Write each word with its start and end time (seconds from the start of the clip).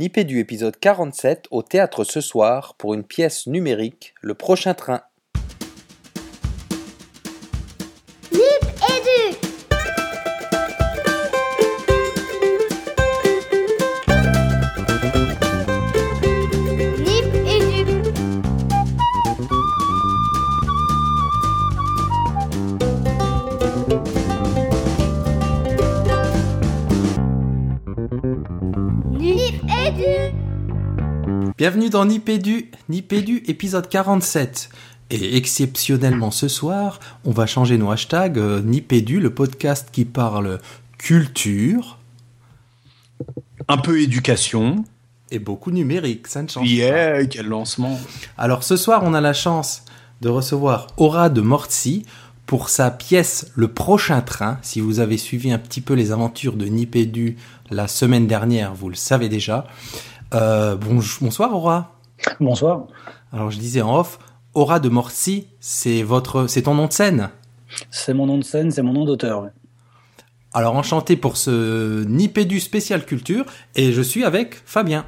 Nipédu 0.00 0.38
épisode 0.38 0.78
47 0.78 1.48
au 1.50 1.62
théâtre 1.62 2.04
ce 2.04 2.22
soir 2.22 2.74
pour 2.78 2.94
une 2.94 3.04
pièce 3.04 3.46
numérique, 3.46 4.14
Le 4.22 4.32
prochain 4.32 4.72
train. 4.72 5.02
Bienvenue 31.90 32.06
dans 32.06 32.14
Nipédu, 32.14 32.70
Nipédu 32.88 33.42
épisode 33.48 33.88
47. 33.88 34.68
Et 35.10 35.36
exceptionnellement 35.36 36.30
ce 36.30 36.46
soir, 36.46 37.00
on 37.24 37.32
va 37.32 37.46
changer 37.46 37.78
nos 37.78 37.90
hashtags. 37.90 38.38
euh, 38.38 38.60
Nipédu, 38.62 39.18
le 39.18 39.30
podcast 39.30 39.88
qui 39.90 40.04
parle 40.04 40.60
culture 40.98 41.98
un 43.66 43.76
peu 43.76 44.00
éducation. 44.00 44.84
et 45.32 45.40
beaucoup 45.40 45.72
numérique, 45.72 46.28
ça 46.28 46.42
ne 46.42 46.48
change 46.48 46.68
pas. 46.68 46.72
Yeah, 46.72 47.26
quel 47.26 47.46
lancement. 47.46 47.98
Alors 48.38 48.62
ce 48.62 48.76
soir, 48.76 49.02
on 49.04 49.12
a 49.12 49.20
la 49.20 49.32
chance 49.32 49.82
de 50.20 50.28
recevoir 50.28 50.86
Aura 50.96 51.28
de 51.28 51.40
Mortsi 51.40 52.04
pour 52.46 52.68
sa 52.68 52.92
pièce 52.92 53.50
Le 53.56 53.66
prochain 53.66 54.20
train. 54.20 54.58
Si 54.62 54.80
vous 54.80 55.00
avez 55.00 55.18
suivi 55.18 55.50
un 55.50 55.58
petit 55.58 55.80
peu 55.80 55.94
les 55.94 56.12
aventures 56.12 56.54
de 56.54 56.66
Nipédu 56.66 57.36
la 57.68 57.88
semaine 57.88 58.28
dernière, 58.28 58.74
vous 58.74 58.90
le 58.90 58.96
savez 58.96 59.28
déjà. 59.28 59.66
Euh, 60.34 60.76
bonsoir 60.76 61.54
Aura. 61.54 61.96
Bonsoir. 62.38 62.86
Alors 63.32 63.50
je 63.50 63.58
disais 63.58 63.82
en 63.82 63.98
off, 63.98 64.18
Aura 64.54 64.80
de 64.80 64.88
Mortsi, 64.88 65.46
c'est 65.60 66.02
votre, 66.02 66.46
c'est 66.46 66.62
ton 66.62 66.74
nom 66.74 66.86
de 66.86 66.92
scène? 66.92 67.30
C'est 67.90 68.14
mon 68.14 68.26
nom 68.26 68.38
de 68.38 68.44
scène, 68.44 68.70
c'est 68.70 68.82
mon 68.82 68.92
nom 68.92 69.04
d'auteur. 69.04 69.42
ouais. 69.42 69.50
Alors 70.52 70.74
enchanté 70.74 71.16
pour 71.16 71.36
ce 71.36 72.04
Nipédu 72.04 72.60
spécial 72.60 73.04
culture 73.04 73.44
et 73.76 73.92
je 73.92 74.02
suis 74.02 74.24
avec 74.24 74.60
Fabien. 74.66 75.04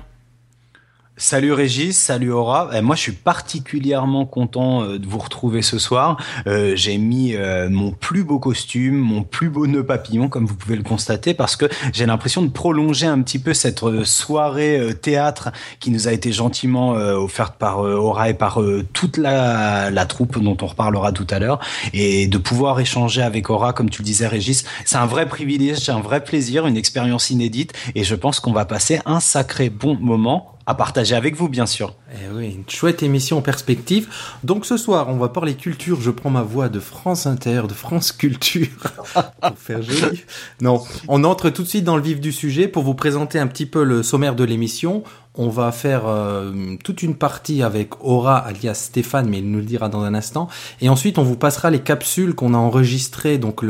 Salut 1.19 1.53
Régis, 1.53 1.95
salut 1.99 2.33
Aura. 2.33 2.71
Eh, 2.73 2.81
moi, 2.81 2.97
je 2.97 3.03
suis 3.03 3.13
particulièrement 3.13 4.25
content 4.25 4.83
euh, 4.83 4.99
de 4.99 5.07
vous 5.07 5.19
retrouver 5.19 5.61
ce 5.61 5.79
soir. 5.79 6.17
Euh, 6.47 6.73
J'ai 6.75 6.97
mis 6.97 7.37
euh, 7.37 7.69
mon 7.69 7.91
plus 7.91 8.25
beau 8.25 8.39
costume, 8.39 8.97
mon 8.97 9.23
plus 9.23 9.51
beau 9.51 9.67
nœud 9.67 9.85
papillon, 9.85 10.31
comme 10.31 10.47
vous 10.47 10.55
pouvez 10.55 10.75
le 10.75 10.83
constater, 10.83 11.35
parce 11.35 11.55
que 11.55 11.67
j'ai 11.93 12.07
l'impression 12.07 12.41
de 12.41 12.49
prolonger 12.49 13.07
un 13.07 13.21
petit 13.21 13.39
peu 13.39 13.53
cette 13.53 13.83
euh, 13.83 14.05
soirée 14.05 14.81
euh, 14.81 14.95
théâtre 14.95 15.51
qui 15.81 15.91
nous 15.91 16.09
a 16.09 16.13
été 16.13 16.33
gentiment 16.33 16.93
offerte 16.93 17.57
par 17.59 17.81
Aura 17.81 18.31
et 18.31 18.35
par 18.35 18.59
toute 18.95 19.19
la, 19.19 19.91
la 19.91 20.07
troupe 20.07 20.39
dont 20.43 20.57
on 20.63 20.67
reparlera 20.67 21.13
tout 21.13 21.27
à 21.29 21.39
l'heure, 21.39 21.61
et 21.93 22.27
de 22.27 22.39
pouvoir 22.39 22.81
échanger 22.81 23.21
avec 23.21 23.51
Aura, 23.51 23.75
comme 23.75 23.91
tu 23.91 24.01
le 24.01 24.07
disais 24.07 24.27
Régis, 24.27 24.65
c'est 24.87 24.97
un 24.97 25.07
vrai 25.07 25.27
privilège, 25.27 25.79
c'est 25.79 25.93
un 25.93 26.01
vrai 26.01 26.25
plaisir, 26.25 26.67
une 26.67 26.77
expérience 26.77 27.31
inédite, 27.31 27.73
et 27.95 28.03
je 28.03 28.15
pense 28.15 28.41
qu'on 28.41 28.53
va 28.53 28.65
passer 28.65 29.01
un 29.05 29.21
sacré 29.21 29.69
bon 29.69 29.99
moment 30.01 30.52
à 30.67 30.75
partager 30.75 31.15
avec 31.15 31.37
vous, 31.37 31.49
bien 31.49 31.67
sûr. 31.67 31.95
Eh 32.13 32.35
oui, 32.35 32.55
une 32.55 32.69
chouette 32.69 33.03
émission 33.03 33.39
en 33.39 33.43
perspective. 33.43 34.09
Donc 34.45 34.67
ce 34.67 34.77
soir, 34.77 35.09
on 35.09 35.17
va 35.17 35.29
parler 35.29 35.55
culture. 35.55 36.01
Je 36.01 36.11
prends 36.11 36.31
ma 36.31 36.43
voix 36.43 36.69
de 36.69 36.81
France 36.81 37.27
Inter, 37.27 37.63
de 37.69 37.75
France 37.75 38.13
Culture, 38.13 38.69
pour 39.41 39.59
faire 39.59 39.83
joli. 39.83 40.23
Non, 40.61 40.83
on 41.09 41.25
entre 41.25 41.51
tout 41.51 41.63
de 41.63 41.69
suite 41.69 41.85
dans 41.85 41.97
le 41.97 42.03
vif 42.03 42.21
du 42.21 42.33
sujet 42.33 42.69
pour 42.69 42.83
vous 42.83 42.95
présenter 42.95 43.39
un 43.39 43.47
petit 43.47 43.67
peu 43.67 43.83
le 43.85 44.03
sommaire 44.03 44.35
de 44.35 44.45
l'émission. 44.45 45.03
On 45.35 45.49
va 45.49 45.73
faire 45.73 46.03
euh, 46.07 46.53
toute 46.85 47.03
une 47.03 47.15
partie 47.15 47.63
avec 47.63 48.05
Aura, 48.05 48.37
alias 48.37 48.75
Stéphane, 48.75 49.29
mais 49.31 49.39
il 49.39 49.51
nous 49.51 49.61
le 49.61 49.65
dira 49.65 49.89
dans 49.89 50.03
un 50.03 50.15
instant. 50.15 50.49
Et 50.83 50.91
ensuite, 50.91 51.19
on 51.19 51.23
vous 51.23 51.37
passera 51.37 51.71
les 51.71 51.81
capsules 51.81 52.35
qu'on 52.35 52.53
a 52.53 52.59
enregistrées. 52.59 53.39
Donc 53.39 53.65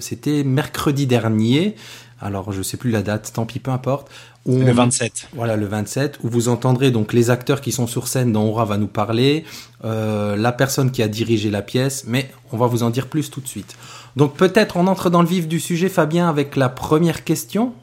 c'était 0.00 0.42
mercredi 0.42 1.06
dernier. 1.06 1.76
Alors 2.20 2.52
je 2.52 2.62
sais 2.62 2.76
plus 2.76 2.90
la 2.90 3.02
date, 3.02 3.32
tant 3.32 3.46
pis, 3.46 3.60
peu 3.60 3.70
importe. 3.70 4.10
Où 4.48 4.58
Le 4.58 4.70
on- 4.72 4.74
27. 4.74 5.28
voilà, 5.34 5.56
le 5.56 5.66
27, 5.66 6.18
où 6.24 6.28
vous 6.28 6.48
entendrez 6.48 6.90
donc 6.90 7.12
les 7.12 7.30
acteurs 7.30 7.60
qui 7.60 7.70
sont 7.70 7.86
sur 7.86 8.08
scène 8.08 8.32
dont 8.32 8.48
Aura 8.48 8.64
va 8.64 8.76
nous 8.78 8.86
parler, 8.88 9.44
euh, 9.84 10.34
la 10.36 10.50
personne 10.52 10.90
qui 10.90 11.02
a 11.02 11.08
dirigé 11.08 11.50
la 11.50 11.62
pièce, 11.62 12.04
mais 12.08 12.30
on 12.50 12.56
va 12.56 12.66
vous 12.66 12.82
en 12.82 12.90
dire 12.90 13.06
plus 13.08 13.30
tout 13.30 13.40
de 13.40 13.46
suite. 13.46 13.76
Donc 14.16 14.34
peut-être 14.36 14.76
on 14.78 14.86
entre 14.88 15.10
dans 15.10 15.22
le 15.22 15.28
vif 15.28 15.46
du 15.46 15.60
sujet, 15.60 15.88
Fabien, 15.88 16.28
avec 16.28 16.56
la 16.56 16.68
première 16.70 17.22
question. 17.24 17.74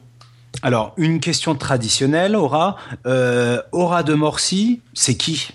Alors, 0.62 0.92
une 0.96 1.20
question 1.20 1.54
traditionnelle, 1.54 2.34
Aura. 2.34 2.76
Euh, 3.06 3.62
Aura 3.72 4.02
de 4.02 4.14
Morcy, 4.14 4.80
c'est 4.92 5.14
qui? 5.14 5.48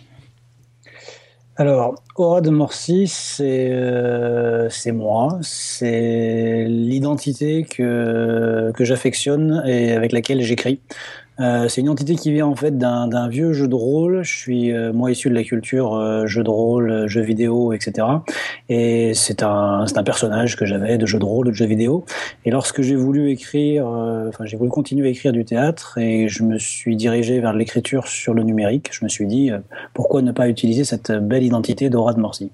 Alors, 1.61 1.93
Aura 2.15 2.41
de 2.41 2.49
Morcy, 2.49 3.07
c'est 3.07 3.69
euh, 3.69 4.67
moi, 4.87 5.37
c'est 5.43 6.65
l'identité 6.67 7.65
que 7.65 8.73
j'affectionne 8.79 9.61
et 9.67 9.91
avec 9.91 10.11
laquelle 10.11 10.41
j'écris. 10.41 10.79
Euh, 11.39 11.67
c'est 11.67 11.81
une 11.81 11.87
identité 11.87 12.15
qui 12.15 12.31
vient 12.31 12.45
en 12.45 12.55
fait 12.55 12.77
d'un 12.77 13.27
vieux 13.27 13.53
jeu 13.53 13.67
de 13.67 13.75
rôle. 13.75 14.23
Je 14.23 14.37
suis 14.37 14.71
euh, 14.71 14.91
moi 14.93 15.11
issu 15.11 15.29
de 15.29 15.33
la 15.33 15.43
culture 15.43 15.95
euh, 15.95 16.27
jeu 16.27 16.43
de 16.43 16.49
rôle, 16.49 16.91
euh, 16.91 17.07
jeux 17.07 17.21
vidéo, 17.21 17.73
etc. 17.73 18.07
Et 18.69 19.13
c'est 19.13 19.41
un 19.43 19.85
un 19.95 20.03
personnage 20.03 20.55
que 20.55 20.65
j'avais 20.65 20.97
de 20.97 21.05
jeu 21.05 21.19
de 21.19 21.25
rôle, 21.25 21.47
de 21.47 21.53
jeux 21.53 21.65
vidéo. 21.65 22.05
Et 22.45 22.51
lorsque 22.51 22.81
j'ai 22.81 22.95
voulu 22.95 23.31
écrire, 23.31 23.87
euh, 23.87 24.29
enfin 24.29 24.45
j'ai 24.45 24.57
voulu 24.57 24.69
continuer 24.69 25.07
à 25.07 25.11
écrire 25.11 25.31
du 25.31 25.45
théâtre 25.45 25.97
et 25.97 26.27
je 26.27 26.43
me 26.43 26.59
suis 26.59 26.95
dirigé 26.95 27.39
vers 27.39 27.53
l'écriture 27.53 28.07
sur 28.07 28.33
le 28.33 28.43
numérique, 28.43 28.89
je 28.91 29.03
me 29.03 29.09
suis 29.09 29.25
dit 29.25 29.51
pourquoi 29.93 30.21
ne 30.21 30.31
pas 30.31 30.47
utiliser 30.49 30.83
cette 30.83 31.11
belle 31.11 31.43
identité 31.43 31.89
d'Aura 31.89 32.13
de 32.13 32.19
Morcy 32.19 32.51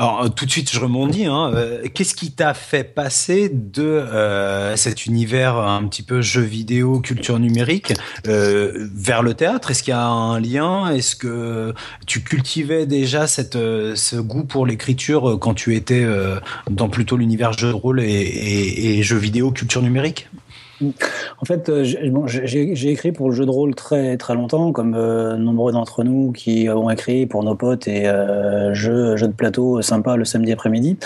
Alors, 0.00 0.22
euh, 0.22 0.28
tout 0.28 0.46
de 0.46 0.50
suite, 0.50 0.70
je 0.70 0.78
rebondis. 0.78 1.26
Hein. 1.26 1.50
Euh, 1.54 1.82
Qu'est-ce 1.92 2.14
qui 2.14 2.30
t'a 2.30 2.54
fait 2.54 2.84
passer 2.84 3.50
de 3.52 3.82
euh, 3.82 4.76
cet 4.76 5.06
univers 5.06 5.56
un 5.56 5.84
petit 5.88 6.04
peu 6.04 6.22
jeu 6.22 6.40
vidéo, 6.40 7.00
culture 7.00 7.40
numérique, 7.40 7.94
vers 8.24 9.24
le 9.24 9.34
théâtre? 9.34 9.72
Est-ce 9.72 9.82
qu'il 9.82 9.90
y 9.90 9.94
a 9.94 10.06
un 10.06 10.38
lien? 10.38 10.88
Est-ce 10.92 11.16
que 11.16 11.74
tu 12.06 12.22
cultivais 12.22 12.86
déjà 12.86 13.26
cette, 13.26 13.54
ce 13.54 14.16
goût 14.16 14.44
pour 14.44 14.66
l'écriture 14.66 15.36
quand 15.40 15.54
tu 15.54 15.74
étais 15.74 16.06
dans 16.70 16.88
plutôt 16.88 17.16
l'univers 17.16 17.52
jeu 17.52 17.68
de 17.68 17.72
rôle 17.72 18.00
et, 18.00 18.06
et, 18.06 18.98
et 18.98 19.02
jeux 19.02 19.16
vidéo, 19.16 19.50
culture 19.50 19.82
numérique? 19.82 20.28
En 20.80 21.44
fait, 21.44 21.68
euh, 21.68 21.84
j'ai 21.84 22.90
écrit 22.90 23.12
pour 23.12 23.28
le 23.28 23.34
jeu 23.34 23.44
de 23.44 23.50
rôle 23.50 23.74
très 23.74 24.16
très 24.16 24.34
longtemps, 24.34 24.72
comme 24.72 24.94
euh, 24.94 25.36
nombreux 25.36 25.72
d'entre 25.72 26.04
nous 26.04 26.32
qui 26.32 26.68
ont 26.68 26.90
écrit 26.90 27.26
pour 27.26 27.42
nos 27.42 27.54
potes 27.54 27.88
et 27.88 28.08
euh, 28.08 28.74
jeux, 28.74 29.16
jeux 29.16 29.28
de 29.28 29.32
plateau 29.32 29.82
sympa 29.82 30.16
le 30.16 30.24
samedi 30.24 30.52
après-midi. 30.52 30.96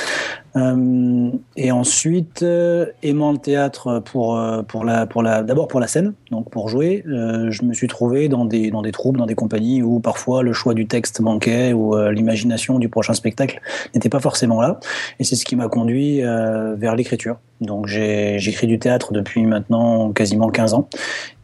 Euh, 0.57 1.31
et 1.57 1.73
ensuite, 1.73 2.43
euh, 2.43 2.87
aimant 3.03 3.33
le 3.33 3.39
théâtre 3.39 4.03
pour 4.05 4.37
euh, 4.37 4.63
pour 4.63 4.85
la 4.85 5.07
pour 5.07 5.23
la 5.23 5.43
d'abord 5.43 5.67
pour 5.67 5.81
la 5.81 5.87
scène, 5.87 6.13
donc 6.31 6.51
pour 6.51 6.69
jouer, 6.69 7.03
je 7.07 7.65
me 7.65 7.73
suis 7.73 7.89
trouvé 7.89 8.29
dans 8.29 8.45
des 8.45 8.71
dans 8.71 8.83
des 8.83 8.93
troupes, 8.93 9.17
dans 9.17 9.27
des 9.27 9.35
compagnies 9.35 9.83
où 9.83 10.01
parfois 10.01 10.43
le 10.43 10.53
choix 10.53 10.75
du 10.75 10.87
texte 10.87 11.21
manquait 11.21 11.73
ou 11.73 11.97
l'imagination 12.11 12.79
du 12.79 12.89
prochain 12.89 13.15
spectacle 13.15 13.61
n'était 13.95 14.09
pas 14.09 14.21
forcément 14.21 14.61
là. 14.61 14.79
Et 15.19 15.25
c'est 15.25 15.37
ce 15.37 15.45
qui 15.45 15.57
m'a 15.57 15.69
conduit 15.69 16.21
vers 16.21 16.97
l'écriture. 16.97 17.39
Donc 17.61 17.87
j'écris 17.87 18.67
du 18.67 18.79
théâtre 18.79 19.13
depuis 19.13 19.45
maintenant 19.45 20.13
quasiment 20.13 20.49
15 20.49 20.75
ans. 20.75 20.89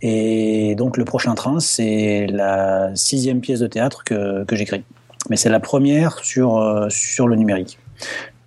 Et 0.03 0.75
donc 0.77 0.97
le 0.97 1.05
prochain 1.05 1.35
train, 1.35 1.61
c'est 1.61 2.27
la 2.27 2.95
sixième 2.95 3.41
pièce 3.41 3.61
de 3.61 3.67
théâtre 3.67 4.05
que, 4.05 4.45
que 4.45 4.57
j'écris. 4.57 4.85
Mais 5.31 5.37
c'est 5.37 5.51
la 5.51 5.61
première 5.61 6.19
sur, 6.25 6.87
sur 6.91 7.29
le 7.29 7.37
numérique. 7.37 7.79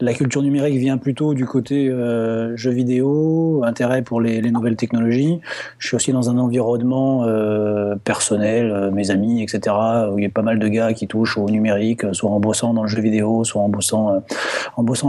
La 0.01 0.16
culture 0.16 0.41
numérique 0.41 0.78
vient 0.78 0.97
plutôt 0.97 1.35
du 1.35 1.45
côté 1.45 1.88
euh, 1.88 2.57
jeux 2.57 2.72
vidéo, 2.72 3.62
intérêt 3.63 4.01
pour 4.01 4.19
les, 4.19 4.41
les 4.41 4.50
nouvelles 4.50 4.75
technologies. 4.75 5.39
Je 5.78 5.88
suis 5.88 5.95
aussi 5.95 6.12
dans 6.12 6.31
un 6.31 6.39
environnement 6.39 7.25
euh, 7.25 7.95
personnel, 8.03 8.71
euh, 8.71 8.89
mes 8.89 9.12
amis, 9.12 9.44
etc., 9.44 9.75
où 10.12 10.18
il 10.18 10.24
y 10.24 10.25
a 10.25 10.30
pas 10.30 10.42
mal 10.42 10.57
de 10.57 10.68
gars 10.68 10.94
qui 10.94 11.07
touchent 11.07 11.38
au 11.38 11.48
numérique, 11.48 12.01
soit 12.13 12.31
en 12.31 12.39
bossant 12.39 12.74
dans 12.74 12.81
le 12.81 12.88
jeu 12.88 13.00
vidéo, 13.00 13.44
soit 13.44 13.62
en 13.62 13.69
bossant, 13.69 14.24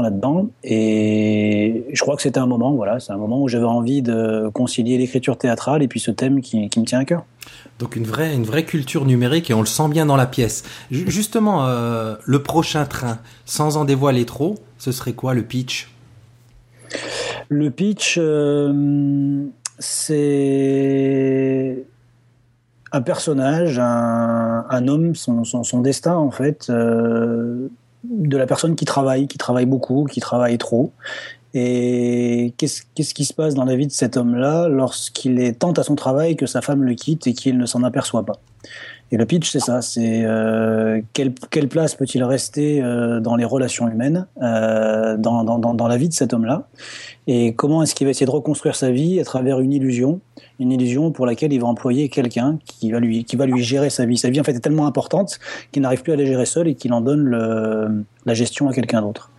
là-dedans. 0.03 0.49
Et 0.63 1.85
je 1.91 2.01
crois 2.03 2.17
que 2.17 2.23
c'était 2.23 2.41
un 2.41 2.47
moment, 2.47 2.73
voilà, 2.73 3.01
c'est 3.01 3.13
un 3.13 3.17
moment 3.17 3.41
où 3.41 3.49
j'avais 3.49 3.65
envie 3.65 4.03
de 4.03 4.51
concilier 4.53 4.99
l'écriture 4.99 5.39
théâtrale 5.39 5.83
et 5.83 5.89
puis 5.89 6.01
ce 6.01 6.11
thème 6.11 6.43
qui, 6.43 6.69
me 6.77 6.85
tient 6.85 6.99
à 6.99 7.07
cœur. 7.07 7.25
Donc 7.79 7.97
une 7.97 8.05
vraie, 8.05 8.65
culture 8.65 9.07
numérique 9.07 9.51
et 9.51 9.55
on 9.55 9.61
le 9.61 9.67
sent 9.67 9.89
bien 9.89 10.05
dans 10.05 10.17
la 10.17 10.27
pièce. 10.27 10.65
Ju- 10.91 11.11
justement, 11.11 11.67
le 12.23 12.43
prochain 12.43 12.85
train, 12.85 13.19
sans 13.47 13.77
en 13.79 13.85
dévoiler 13.85 14.27
trop, 14.27 14.57
ce 14.83 14.91
serait 14.91 15.13
quoi 15.13 15.33
le 15.33 15.45
pitch? 15.45 15.89
Le 17.49 17.71
pitch, 17.71 18.17
euh, 18.19 19.45
c'est 19.79 21.85
un 22.91 23.01
personnage, 23.01 23.79
un, 23.79 24.89
homme, 24.89 25.15
son, 25.15 25.81
destin 25.83 26.17
en 26.17 26.33
fait, 26.33 26.67
euh, 26.69 27.69
de 28.03 28.37
la 28.37 28.47
personne 28.47 28.75
qui 28.75 28.85
travaille, 28.85 29.29
qui 29.29 29.39
travaille 29.39 29.67
beaucoup, 29.67 30.09
qui 30.11 30.19
travaille 30.19 30.59
trop, 30.59 30.91
Et 31.55 32.53
qu'est-ce 32.59 33.15
qui 33.15 33.25
se 33.25 33.35
passe 33.35 33.55
dans 33.55 33.65
la 33.65 33.77
vie 33.77 33.87
de 33.87 33.93
cet 33.93 34.17
homme-là 34.17 34.67
lorsqu'il 34.67 35.39
est 35.39 35.61
tant 35.61 35.73
à 35.75 35.85
son 35.85 35.95
travail 35.95 36.35
que 36.35 36.47
sa 36.47 36.61
femme 36.61 36.83
le 36.83 36.95
quitte 36.95 37.29
et 37.29 37.35
qu'il 37.35 37.57
ne 37.57 37.67
s'en 37.67 37.85
aperçoit 37.85 38.25
pas? 38.25 38.41
Et 39.13 39.19
le 39.19 39.27
pitch, 39.27 39.51
c'est 39.51 39.61
ça, 39.61 39.83
c'est 39.83 40.25
euh, 40.25 41.03
quelle, 41.13 41.35
quelle 41.51 41.69
place 41.69 41.95
peut-il 41.95 42.25
rester 42.25 42.83
euh, 42.83 43.21
dans 43.21 43.37
les 43.37 43.45
relations 43.45 43.87
humaines, 43.87 44.27
euh, 44.41 45.19
dans, 45.19 45.45
dans, 45.45 45.59
dans, 45.59 45.87
la 45.87 45.99
vie 45.99 46.09
de 46.09 46.15
cet 46.15 46.33
homme-là? 46.33 46.67
Et 47.27 47.53
comment 47.53 47.83
est-ce 47.83 47.95
qu'il 47.95 48.07
va 48.07 48.11
essayer 48.13 48.25
de 48.25 48.31
reconstruire 48.31 48.75
sa 48.75 48.91
vie 48.91 49.21
à 49.21 49.25
travers 49.25 49.61
une 49.61 49.71
illusion? 49.71 50.21
Une 50.59 50.73
illusion 50.73 51.13
pour 51.13 51.27
laquelle 51.27 51.53
il 51.53 51.61
va 51.61 51.67
employer 51.67 52.09
quelqu'un 52.09 52.59
qui 52.65 52.91
va 52.91 53.01
lui 53.01 53.25
qui 53.25 53.37
va 53.37 53.45
lui 53.45 53.63
gérer 53.63 53.91
sa 53.91 54.07
vie. 54.07 54.17
Sa 54.17 54.31
vie 54.31 54.41
en 54.41 54.45
fait 54.45 54.55
est 54.55 54.61
tellement 54.61 54.87
importante 54.87 55.39
qu'il 55.73 55.83
n'arrive 55.83 56.03
plus 56.03 56.15
à 56.15 56.17
la 56.17 56.25
gérer 56.25 56.47
seul 56.47 56.67
et 56.67 56.75
qu'il 56.75 56.95
en 56.95 57.03
donne 57.03 57.25
le, 57.25 58.05
la 58.25 58.35
gestion 58.35 58.69
à 58.69 58.73
quelqu'un 58.73 59.03
d'autre. 59.03 59.31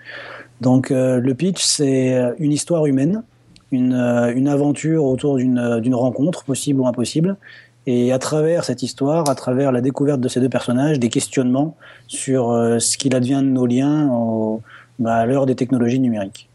Donc 0.61 0.91
le 0.91 1.33
pitch 1.33 1.63
c'est 1.63 2.33
une 2.39 2.51
histoire 2.51 2.85
humaine, 2.85 3.23
une, 3.71 3.93
une 3.93 4.47
aventure 4.47 5.05
autour 5.05 5.37
d'une 5.37 5.95
rencontre 5.95 6.43
possible 6.43 6.81
ou 6.81 6.87
impossible. 6.87 7.37
Et 7.85 8.13
à 8.13 8.19
travers 8.19 8.63
cette 8.63 8.81
histoire, 8.81 9.29
à 9.29 9.35
travers 9.35 9.71
la 9.71 9.81
découverte 9.81 10.21
de 10.21 10.27
ces 10.29 10.39
deux 10.39 10.49
personnages, 10.49 10.99
des 10.99 11.09
questionnements 11.09 11.75
sur 12.07 12.51
euh, 12.51 12.79
ce 12.79 12.97
qu'il 12.97 13.15
advient 13.15 13.41
de 13.43 13.49
nos 13.49 13.65
liens 13.65 14.09
au, 14.09 14.61
bah, 14.99 15.15
à 15.15 15.25
l'heure 15.25 15.45
des 15.45 15.55
technologies 15.55 15.99
numériques. 15.99 16.49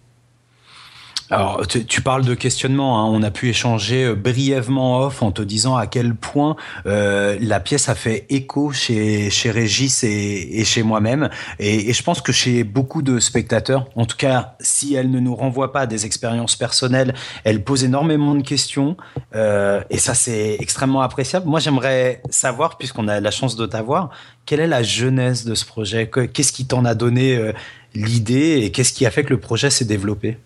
Alors, 1.31 1.67
tu, 1.67 2.01
parles 2.01 2.25
de 2.25 2.35
questionnement. 2.35 2.99
Hein. 2.99 3.11
On 3.13 3.23
a 3.23 3.31
pu 3.31 3.51
échanger 3.51 4.05
euh, 4.05 4.15
brièvement 4.15 5.01
off 5.01 5.23
en 5.23 5.31
te 5.31 5.43
disant 5.43 5.77
à 5.77 5.87
quel 5.87 6.15
point 6.15 6.57
euh, 6.87 7.37
la 7.43 7.61
pièce 7.61 7.91
a 7.91 7.95
fait 7.95 8.25
écho 8.31 8.73
chez, 8.73 9.29
chez 9.29 9.51
Régis 9.51 10.05
et, 10.05 10.65
chez 10.65 10.83
moi-même. 10.83 11.29
Et, 11.59 11.93
je 11.93 12.03
pense 12.03 12.23
que 12.23 12.33
chez 12.33 12.65
beaucoup 12.65 13.03
de 13.03 13.19
spectateurs, 13.19 13.91
en 13.95 14.07
tout 14.07 14.17
cas, 14.17 14.55
si 14.61 14.95
elle 14.95 15.11
ne 15.11 15.21
nous 15.21 15.35
renvoie 15.35 15.71
pas 15.71 15.81
à 15.81 15.87
des 15.87 16.07
expériences 16.07 16.57
personnelles, 16.57 17.15
elle 17.45 17.63
pose 17.63 17.85
énormément 17.85 18.35
de 18.35 18.43
questions. 18.43 18.97
Euh, 19.35 19.83
et 19.91 19.99
ça, 19.99 20.15
c'est 20.15 20.57
extrêmement 20.61 21.03
appréciable. 21.03 21.47
Moi, 21.47 21.61
j'aimerais 21.61 22.23
savoir, 22.31 22.79
puisqu'on 22.79 23.07
a 23.07 23.21
la 23.21 23.31
chance 23.31 23.55
de 23.55 23.67
t'avoir, 23.67 24.09
quelle 24.47 24.61
est 24.61 24.67
la 24.67 24.83
genèse 24.83 25.45
de 25.45 25.55
ce 25.55 25.67
projet? 25.67 26.09
Qu'est-ce 26.09 26.53
qui 26.53 26.67
t'en 26.67 26.87
a 26.87 26.95
donné 26.95 27.53
l'idée 27.95 28.61
et 28.63 28.73
qu'est-ce 28.73 28.95
qui 28.95 29.05
a 29.05 29.11
fait 29.11 29.25
que 29.25 29.35
le 29.35 29.41
projet 29.41 29.69
s'est 29.69 29.85
développé? 29.85 30.39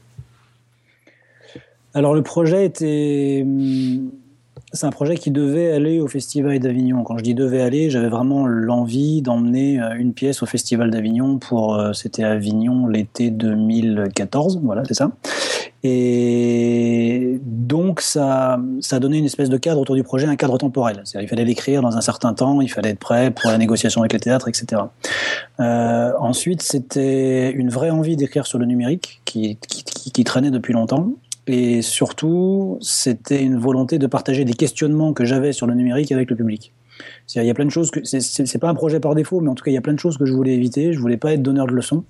Alors 1.94 2.14
le 2.14 2.22
projet 2.22 2.64
était, 2.64 3.42
hum, 3.44 4.10
c'est 4.72 4.86
un 4.86 4.90
projet 4.90 5.16
qui 5.16 5.30
devait 5.30 5.72
aller 5.72 6.00
au 6.00 6.08
Festival 6.08 6.58
d'Avignon. 6.58 7.02
Quand 7.02 7.18
je 7.18 7.22
dis 7.22 7.34
devait 7.34 7.60
aller, 7.60 7.90
j'avais 7.90 8.08
vraiment 8.08 8.46
l'envie 8.46 9.20
d'emmener 9.20 9.80
euh, 9.80 9.94
une 9.98 10.14
pièce 10.14 10.42
au 10.42 10.46
Festival 10.46 10.90
d'Avignon 10.90 11.38
pour, 11.38 11.74
euh, 11.74 11.92
c'était 11.92 12.24
Avignon 12.24 12.86
l'été 12.86 13.30
2014, 13.30 14.60
voilà, 14.62 14.82
c'est 14.86 14.94
ça. 14.94 15.10
Et 15.84 17.40
donc 17.44 18.00
ça, 18.00 18.58
donné 19.00 19.18
une 19.18 19.24
espèce 19.24 19.50
de 19.50 19.56
cadre 19.56 19.80
autour 19.80 19.96
du 19.96 20.04
projet, 20.04 20.26
un 20.26 20.36
cadre 20.36 20.56
temporel. 20.56 21.02
Il 21.20 21.28
fallait 21.28 21.44
l'écrire 21.44 21.82
dans 21.82 21.96
un 21.96 22.00
certain 22.00 22.34
temps, 22.34 22.60
il 22.60 22.68
fallait 22.68 22.90
être 22.90 23.00
prêt 23.00 23.32
pour 23.32 23.50
la 23.50 23.58
négociation 23.58 24.00
avec 24.00 24.12
les 24.12 24.20
théâtres, 24.20 24.48
etc. 24.48 24.82
Euh, 25.58 26.12
ensuite, 26.20 26.62
c'était 26.62 27.50
une 27.50 27.68
vraie 27.68 27.90
envie 27.90 28.16
d'écrire 28.16 28.46
sur 28.46 28.58
le 28.58 28.64
numérique 28.64 29.20
qui 29.24 30.24
traînait 30.24 30.52
depuis 30.52 30.72
longtemps. 30.72 31.10
Et 31.46 31.82
surtout, 31.82 32.78
c'était 32.80 33.42
une 33.42 33.58
volonté 33.58 33.98
de 33.98 34.06
partager 34.06 34.44
des 34.44 34.54
questionnements 34.54 35.12
que 35.12 35.24
j'avais 35.24 35.52
sur 35.52 35.66
le 35.66 35.74
numérique 35.74 36.12
avec 36.12 36.30
le 36.30 36.36
public. 36.36 36.72
Il 37.34 37.44
y 37.44 37.50
a 37.50 37.54
plein 37.54 37.64
de 37.64 37.70
choses 37.70 37.90
c'est 38.04 38.58
pas 38.58 38.68
un 38.68 38.74
projet 38.74 39.00
par 39.00 39.14
défaut, 39.14 39.40
mais 39.40 39.48
en 39.48 39.54
tout 39.54 39.64
cas 39.64 39.70
il 39.70 39.74
y 39.74 39.78
a 39.78 39.80
plein 39.80 39.94
de 39.94 39.98
choses 39.98 40.18
que 40.18 40.26
je 40.26 40.32
voulais 40.32 40.54
éviter. 40.54 40.92
Je 40.92 40.98
voulais 40.98 41.16
pas 41.16 41.32
être 41.32 41.42
donneur 41.42 41.66
de 41.66 41.72
leçons. 41.72 42.04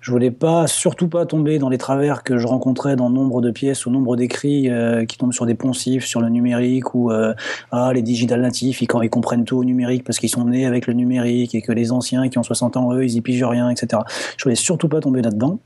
Je 0.00 0.10
voulais 0.10 0.30
pas, 0.30 0.66
surtout 0.66 1.08
pas 1.08 1.26
tomber 1.26 1.58
dans 1.58 1.68
les 1.68 1.78
travers 1.78 2.22
que 2.22 2.38
je 2.38 2.46
rencontrais 2.46 2.96
dans 2.96 3.10
nombre 3.10 3.40
de 3.40 3.50
pièces 3.50 3.86
ou 3.86 3.90
nombre 3.90 4.16
d'écrits 4.16 4.70
euh, 4.70 5.04
qui 5.04 5.18
tombent 5.18 5.32
sur 5.32 5.46
des 5.46 5.54
poncifs, 5.54 6.04
sur 6.04 6.20
le 6.20 6.28
numérique 6.28 6.94
ou 6.94 7.10
euh, 7.10 7.34
ah 7.72 7.92
les 7.92 8.02
digital 8.02 8.40
natifs, 8.40 8.82
ils, 8.82 8.86
comprennent 8.86 9.44
tout 9.44 9.56
au 9.56 9.64
numérique 9.64 10.04
parce 10.04 10.18
qu'ils 10.18 10.28
sont 10.28 10.44
nés 10.44 10.66
avec 10.66 10.86
le 10.86 10.92
numérique 10.92 11.54
et 11.54 11.62
que 11.62 11.72
les 11.72 11.92
anciens 11.92 12.28
qui 12.28 12.38
ont 12.38 12.42
60 12.42 12.76
ans 12.76 12.92
eux 12.92 13.04
ils 13.04 13.16
y 13.16 13.20
pigent 13.20 13.44
rien, 13.44 13.70
etc. 13.70 14.02
Je 14.36 14.44
voulais 14.44 14.54
surtout 14.54 14.88
pas 14.88 15.00
tomber 15.00 15.22
là-dedans 15.22 15.58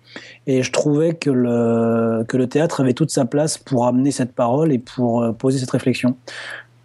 et 0.46 0.62
je 0.62 0.72
trouvais 0.72 1.14
que 1.14 1.30
le 1.30 2.24
que 2.28 2.36
le 2.36 2.46
théâtre 2.46 2.80
avait 2.80 2.94
toute 2.94 3.10
sa 3.10 3.24
place 3.24 3.58
pour 3.58 3.86
amener 3.86 4.10
cette 4.10 4.32
parole 4.32 4.72
et 4.72 4.78
pour 4.78 5.22
euh, 5.22 5.32
poser 5.32 5.58
cette 5.58 5.70
réflexion. 5.70 6.16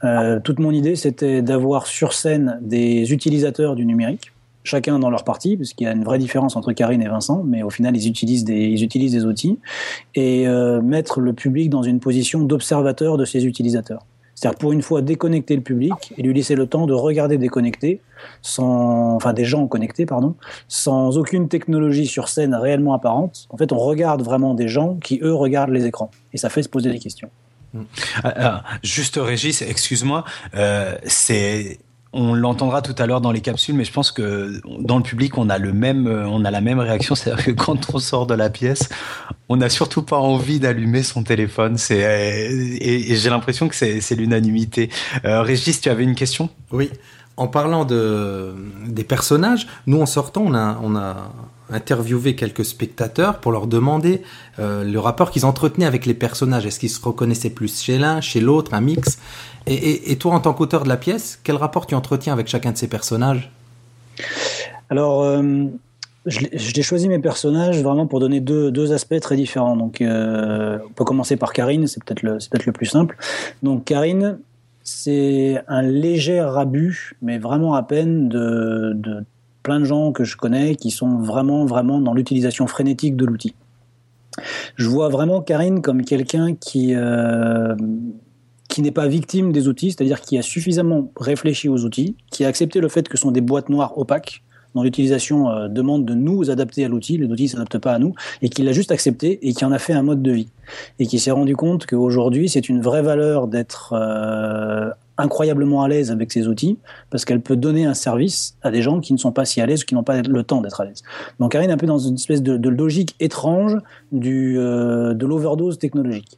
Euh, 0.04 0.40
toute 0.40 0.60
mon 0.60 0.72
idée, 0.72 0.96
c'était 0.96 1.42
d'avoir 1.42 1.88
sur 1.88 2.14
scène 2.14 2.60
des 2.62 3.12
utilisateurs 3.12 3.76
du 3.76 3.86
numérique, 3.86 4.32
chacun 4.64 5.00
dans 5.00 5.10
leur 5.10 5.24
partie, 5.24 5.58
parce 5.58 5.74
qu'il 5.74 5.86
y 5.86 5.90
a 5.90 5.94
une 5.94 6.04
vraie 6.04 6.20
différence 6.20 6.56
entre 6.56 6.74
Karine 6.74 7.02
et 7.02 7.08
Vincent, 7.08 7.44
mais 7.44 7.64
au 7.64 7.70
final, 7.70 7.96
ils 7.96 8.08
utilisent 8.08 8.44
des, 8.44 8.68
ils 8.68 8.84
utilisent 8.84 9.14
des 9.14 9.26
outils, 9.26 9.60
et 10.16 10.48
euh, 10.48 10.82
mettre 10.82 11.20
le 11.20 11.34
public 11.34 11.70
dans 11.70 11.84
une 11.84 12.00
position 12.00 12.42
d'observateur 12.42 13.18
de 13.18 13.26
ces 13.26 13.46
utilisateurs. 13.46 14.06
C'est-à-dire 14.36 14.60
pour 14.60 14.72
une 14.72 14.84
fois 14.84 15.02
déconnecter 15.02 15.56
le 15.56 15.64
public 15.64 16.14
et 16.16 16.22
lui 16.22 16.32
laisser 16.32 16.54
le 16.54 16.68
temps 16.68 16.86
de 16.86 16.94
regarder 16.94 17.40
déconnecté, 17.40 18.02
sans, 18.44 19.16
enfin 19.16 19.34
des 19.34 19.46
gens 19.46 19.66
connectés, 19.66 20.06
pardon, 20.06 20.36
sans 20.68 21.18
aucune 21.18 21.48
technologie 21.48 22.06
sur 22.06 22.30
scène 22.30 22.54
réellement 22.54 22.94
apparente. 22.94 23.48
En 23.50 23.58
fait, 23.58 23.74
on 23.74 23.80
regarde 23.80 24.22
vraiment 24.22 24.54
des 24.54 24.68
gens 24.68 24.96
qui 24.98 25.20
eux 25.24 25.34
regardent 25.34 25.72
les 25.72 25.88
écrans, 25.88 26.12
et 26.34 26.38
ça 26.38 26.50
fait 26.50 26.62
se 26.62 26.70
poser 26.70 26.92
des 26.92 27.00
questions. 27.00 27.30
Ah, 28.24 28.34
ah, 28.36 28.64
juste 28.84 29.20
Régis, 29.22 29.62
excuse-moi, 29.62 30.24
euh, 30.56 30.96
c'est 31.06 31.80
on 32.14 32.34
l'entendra 32.34 32.82
tout 32.82 32.96
à 32.98 33.06
l'heure 33.06 33.22
dans 33.22 33.32
les 33.32 33.42
capsules, 33.42 33.76
mais 33.76 33.84
je 33.84 33.92
pense 33.92 34.12
que 34.12 34.62
dans 34.80 34.98
le 34.98 35.04
public, 35.04 35.38
on 35.38 35.50
a 35.50 35.58
le 35.58 35.74
même, 35.74 36.08
on 36.08 36.46
a 36.46 36.52
la 36.52 36.62
même 36.62 36.80
réaction, 36.80 37.16
c'est-à-dire 37.16 37.46
que 37.46 37.52
quand 37.52 37.94
on 37.94 38.00
sort 38.00 38.26
de 38.26 38.34
la 38.34 38.50
pièce, 38.50 38.90
on 39.50 39.58
n'a 39.58 39.70
surtout 39.70 40.02
pas 40.02 40.18
envie 40.18 40.60
d'allumer 40.60 41.04
son 41.04 41.24
téléphone. 41.24 41.78
C'est 41.78 42.00
et, 42.00 43.12
et 43.12 43.16
j'ai 43.16 43.30
l'impression 43.30 43.68
que 43.68 43.76
c'est 43.76 44.16
l'unanimité. 44.16 44.90
Euh, 45.26 45.42
Régis, 45.42 45.80
tu 45.82 45.90
avais 45.90 46.04
une 46.04 46.16
question? 46.16 46.50
Oui. 46.72 46.90
En 47.36 47.48
parlant 47.48 47.86
de 47.86 48.56
des 48.88 49.04
personnages, 49.04 49.68
nous 49.86 50.02
en 50.02 50.08
sortant, 50.08 50.42
on 50.46 50.56
a 50.56 50.80
on 50.82 50.96
a 50.96 51.32
interviewé 51.70 52.36
quelques 52.36 52.66
spectateurs 52.66 53.40
pour 53.40 53.52
leur 53.52 53.68
demander 53.68 54.22
euh, 54.60 54.84
le 54.84 55.00
rapport 55.00 55.32
qu'ils 55.32 55.46
entretenaient 55.46 55.86
avec 55.86 56.06
les 56.06 56.14
personnages. 56.14 56.66
Est-ce 56.66 56.80
qu'ils 56.80 56.90
se 56.90 57.04
reconnaissaient 57.04 57.50
plus 57.50 57.82
chez 57.82 57.98
l'un, 57.98 58.22
chez 58.22 58.40
l'autre, 58.40 58.74
un 58.74 58.82
mix? 58.82 59.20
Et, 59.70 60.16
toi, 60.18 60.34
en 60.34 60.40
tant 60.40 60.54
qu'auteur 60.54 60.84
de 60.84 60.90
la 60.90 60.96
pièce, 60.96 61.40
quel 61.44 61.58
rapport 61.58 61.88
tu 61.88 61.94
entretiens 61.96 62.32
avec 62.32 62.48
chacun 62.48 62.72
de 62.72 62.78
ces 62.78 62.88
personnages? 62.88 63.52
Alors, 64.90 65.24
euh, 65.24 65.66
j'ai 66.26 66.82
choisi 66.82 67.10
mes 67.10 67.20
personnages 67.20 67.82
vraiment 67.84 68.08
pour 68.08 68.22
donner 68.22 68.40
deux, 68.40 68.72
deux 68.72 68.94
aspects 68.94 69.20
très 69.20 69.36
différents. 69.36 69.76
Donc, 69.76 70.00
euh, 70.00 70.80
on 70.86 70.94
peut 70.94 71.04
commencer 71.04 71.36
par 71.36 71.52
Karine, 71.52 71.86
c'est 71.88 72.02
peut-être 72.02 72.24
le, 72.24 72.38
peut 72.38 72.60
le 72.66 72.72
plus 72.72 72.86
simple. 72.86 73.18
Donc, 73.62 73.84
Karine, 73.84 74.40
c'est 74.84 75.62
un 75.68 75.82
léger 75.82 76.40
rabut, 76.40 77.18
mais 77.22 77.38
vraiment 77.38 77.74
à 77.76 77.84
peine 77.84 78.30
de, 78.30 78.94
de 78.96 79.26
plein 79.68 79.82
de 79.82 79.86
gens 79.86 80.14
que 80.14 80.24
je 80.24 80.38
connais 80.38 80.76
qui 80.76 80.92
sont 80.92 81.18
vraiment, 81.18 81.66
vraiment 81.66 82.00
dans 82.00 82.14
l'utilisation 82.14 82.68
frénétique 82.68 83.18
de 83.18 83.26
l'outil. 83.26 83.54
Je 84.78 84.88
vois 84.88 85.10
vraiment 85.10 85.42
Karine 85.42 85.82
comme 85.82 86.04
quelqu'un 86.06 86.56
qui, 86.56 86.96
euh, 86.96 87.76
qui 88.70 88.82
n'est 88.82 88.92
pas 88.92 89.10
victime 89.10 89.52
des 89.52 89.68
outils, 89.68 89.92
c'est-à-dire 89.92 90.22
qui 90.22 90.38
a 90.38 90.42
suffisamment 90.42 91.12
réfléchi 91.18 91.68
aux 91.68 91.84
outils, 91.84 92.16
qui 92.32 92.46
a 92.46 92.48
accepté 92.48 92.80
le 92.80 92.88
fait 92.88 93.10
que 93.10 93.18
ce 93.18 93.24
sont 93.24 93.32
des 93.32 93.42
boîtes 93.42 93.68
noires 93.68 93.98
opaques, 93.98 94.42
dont 94.74 94.84
l'utilisation 94.84 95.50
euh, 95.50 95.68
demande 95.68 96.06
de 96.06 96.14
nous 96.14 96.50
adapter 96.50 96.86
à 96.86 96.88
l'outil, 96.88 97.18
l'outil 97.18 97.44
ne 97.44 97.50
s'adapte 97.50 97.78
pas 97.80 97.92
à 97.92 98.00
nous, 98.00 98.14
et 98.42 98.48
qui 98.48 98.64
l'a 98.64 98.72
juste 98.72 98.94
accepté 98.94 99.46
et 99.46 99.54
qui 99.54 99.66
en 99.66 99.74
a 99.74 99.80
fait 99.80 99.92
un 99.92 100.04
mode 100.04 100.22
de 100.22 100.32
vie. 100.32 100.48
Et 101.00 101.08
qui 101.08 101.20
s'est 101.20 101.32
rendu 101.32 101.58
compte 101.58 101.86
qu'aujourd'hui, 101.88 102.48
c'est 102.48 102.70
une 102.70 102.80
vraie 102.80 103.02
valeur 103.02 103.48
d'être 103.48 103.92
euh, 103.92 104.92
incroyablement 105.18 105.84
à 105.84 105.88
l'aise 105.88 106.12
avec 106.12 106.32
ces 106.32 106.48
outils 106.48 106.78
parce 107.10 107.26
qu'elle 107.26 107.42
peut 107.42 107.56
donner 107.56 107.86
un 107.86 107.94
service 107.94 108.56
à 108.62 108.72
des 108.72 108.82
gens 108.82 109.00
qui 109.00 109.14
ne 109.14 109.18
sont 109.18 109.32
pas 109.32 109.46
si 109.46 109.62
à 109.62 109.66
l'aise 109.66 109.84
ou 109.84 109.86
qui 109.86 109.96
n'ont 109.96 110.04
pas 110.04 110.22
le 110.22 110.44
temps 110.44 110.62
d'être 110.62 110.82
à 110.82 110.86
l'aise. 110.86 111.04
Donc 111.40 111.52
Karine 111.52 111.70
est 111.70 111.74
un 111.74 111.78
peu 111.78 111.88
dans 111.88 111.98
une 111.98 112.16
espèce 112.16 112.42
de, 112.44 112.70
logique 112.70 113.16
étrange 113.20 113.78
euh, 114.14 115.14
de 115.14 115.26
l'overdose 115.26 115.80
technologique. 115.80 116.38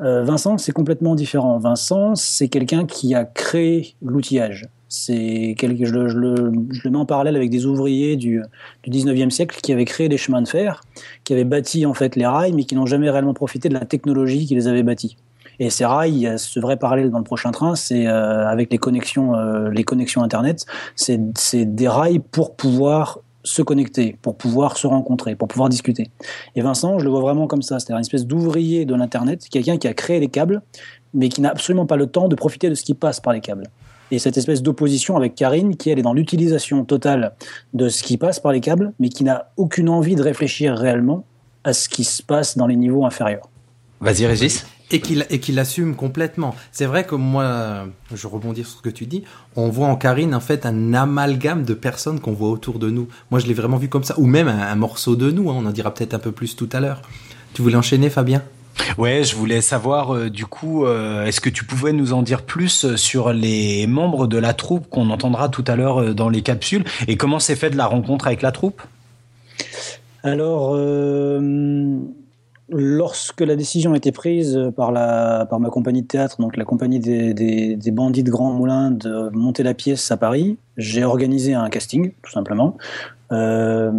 Euh, 0.00 0.22
Vincent, 0.22 0.58
c'est 0.58 0.72
complètement 0.72 1.14
différent. 1.14 1.58
Vincent, 1.58 2.14
c'est 2.14 2.48
quelqu'un 2.48 2.86
qui 2.86 3.14
a 3.14 3.24
créé 3.24 3.94
l'outillage. 4.00 4.68
C'est 4.88 5.54
quelque, 5.58 5.84
je 5.84 5.94
le 5.94 6.90
mets 6.90 6.96
en 6.96 7.04
parallèle 7.04 7.36
avec 7.36 7.50
des 7.50 7.66
ouvriers 7.66 8.16
du, 8.16 8.40
du 8.84 8.90
19e 8.90 9.28
siècle 9.28 9.58
qui 9.60 9.72
avaient 9.72 9.84
créé 9.84 10.08
des 10.08 10.16
chemins 10.16 10.40
de 10.40 10.48
fer, 10.48 10.80
qui 11.24 11.34
avaient 11.34 11.44
bâti 11.44 11.84
en 11.84 11.92
fait 11.92 12.16
les 12.16 12.26
rails, 12.26 12.52
mais 12.52 12.64
qui 12.64 12.74
n'ont 12.74 12.86
jamais 12.86 13.10
réellement 13.10 13.34
profité 13.34 13.68
de 13.68 13.74
la 13.74 13.84
technologie 13.84 14.46
qui 14.46 14.54
les 14.54 14.66
avait 14.66 14.82
bâtis. 14.82 15.16
Et 15.60 15.70
ces 15.70 15.84
rails, 15.84 16.12
il 16.12 16.20
y 16.20 16.26
a 16.26 16.38
ce 16.38 16.60
vrai 16.60 16.76
parallèle 16.76 17.10
dans 17.10 17.18
le 17.18 17.24
prochain 17.24 17.50
train, 17.50 17.74
c'est 17.74 18.06
euh, 18.06 18.46
avec 18.46 18.70
les 18.70 18.78
connexions, 18.78 19.34
euh, 19.34 19.70
les 19.70 19.84
connexions 19.84 20.22
internet, 20.22 20.64
c'est 20.94 21.74
des 21.74 21.88
rails 21.88 22.20
pour 22.20 22.54
pouvoir 22.54 23.20
se 23.44 23.62
connecter, 23.62 24.16
pour 24.20 24.36
pouvoir 24.36 24.76
se 24.76 24.86
rencontrer, 24.86 25.34
pour 25.34 25.48
pouvoir 25.48 25.68
discuter. 25.68 26.10
Et 26.54 26.60
Vincent, 26.60 26.98
je 26.98 27.04
le 27.04 27.10
vois 27.10 27.20
vraiment 27.20 27.46
comme 27.46 27.62
ça, 27.62 27.78
c'est-à-dire 27.78 27.96
une 27.96 28.02
espèce 28.02 28.26
d'ouvrier 28.26 28.84
de 28.84 28.94
l'internet, 28.94 29.48
quelqu'un 29.50 29.78
qui 29.78 29.88
a 29.88 29.94
créé 29.94 30.20
les 30.20 30.28
câbles, 30.28 30.62
mais 31.14 31.28
qui 31.28 31.40
n'a 31.40 31.50
absolument 31.50 31.86
pas 31.86 31.96
le 31.96 32.06
temps 32.06 32.28
de 32.28 32.34
profiter 32.34 32.68
de 32.68 32.74
ce 32.74 32.82
qui 32.82 32.94
passe 32.94 33.20
par 33.20 33.32
les 33.32 33.40
câbles. 33.40 33.64
Et 34.10 34.18
cette 34.18 34.36
espèce 34.36 34.62
d'opposition 34.62 35.16
avec 35.16 35.34
Karine, 35.34 35.76
qui 35.76 35.90
elle 35.90 35.98
est 35.98 36.02
dans 36.02 36.14
l'utilisation 36.14 36.84
totale 36.84 37.34
de 37.74 37.88
ce 37.88 38.02
qui 38.02 38.16
passe 38.16 38.40
par 38.40 38.52
les 38.52 38.60
câbles, 38.60 38.92
mais 38.98 39.08
qui 39.08 39.24
n'a 39.24 39.50
aucune 39.56 39.88
envie 39.88 40.14
de 40.14 40.22
réfléchir 40.22 40.74
réellement 40.74 41.24
à 41.64 41.72
ce 41.72 41.88
qui 41.88 42.04
se 42.04 42.22
passe 42.22 42.56
dans 42.56 42.66
les 42.66 42.76
niveaux 42.76 43.04
inférieurs. 43.04 43.48
Vas-y, 44.00 44.26
Régis. 44.26 44.64
Et 44.90 45.00
qu'il 45.00 45.26
et 45.28 45.38
qu'il 45.38 45.58
assume 45.58 45.94
complètement. 45.94 46.54
C'est 46.72 46.86
vrai 46.86 47.04
que 47.04 47.14
moi, 47.14 47.86
je 48.14 48.26
rebondis 48.26 48.64
sur 48.64 48.78
ce 48.78 48.82
que 48.82 48.88
tu 48.88 49.04
dis. 49.04 49.22
On 49.54 49.68
voit 49.68 49.86
en 49.86 49.96
Karine 49.96 50.34
en 50.34 50.40
fait 50.40 50.64
un 50.64 50.94
amalgame 50.94 51.64
de 51.64 51.74
personnes 51.74 52.20
qu'on 52.20 52.32
voit 52.32 52.48
autour 52.48 52.78
de 52.78 52.88
nous. 52.88 53.06
Moi, 53.30 53.38
je 53.38 53.46
l'ai 53.46 53.54
vraiment 53.54 53.76
vu 53.76 53.88
comme 53.88 54.04
ça, 54.04 54.18
ou 54.18 54.26
même 54.26 54.48
un, 54.48 54.60
un 54.60 54.74
morceau 54.76 55.14
de 55.14 55.30
nous. 55.30 55.50
hein. 55.50 55.56
on 55.58 55.66
en 55.66 55.72
dira 55.72 55.92
peut-être 55.92 56.14
un 56.14 56.18
peu 56.18 56.32
plus 56.32 56.56
tout 56.56 56.68
à 56.72 56.80
l'heure. 56.80 57.02
Tu 57.52 57.60
voulais 57.60 57.76
enchaîner, 57.76 58.08
Fabien? 58.08 58.42
Ouais, 58.96 59.24
je 59.24 59.34
voulais 59.34 59.60
savoir 59.60 60.14
euh, 60.14 60.30
du 60.30 60.46
coup, 60.46 60.86
euh, 60.86 61.24
est-ce 61.26 61.40
que 61.40 61.50
tu 61.50 61.64
pouvais 61.64 61.92
nous 61.92 62.12
en 62.12 62.22
dire 62.22 62.42
plus 62.42 62.84
euh, 62.84 62.96
sur 62.96 63.32
les 63.32 63.86
membres 63.88 64.26
de 64.28 64.38
la 64.38 64.54
troupe 64.54 64.88
qu'on 64.88 65.10
entendra 65.10 65.48
tout 65.48 65.64
à 65.66 65.74
l'heure 65.76 66.00
euh, 66.00 66.14
dans 66.14 66.28
les 66.28 66.42
capsules 66.42 66.84
et 67.08 67.16
comment 67.16 67.40
s'est 67.40 67.56
faite 67.56 67.74
la 67.74 67.86
rencontre 67.86 68.28
avec 68.28 68.40
la 68.40 68.52
troupe? 68.52 68.80
Alors, 70.22 70.74
euh, 70.76 71.98
lorsque 72.68 73.40
la 73.40 73.56
décision 73.56 73.92
a 73.94 73.96
été 73.96 74.12
prise 74.12 74.58
par, 74.76 74.92
la, 74.92 75.46
par 75.48 75.60
ma 75.60 75.70
compagnie 75.70 76.02
de 76.02 76.06
théâtre, 76.06 76.40
donc 76.40 76.56
la 76.56 76.64
compagnie 76.64 77.00
des, 77.00 77.34
des, 77.34 77.76
des 77.76 77.90
bandits 77.90 78.22
de 78.22 78.30
Grand 78.30 78.52
Moulin, 78.52 78.90
de 78.90 79.30
monter 79.30 79.62
la 79.62 79.74
pièce 79.74 80.10
à 80.10 80.16
Paris, 80.16 80.58
j'ai 80.76 81.04
organisé 81.04 81.54
un 81.54 81.68
casting, 81.70 82.12
tout 82.22 82.30
simplement. 82.30 82.76
Euh, 83.30 83.90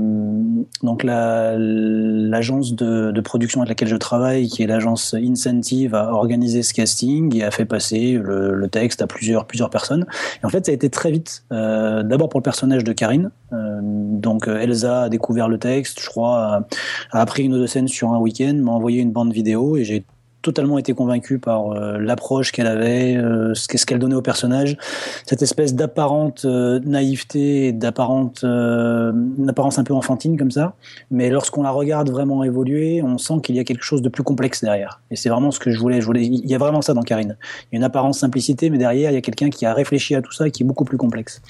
donc 0.81 1.03
la- 1.03 1.55
l'agence 1.57 2.74
de, 2.75 3.12
de 3.12 3.21
production 3.21 3.62
avec 3.62 3.69
laquelle 3.69 3.88
je 3.88 3.95
travaille, 3.95 4.48
qui 4.48 4.63
est 4.63 4.67
l'agence 4.67 5.13
Incentive, 5.13 5.93
a 5.95 6.12
organisé 6.13 6.63
ce 6.63 6.74
casting 6.74 7.36
et 7.36 7.43
a 7.43 7.51
fait 7.51 7.65
passer 7.65 8.13
le, 8.13 8.53
le 8.55 8.67
texte 8.67 9.01
à 9.01 9.07
plusieurs 9.07 9.45
plusieurs 9.45 9.69
personnes. 9.69 10.05
Et 10.41 10.45
en 10.45 10.50
fait, 10.50 10.65
ça 10.65 10.71
a 10.71 10.75
été 10.75 10.89
très 10.89 11.12
vite. 11.12 11.43
Euh, 11.51 12.03
D'abord 12.03 12.29
pour 12.29 12.39
le 12.39 12.43
personnage 12.43 12.83
de 12.83 12.93
Karine. 12.93 13.31
Euh, 13.53 13.79
donc 13.81 14.48
euh, 14.48 14.59
Elsa 14.59 15.03
a 15.03 15.09
découvert 15.09 15.48
le 15.48 15.57
texte, 15.57 16.00
je 16.01 16.07
crois, 16.09 16.38
a, 16.39 16.67
a 17.12 17.21
appris 17.21 17.43
une 17.43 17.53
ou 17.53 17.57
deux 17.57 17.67
scènes 17.67 17.88
sur 17.88 18.12
un 18.13 18.19
week-end, 18.19 18.53
m'a 18.55 18.71
envoyé 18.71 19.01
une 19.01 19.12
bande 19.12 19.31
vidéo 19.33 19.77
et 19.77 19.83
j'ai 19.83 20.03
totalement 20.41 20.77
été 20.77 20.93
convaincu 20.93 21.39
par 21.39 21.72
euh, 21.72 21.98
l'approche 22.00 22.51
qu'elle 22.51 22.67
avait, 22.67 23.15
euh, 23.17 23.53
ce 23.53 23.86
qu'elle 23.86 24.00
donnait 24.00 24.15
au 24.15 24.22
personnage, 24.22 24.77
cette 25.25 25.41
espèce 25.41 25.75
d'apparente 25.75 26.46
euh, 26.46 26.79
naïveté, 26.86 27.67
et 27.67 27.72
d'apparente 27.74 28.43
euh, 28.43 29.12
apparence 29.48 29.79
un 29.79 29.84
peu 29.84 29.93
enfantine 29.93 30.38
comme 30.38 30.51
ça. 30.51 30.75
Mais 31.12 31.29
lorsqu'on 31.29 31.63
la 31.63 31.72
regarde 31.72 32.10
vraiment 32.10 32.43
évoluer, 32.43 33.01
on 33.03 33.17
sent 33.17 33.41
qu'il 33.43 33.55
y 33.55 33.60
a 33.60 33.63
quelque 33.63 33.84
chose 33.84 34.01
de 34.01 34.10
plus 34.10 34.24
complexe 34.24 34.63
derrière. 34.63 35.01
Et 35.12 35.15
c'est 35.15 35.29
vraiment 35.29 35.51
ce 35.51 35.60
que 35.60 35.72
je 35.72 35.79
voulais. 35.79 36.01
Je 36.01 36.05
voulais. 36.05 36.25
Il 36.25 36.50
y 36.50 36.55
a 36.55 36.58
vraiment 36.58 36.81
ça 36.81 36.93
dans 36.93 37.01
Karine. 37.01 37.38
Il 37.72 37.75
y 37.75 37.77
a 37.77 37.79
une 37.79 37.84
apparence 37.84 38.19
simplicité, 38.19 38.69
mais 38.69 38.77
derrière 38.77 39.12
il 39.12 39.15
y 39.15 39.17
a 39.17 39.22
quelqu'un 39.22 39.50
qui 39.50 39.65
a 39.65 39.74
réfléchi 39.74 40.15
à 40.15 40.22
tout 40.22 40.31
ça 40.31 40.48
et 40.48 40.51
qui 40.51 40.63
est 40.63 40.65
beaucoup 40.65 40.86
plus 40.86 40.98
complexe. 40.98 41.41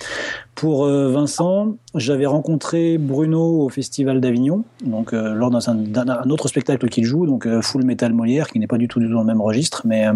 Pour 0.55 0.85
Vincent, 0.85 1.75
j'avais 1.95 2.25
rencontré 2.25 2.97
Bruno 2.97 3.63
au 3.63 3.69
Festival 3.69 4.21
d'Avignon, 4.21 4.63
donc 4.85 5.13
euh, 5.13 5.33
lors 5.33 5.49
d'un 5.49 6.29
autre 6.29 6.47
spectacle 6.47 6.87
qu'il 6.89 7.03
joue, 7.05 7.25
donc 7.25 7.45
euh, 7.47 7.61
Full 7.61 7.83
Metal 7.83 8.13
Molière, 8.13 8.47
qui 8.49 8.59
n'est 8.59 8.67
pas 8.67 8.77
du 8.77 8.87
tout, 8.87 8.99
du 8.99 9.07
tout 9.07 9.13
dans 9.13 9.21
le 9.21 9.25
même 9.25 9.41
registre, 9.41 9.81
mais 9.85 10.05
euh, 10.07 10.13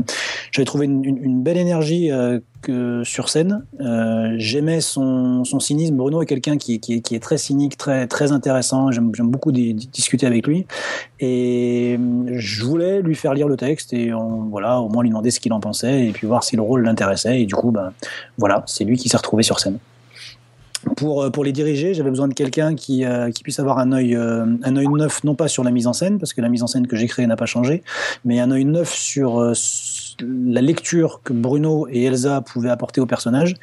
j'avais 0.51 0.65
trouvé 0.65 0.86
une, 0.86 1.03
une- 1.03 1.18
une 1.24 1.42
belle 1.44 1.58
énergie 1.58 2.12
euh, 2.12 2.39
que, 2.62 3.01
sur 3.03 3.27
scène. 3.30 3.65
Euh, 3.82 4.36
J'aimais 4.38 4.80
son, 4.82 5.44
son 5.44 5.60
cynisme. 5.60 5.96
Bruno 5.96 6.22
est 6.22 6.25
quelqu'un 6.25 6.58
qui, 6.58 6.80
qui, 6.80 7.01
qui 7.01 7.15
est 7.15 7.20
très 7.20 7.38
cynique, 7.38 7.75
très, 7.77 8.08
très 8.08 8.32
intéressant. 8.32 8.89
J'aime 8.92 9.12
beaucoup 9.24 9.51
di- 9.51 9.74
di- 9.74 9.88
discuter 9.92 10.25
avec 10.27 10.48
lui. 10.48 10.65
Et 11.20 12.00
je 12.32 12.63
voulais 12.63 13.01
lui 13.01 13.15
faire 13.15 13.34
lire 13.34 13.48
le 13.50 13.58
texte 13.58 13.94
et 13.94 14.13
on, 14.13 14.44
voilà, 14.50 14.80
au 14.80 14.88
moins 14.89 15.03
lui 15.03 15.10
demander 15.10 15.32
ce 15.32 15.39
qu'il 15.42 15.51
en 15.53 15.60
pensait 15.60 16.06
et 16.08 16.12
puis 16.12 16.25
voir 16.27 16.44
si 16.44 16.56
le 16.56 16.62
rôle 16.62 16.84
l'intéressait. 16.84 17.42
Et 17.42 17.46
du 17.46 17.53
coup, 17.56 17.72
ben, 17.72 17.92
voilà, 18.38 18.63
c'est 18.65 18.86
lui 18.86 18.98
qui 18.98 19.10
s'est 19.10 19.18
retrouvé 19.18 19.44
sur 19.44 19.60
scène. 19.60 19.77
Pour, 20.95 21.23
euh, 21.23 21.29
pour 21.29 21.43
les 21.43 21.51
diriger, 21.51 21.93
j'avais 21.93 22.09
besoin 22.09 22.27
de 22.27 22.33
quelqu'un 22.33 22.75
qui, 22.75 23.05
euh, 23.05 23.31
qui 23.31 23.43
puisse 23.43 23.59
avoir 23.59 23.79
un 23.79 23.91
œil, 23.91 24.15
euh, 24.15 24.45
un 24.63 24.75
œil 24.75 24.87
neuf, 24.87 25.23
non 25.23 25.35
pas 25.35 25.47
sur 25.47 25.63
la 25.63 25.71
mise 25.71 25.87
en 25.87 25.93
scène, 25.93 26.19
parce 26.19 26.33
que 26.33 26.41
la 26.41 26.49
mise 26.49 26.63
en 26.63 26.67
scène 26.67 26.87
que 26.87 26.95
j'ai 26.95 27.07
créée 27.07 27.25
n'a 27.25 27.35
pas 27.35 27.45
changé, 27.45 27.83
mais 28.25 28.39
un 28.39 28.51
œil 28.51 28.65
neuf 28.65 28.93
sur 28.93 29.39
euh, 29.39 29.53
la 30.21 30.61
lecture 30.61 31.21
que 31.23 31.33
Bruno 31.33 31.87
et 31.89 32.03
Elsa 32.03 32.41
pouvaient 32.41 32.69
apporter 32.69 33.01
au 33.01 33.05
personnage. 33.05 33.55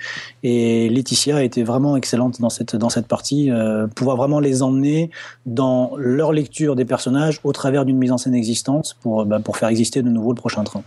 Et 0.42 0.88
Laetitia 0.88 1.42
était 1.42 1.62
vraiment 1.62 1.96
excellente 1.96 2.40
dans 2.40 2.50
cette, 2.50 2.76
dans 2.76 2.90
cette 2.90 3.06
partie, 3.06 3.50
euh, 3.50 3.86
pouvoir 3.86 4.16
vraiment 4.16 4.40
les 4.40 4.62
emmener 4.62 5.10
dans 5.46 5.92
leur 5.96 6.32
lecture 6.32 6.76
des 6.76 6.84
personnages 6.84 7.40
au 7.44 7.52
travers 7.52 7.84
d'une 7.84 7.98
mise 7.98 8.12
en 8.12 8.18
scène 8.18 8.34
existante 8.34 8.96
pour, 9.00 9.26
bah, 9.26 9.40
pour 9.40 9.56
faire 9.56 9.68
exister 9.68 10.02
de 10.02 10.08
nouveau 10.08 10.30
le 10.30 10.36
prochain 10.36 10.64
train. 10.64 10.82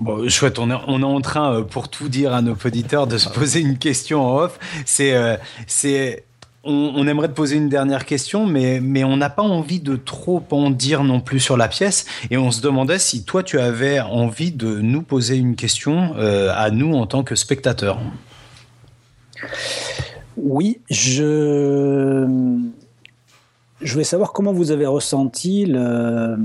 Bon, 0.00 0.26
chouette, 0.30 0.58
on 0.58 0.70
est, 0.70 0.78
on 0.86 1.02
est 1.02 1.04
en 1.04 1.20
train, 1.20 1.56
euh, 1.56 1.62
pour 1.62 1.90
tout 1.90 2.08
dire 2.08 2.32
à 2.32 2.40
nos 2.40 2.56
auditeurs, 2.64 3.06
de 3.06 3.18
se 3.18 3.28
poser 3.28 3.60
une 3.60 3.76
question 3.76 4.24
en 4.24 4.38
off. 4.38 4.58
C'est, 4.86 5.12
euh, 5.12 5.36
c'est, 5.66 6.24
on, 6.64 6.92
on 6.96 7.06
aimerait 7.06 7.28
te 7.28 7.34
poser 7.34 7.56
une 7.56 7.68
dernière 7.68 8.06
question, 8.06 8.46
mais, 8.46 8.80
mais 8.80 9.04
on 9.04 9.18
n'a 9.18 9.28
pas 9.28 9.42
envie 9.42 9.78
de 9.78 9.96
trop 9.96 10.42
en 10.52 10.70
dire 10.70 11.04
non 11.04 11.20
plus 11.20 11.38
sur 11.38 11.58
la 11.58 11.68
pièce. 11.68 12.06
Et 12.30 12.38
on 12.38 12.50
se 12.50 12.62
demandait 12.62 12.98
si 12.98 13.24
toi, 13.24 13.42
tu 13.42 13.60
avais 13.60 14.00
envie 14.00 14.52
de 14.52 14.78
nous 14.78 15.02
poser 15.02 15.36
une 15.36 15.54
question 15.54 16.14
euh, 16.16 16.50
à 16.56 16.70
nous 16.70 16.94
en 16.94 17.06
tant 17.06 17.22
que 17.22 17.34
spectateurs. 17.34 17.98
Oui, 20.38 20.80
je, 20.88 22.26
je 23.82 23.92
voulais 23.92 24.04
savoir 24.04 24.32
comment 24.32 24.54
vous 24.54 24.70
avez 24.70 24.86
ressenti 24.86 25.66
le, 25.66 26.38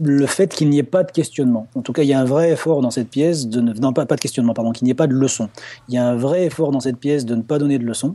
le 0.00 0.26
fait 0.26 0.54
qu'il 0.54 0.68
n'y 0.68 0.78
ait 0.78 0.82
pas 0.82 1.02
de 1.02 1.10
questionnement. 1.10 1.66
En 1.74 1.82
tout 1.82 1.92
cas, 1.92 2.02
il 2.02 2.08
y 2.08 2.12
a 2.12 2.20
un 2.20 2.24
vrai 2.24 2.50
effort 2.50 2.82
dans 2.82 2.90
cette 2.90 3.08
pièce 3.08 3.48
de 3.48 3.60
ne, 3.60 3.72
non 3.72 3.92
pas, 3.92 4.06
pas 4.06 4.16
de 4.16 4.20
questionnement, 4.20 4.54
pardon, 4.54 4.72
qu'il 4.72 4.84
n'y 4.84 4.90
ait 4.90 4.94
pas 4.94 5.06
de 5.06 5.14
leçon. 5.14 5.48
Il 5.88 5.94
y 5.94 5.98
a 5.98 6.06
un 6.06 6.16
vrai 6.16 6.44
effort 6.44 6.70
dans 6.70 6.80
cette 6.80 6.98
pièce 6.98 7.24
de 7.24 7.34
ne 7.34 7.42
pas 7.42 7.58
donner 7.58 7.78
de 7.78 7.84
leçon 7.84 8.14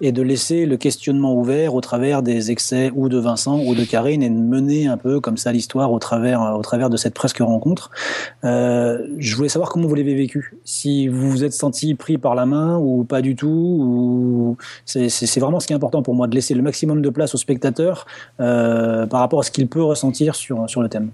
et 0.00 0.12
de 0.12 0.22
laisser 0.22 0.66
le 0.66 0.76
questionnement 0.76 1.34
ouvert 1.34 1.74
au 1.74 1.80
travers 1.80 2.22
des 2.22 2.50
excès 2.50 2.90
ou 2.94 3.08
de 3.08 3.18
Vincent 3.18 3.60
ou 3.60 3.74
de 3.74 3.84
Karine 3.84 4.22
et 4.22 4.28
de 4.28 4.34
mener 4.34 4.86
un 4.86 4.96
peu 4.96 5.20
comme 5.20 5.36
ça 5.36 5.52
l'histoire 5.52 5.92
au 5.92 5.98
travers, 5.98 6.54
au 6.56 6.62
travers 6.62 6.90
de 6.90 6.96
cette 6.96 7.14
presque 7.14 7.38
rencontre. 7.38 7.90
Euh, 8.44 8.98
je 9.18 9.36
voulais 9.36 9.48
savoir 9.48 9.70
comment 9.70 9.86
vous 9.86 9.94
l'avez 9.94 10.14
vécu. 10.14 10.56
Si 10.64 11.08
vous 11.08 11.30
vous 11.30 11.44
êtes 11.44 11.54
senti 11.54 11.94
pris 11.94 12.18
par 12.18 12.34
la 12.34 12.46
main 12.46 12.78
ou 12.78 13.04
pas 13.04 13.22
du 13.22 13.36
tout. 13.36 13.46
Ou 13.46 14.56
c'est, 14.84 15.38
vraiment 15.38 15.60
ce 15.60 15.66
qui 15.66 15.72
est 15.72 15.76
important 15.76 16.02
pour 16.02 16.14
moi 16.14 16.26
de 16.26 16.34
laisser 16.34 16.54
le 16.54 16.62
maximum 16.62 17.02
de 17.02 17.10
place 17.10 17.34
au 17.34 17.38
spectateur 17.38 18.06
euh, 18.40 19.06
par 19.06 19.20
rapport 19.20 19.40
à 19.40 19.42
ce 19.42 19.50
qu'il 19.50 19.66
peut 19.68 19.82
ressentir 19.82 20.34
sur, 20.34 20.68
sur 20.68 20.82
le 20.82 20.88
thème. 20.88 21.10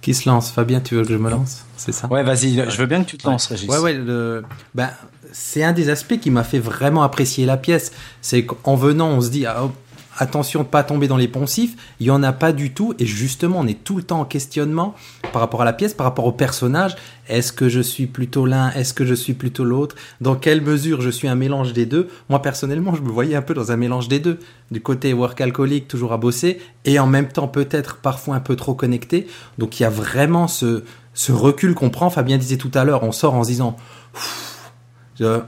Qui 0.00 0.12
se 0.12 0.28
lance? 0.28 0.50
Fabien, 0.50 0.80
tu 0.80 0.96
veux 0.96 1.02
que 1.02 1.12
je 1.12 1.16
me 1.16 1.30
lance? 1.30 1.64
C'est 1.76 1.92
ça? 1.92 2.08
Ouais, 2.08 2.22
vas-y, 2.22 2.54
je 2.54 2.76
veux 2.76 2.86
bien 2.86 3.02
que 3.02 3.08
tu 3.08 3.16
te 3.16 3.26
lances, 3.26 3.46
Régis. 3.46 3.68
Ouais, 3.68 3.78
ouais. 3.78 3.94
Le... 3.94 4.42
Ben, 4.74 4.90
c'est 5.34 5.64
un 5.64 5.72
des 5.72 5.90
aspects 5.90 6.18
qui 6.18 6.30
m'a 6.30 6.44
fait 6.44 6.60
vraiment 6.60 7.02
apprécier 7.02 7.44
la 7.44 7.56
pièce. 7.56 7.90
C'est 8.22 8.46
qu'en 8.46 8.76
venant, 8.76 9.08
on 9.08 9.20
se 9.20 9.30
dit 9.30 9.46
ah, 9.46 9.64
oh, 9.64 9.72
attention 10.16 10.62
de 10.62 10.68
pas 10.68 10.84
tomber 10.84 11.08
dans 11.08 11.16
les 11.16 11.26
poncifs. 11.26 11.74
Il 11.98 12.06
y 12.06 12.10
en 12.12 12.22
a 12.22 12.32
pas 12.32 12.52
du 12.52 12.72
tout. 12.72 12.94
Et 13.00 13.04
justement, 13.04 13.58
on 13.58 13.66
est 13.66 13.82
tout 13.82 13.96
le 13.96 14.04
temps 14.04 14.20
en 14.20 14.24
questionnement 14.24 14.94
par 15.32 15.42
rapport 15.42 15.62
à 15.62 15.64
la 15.64 15.72
pièce, 15.72 15.92
par 15.92 16.04
rapport 16.04 16.26
au 16.26 16.32
personnage. 16.32 16.94
Est-ce 17.28 17.52
que 17.52 17.68
je 17.68 17.80
suis 17.80 18.06
plutôt 18.06 18.46
l'un? 18.46 18.70
Est-ce 18.70 18.94
que 18.94 19.04
je 19.04 19.14
suis 19.14 19.34
plutôt 19.34 19.64
l'autre? 19.64 19.96
Dans 20.20 20.36
quelle 20.36 20.60
mesure 20.60 21.00
je 21.00 21.10
suis 21.10 21.26
un 21.26 21.34
mélange 21.34 21.72
des 21.72 21.84
deux? 21.84 22.08
Moi, 22.28 22.40
personnellement, 22.40 22.94
je 22.94 23.02
me 23.02 23.10
voyais 23.10 23.34
un 23.34 23.42
peu 23.42 23.54
dans 23.54 23.72
un 23.72 23.76
mélange 23.76 24.06
des 24.06 24.20
deux. 24.20 24.38
Du 24.70 24.80
côté 24.80 25.12
work 25.12 25.40
alcoolique, 25.40 25.88
toujours 25.88 26.12
à 26.12 26.16
bosser, 26.16 26.60
et 26.84 27.00
en 27.00 27.08
même 27.08 27.28
temps 27.28 27.48
peut-être 27.48 27.96
parfois 27.96 28.36
un 28.36 28.40
peu 28.40 28.54
trop 28.54 28.74
connecté. 28.74 29.26
Donc 29.58 29.80
il 29.80 29.82
y 29.82 29.86
a 29.86 29.90
vraiment 29.90 30.46
ce, 30.46 30.84
recul 31.28 31.74
qu'on 31.74 31.90
prend. 31.90 32.08
Fabien 32.08 32.38
disait 32.38 32.56
tout 32.56 32.70
à 32.74 32.84
l'heure, 32.84 33.02
on 33.02 33.12
sort 33.12 33.34
en 33.34 33.42
se 33.42 33.48
disant 33.48 33.76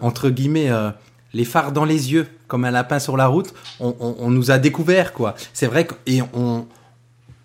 entre 0.00 0.30
guillemets, 0.30 0.70
euh, 0.70 0.90
les 1.32 1.44
phares 1.44 1.73
dans 1.73 1.85
les 1.85 2.12
yeux, 2.12 2.26
comme 2.49 2.64
un 2.64 2.70
lapin 2.70 2.99
sur 2.99 3.16
la 3.16 3.26
route, 3.26 3.52
on, 3.80 3.94
on, 4.00 4.30
nous 4.30 4.50
a 4.50 4.58
découvert, 4.58 5.12
quoi. 5.12 5.35
C'est 5.52 5.66
vrai 5.66 5.87
et 6.06 6.23
on, 6.35 6.66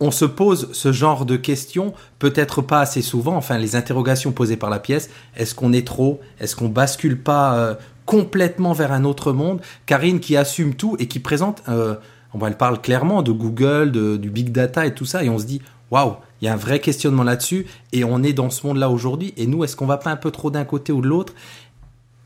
on 0.02 0.12
se 0.12 0.26
pose 0.26 0.70
ce 0.74 0.92
genre 0.92 1.26
de 1.26 1.38
questions, 1.38 1.94
peut-être 2.18 2.62
pas 2.62 2.82
assez 2.82 3.04
souvent, 3.04 3.36
enfin, 3.36 3.58
les 3.60 3.76
interrogations 3.76 4.32
posées 4.32 4.58
par 4.58 4.70
la 4.72 4.80
pièce, 4.80 5.10
est-ce 5.38 5.54
qu'on 5.54 5.74
est 5.74 5.86
trop, 5.86 6.20
est-ce 6.40 6.56
qu'on 6.56 6.70
bascule 6.70 7.22
pas 7.22 7.56
euh, 7.56 7.76
complètement 8.06 8.74
vers 8.74 8.92
un 8.92 9.04
autre 9.06 9.32
monde? 9.32 9.62
Karine 9.86 10.20
qui 10.20 10.36
assume 10.36 10.74
tout 10.74 10.96
et 10.98 11.08
qui 11.08 11.20
présente, 11.20 11.62
euh, 11.70 11.96
elle 12.46 12.58
parle 12.58 12.82
clairement 12.82 13.22
de 13.22 13.32
Google, 13.32 13.92
de, 13.92 14.18
du 14.18 14.32
big 14.32 14.52
data 14.52 14.88
et 14.88 14.96
tout 14.96 15.06
ça, 15.06 15.24
et 15.24 15.30
on 15.30 15.38
se 15.38 15.46
dit, 15.46 15.62
waouh, 15.92 16.16
il 16.42 16.46
y 16.46 16.48
a 16.48 16.54
un 16.54 16.58
vrai 16.58 16.80
questionnement 16.80 17.24
là-dessus, 17.24 17.68
et 17.94 18.04
on 18.04 18.24
est 18.24 18.34
dans 18.34 18.50
ce 18.50 18.66
monde-là 18.66 18.90
aujourd'hui, 18.90 19.36
et 19.38 19.46
nous, 19.46 19.64
est-ce 19.64 19.76
qu'on 19.76 19.86
va 19.86 19.98
pas 19.98 20.10
un 20.10 20.16
peu 20.16 20.32
trop 20.32 20.50
d'un 20.50 20.66
côté 20.66 20.92
ou 20.92 21.02
de 21.02 21.08
l'autre? 21.08 21.34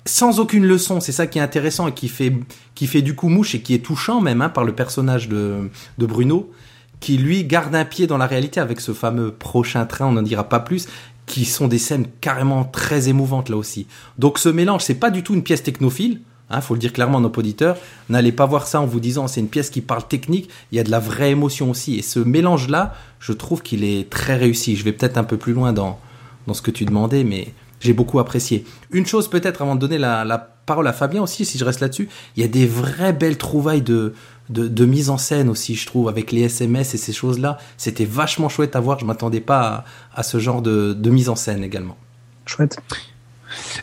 Sans 0.06 0.40
aucune 0.40 0.66
leçon, 0.66 1.00
c'est 1.00 1.12
ça 1.12 1.28
qui 1.28 1.40
est 1.40 1.42
intéressant 1.42 1.88
et 1.88 1.94
qui 1.94 2.08
fait, 2.08 2.34
qui 2.76 2.88
fait 2.88 3.02
du 3.02 3.16
coup 3.16 3.30
mouche 3.30 3.56
et 3.56 3.62
qui 3.62 3.74
est 3.74 3.80
touchant 3.80 4.22
même 4.22 4.42
hein, 4.42 4.50
par 4.50 4.64
le 4.64 4.74
personnage 4.74 5.28
de, 5.28 5.70
de 5.98 6.06
Bruno, 6.06 6.52
qui 7.00 7.18
lui 7.18 7.44
garde 7.44 7.76
un 7.76 7.86
pied 7.86 8.08
dans 8.08 8.18
la 8.18 8.28
réalité 8.28 8.60
avec 8.60 8.80
ce 8.82 8.94
fameux 8.94 9.32
prochain 9.32 9.86
train, 9.86 10.06
on 10.06 10.12
n'en 10.14 10.22
dira 10.22 10.48
pas 10.48 10.60
plus, 10.60 10.88
qui 11.26 11.46
sont 11.46 11.68
des 11.68 11.80
scènes 11.80 12.06
carrément 12.22 12.64
très 12.64 13.10
émouvantes 13.10 13.50
là 13.50 13.58
aussi. 13.58 13.88
Donc 14.20 14.38
ce 14.38 14.50
mélange, 14.50 14.84
c'est 14.84 14.96
pas 14.96 15.10
du 15.10 15.24
tout 15.24 15.34
une 15.34 15.44
pièce 15.44 15.64
technophile, 15.64 16.22
hein, 16.52 16.62
faut 16.62 16.76
le 16.76 16.80
dire 16.80 16.94
clairement 16.94 17.18
à 17.18 17.22
nos 17.22 17.32
auditeurs, 17.36 17.78
n'allez 18.10 18.32
pas 18.32 18.46
voir 18.46 18.68
ça 18.68 18.82
en 18.82 18.86
vous 18.86 19.00
disant 19.00 19.28
c'est 19.28 19.42
une 19.42 19.50
pièce 19.50 19.72
qui 19.72 19.82
parle 19.82 20.08
technique, 20.08 20.50
il 20.72 20.78
y 20.78 20.80
a 20.80 20.84
de 20.84 20.92
la 20.92 21.00
vraie 21.00 21.32
émotion 21.32 21.72
aussi, 21.72 21.96
et 21.98 22.04
ce 22.04 22.20
mélange-là, 22.20 22.94
je 23.20 23.34
trouve 23.34 23.64
qu'il 23.64 23.84
est 23.84 24.08
très 24.10 24.36
réussi. 24.36 24.76
Je 24.76 24.84
vais 24.84 24.92
peut-être 24.92 25.18
un 25.18 25.24
peu 25.24 25.38
plus 25.38 25.54
loin 25.54 25.74
dans, 25.74 26.00
dans 26.46 26.54
ce 26.54 26.62
que 26.62 26.70
tu 26.70 26.86
demandais, 26.86 27.24
mais 27.24 27.54
j'ai 27.80 27.94
beaucoup 27.94 28.20
apprécié. 28.20 28.66
Une 28.92 29.06
chose 29.06 29.30
peut-être 29.30 29.62
avant 29.62 29.76
de 29.76 29.80
donner 29.80 29.98
la, 29.98 30.24
la 30.26 30.38
parole 30.38 30.88
à 30.88 30.94
Fabien 30.94 31.22
aussi, 31.22 31.46
si 31.46 31.58
je 31.58 31.66
reste 31.66 31.80
là-dessus, 31.80 32.10
il 32.36 32.42
y 32.42 32.46
a 32.46 32.48
des 32.48 32.66
vraies 32.66 33.14
belles 33.14 33.38
trouvailles 33.38 33.82
de, 33.82 34.14
de, 34.50 34.68
de, 34.68 34.86
mise 34.86 35.10
en 35.10 35.18
scène 35.18 35.50
aussi, 35.50 35.76
je 35.76 35.86
trouve, 35.86 36.10
avec 36.10 36.32
les 36.32 36.42
SMS 36.42 36.94
et 36.94 36.98
ces 36.98 37.14
choses-là. 37.14 37.58
C'était 37.78 38.06
vachement 38.06 38.50
chouette 38.50 38.76
à 38.76 38.80
voir. 38.80 39.00
Je 39.00 39.06
m'attendais 39.06 39.42
pas 39.42 39.86
à, 40.14 40.20
à, 40.20 40.24
ce 40.24 40.40
genre 40.40 40.62
de, 40.62 40.94
de 40.94 41.10
mise 41.10 41.30
en 41.30 41.36
scène 41.36 41.64
également. 41.64 41.98
Chouette. 42.46 42.78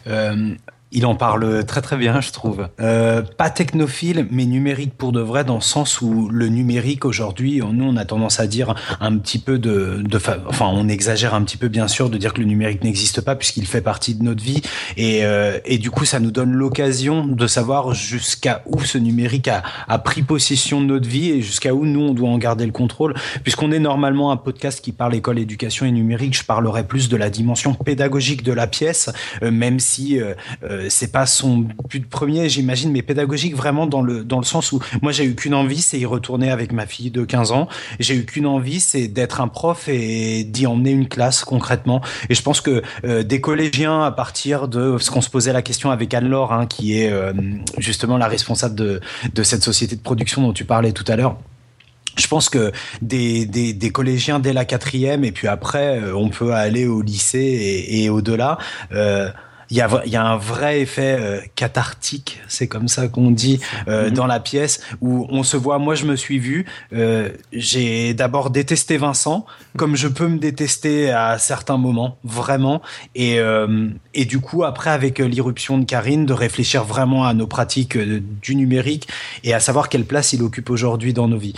Euh, 0.07 0.55
il 0.93 1.07
en 1.07 1.15
parle 1.15 1.65
très 1.65 1.81
très 1.81 1.97
bien, 1.97 2.21
je 2.21 2.31
trouve. 2.31 2.69
Euh, 2.81 3.23
pas 3.23 3.51
technophile, 3.51 4.27
mais 4.31 4.45
numérique 4.45 4.95
pour 4.97 5.13
de 5.13 5.21
vrai, 5.21 5.45
dans 5.45 5.57
le 5.57 5.61
sens 5.61 6.01
où 6.01 6.29
le 6.29 6.49
numérique 6.49 7.05
aujourd'hui, 7.05 7.61
nous 7.73 7.85
on 7.85 7.97
a 7.97 8.05
tendance 8.05 8.41
à 8.41 8.47
dire 8.47 8.75
un 9.01 9.17
petit 9.17 9.39
peu 9.39 9.59
de, 9.59 10.03
de 10.03 10.21
enfin 10.49 10.71
on 10.73 10.89
exagère 10.89 11.35
un 11.35 11.43
petit 11.43 11.57
peu 11.57 11.69
bien 11.69 11.89
sûr 11.89 12.11
de 12.11 12.19
dire 12.19 12.33
que 12.33 12.41
le 12.41 12.47
numérique 12.47 12.85
n'existe 12.85 13.21
pas 13.21 13.35
puisqu'il 13.35 13.67
fait 13.67 13.81
partie 13.81 14.15
de 14.15 14.23
notre 14.23 14.43
vie 14.43 14.63
et, 14.97 15.25
euh, 15.25 15.59
et 15.65 15.79
du 15.79 15.91
coup 15.91 16.05
ça 16.05 16.21
nous 16.21 16.31
donne 16.31 16.53
l'occasion 16.53 17.27
de 17.27 17.47
savoir 17.47 17.95
jusqu'à 17.95 18.63
où 18.67 18.81
ce 18.81 18.99
numérique 18.99 19.49
a, 19.49 19.63
a 19.89 19.99
pris 19.99 20.23
possession 20.23 20.81
de 20.81 20.87
notre 20.87 21.09
vie 21.09 21.31
et 21.31 21.43
jusqu'à 21.43 21.75
où 21.75 21.87
nous 21.87 22.01
on 22.01 22.15
doit 22.15 22.29
en 22.29 22.39
garder 22.39 22.67
le 22.67 22.73
contrôle. 22.73 23.15
Puisqu'on 23.43 23.73
est 23.73 23.79
normalement 23.79 24.31
un 24.31 24.37
podcast 24.37 24.81
qui 24.85 24.93
parle 24.93 25.15
école, 25.15 25.39
éducation 25.39 25.87
et 25.87 25.91
numérique, 25.91 26.37
je 26.37 26.45
parlerai 26.45 26.85
plus 26.85 27.09
de 27.09 27.17
la 27.17 27.31
dimension 27.31 27.75
pédagogique 27.75 28.43
de 28.43 28.53
la 28.53 28.67
pièce, 28.67 29.11
euh, 29.43 29.51
même 29.51 29.81
si 29.81 30.21
euh, 30.21 30.35
c'est 30.89 31.13
pas 31.13 31.27
son 31.27 31.67
but 31.89 32.09
premier, 32.09 32.49
j'imagine, 32.49 32.91
mais 32.93 33.03
pédagogique 33.03 33.55
vraiment 33.55 33.87
dans 33.87 34.03
le 34.03 34.25
dans 34.25 34.39
le 34.39 34.45
sens 34.45 34.73
où 34.73 34.81
moi 35.03 35.13
j'ai 35.13 35.25
eu 35.25 35.35
qu'une 35.35 35.55
envie, 35.55 35.81
c'est 35.81 35.99
y 35.99 36.07
retourner 36.07 36.51
avec 36.51 36.73
ma 36.73 36.87
fille 36.87 37.11
de 37.11 37.25
15 37.25 37.53
ans. 37.53 37.69
J'ai 38.01 38.17
eu 38.17 38.25
qu'une 38.25 38.47
envie, 38.47 38.81
c'est 38.81 39.09
d'être 39.09 39.41
un 39.41 39.49
prof 39.49 39.89
et 39.89 40.45
d'y 40.45 40.67
emmener 40.67 40.91
une 40.91 41.09
classe 41.09 41.45
concrètement. 41.45 42.01
Et 42.29 42.35
je 42.35 42.43
pense 42.43 42.61
que 42.61 42.83
euh, 43.05 43.23
des 43.23 43.41
collégiens, 43.41 44.03
à 44.03 44.11
partir 44.11 44.69
de 44.69 44.97
ce 44.99 45.11
qu'on 45.11 45.23
se 45.23 45.31
posait 45.31 45.53
la 45.53 45.63
question 45.63 45.91
avec 45.91 46.13
Anne-Laure, 46.15 46.53
hein, 46.53 46.67
qui 46.67 46.99
est 46.99 47.11
euh, 47.11 47.33
justement 47.79 48.19
la 48.19 48.29
responsable 48.29 48.75
de 48.75 49.01
de 49.35 49.43
cette 49.43 49.63
société 49.63 49.97
de 49.97 50.03
production 50.03 50.43
dont 50.43 50.53
tu 50.53 50.65
parlais 50.65 50.93
tout 50.93 51.05
à 51.09 51.17
l'heure 51.17 51.37
je 52.17 52.27
pense 52.27 52.49
que 52.49 52.73
des, 53.01 53.47
des, 53.47 53.91
collégiens 53.91 54.39
dès 54.39 54.53
la 54.53 54.65
quatrième 54.65 55.25
et 55.25 55.33
puis 55.33 55.49
après 55.49 56.01
euh, 56.01 56.15
on 56.15 56.29
peut 56.29 56.53
aller 56.53 56.87
au 56.87 57.03
lycée 57.03 57.87
et, 57.89 58.11
au-delà. 58.11 58.59
Euh, 58.93 59.31
il 59.73 59.79
y 59.79 59.81
a, 59.81 59.89
y 60.05 60.17
a 60.17 60.23
un 60.23 60.37
vrai 60.37 60.83
effet 60.83 61.17
euh, 61.19 61.41
cathartique, 61.57 62.41
c'est 62.47 62.69
comme 62.69 62.89
ça 62.89 63.09
qu'on 63.09 63.31
dit 63.31 63.59
euh, 63.89 64.11
mmh. 64.11 64.13
dans 64.13 64.27
la 64.27 64.39
pièce 64.39 64.83
où 65.01 65.27
on 65.31 65.43
se 65.43 65.57
voit. 65.57 65.79
Moi, 65.79 65.95
je 65.95 66.05
me 66.05 66.15
suis 66.15 66.39
vu. 66.39 66.67
Euh, 66.93 67.31
j'ai 67.55 68.13
d'abord 68.13 68.51
détesté 68.51 68.99
Vincent, 68.99 69.47
comme 69.79 69.97
je 69.97 70.09
peux 70.09 70.29
me 70.29 70.37
détester 70.37 71.11
à 71.11 71.39
certains 71.39 71.79
moments, 71.79 72.19
vraiment. 72.23 72.83
Et 73.15 73.39
et 74.15 74.25
du 74.27 74.41
coup, 74.41 74.65
après, 74.65 74.91
avec 74.91 75.19
l'irruption 75.19 75.79
de 75.79 75.85
Karine, 75.85 76.27
de 76.27 76.35
réfléchir 76.35 76.85
vraiment 76.85 77.25
à 77.25 77.33
nos 77.33 77.47
pratiques 77.47 77.97
du 77.97 78.55
numérique 78.55 79.09
et 79.43 79.55
à 79.55 79.61
savoir 79.61 79.89
quelle 79.89 80.05
place 80.05 80.35
il 80.35 80.43
occupe 80.43 80.69
aujourd'hui 80.69 81.15
dans 81.15 81.29
nos 81.29 81.39
vies. 81.39 81.55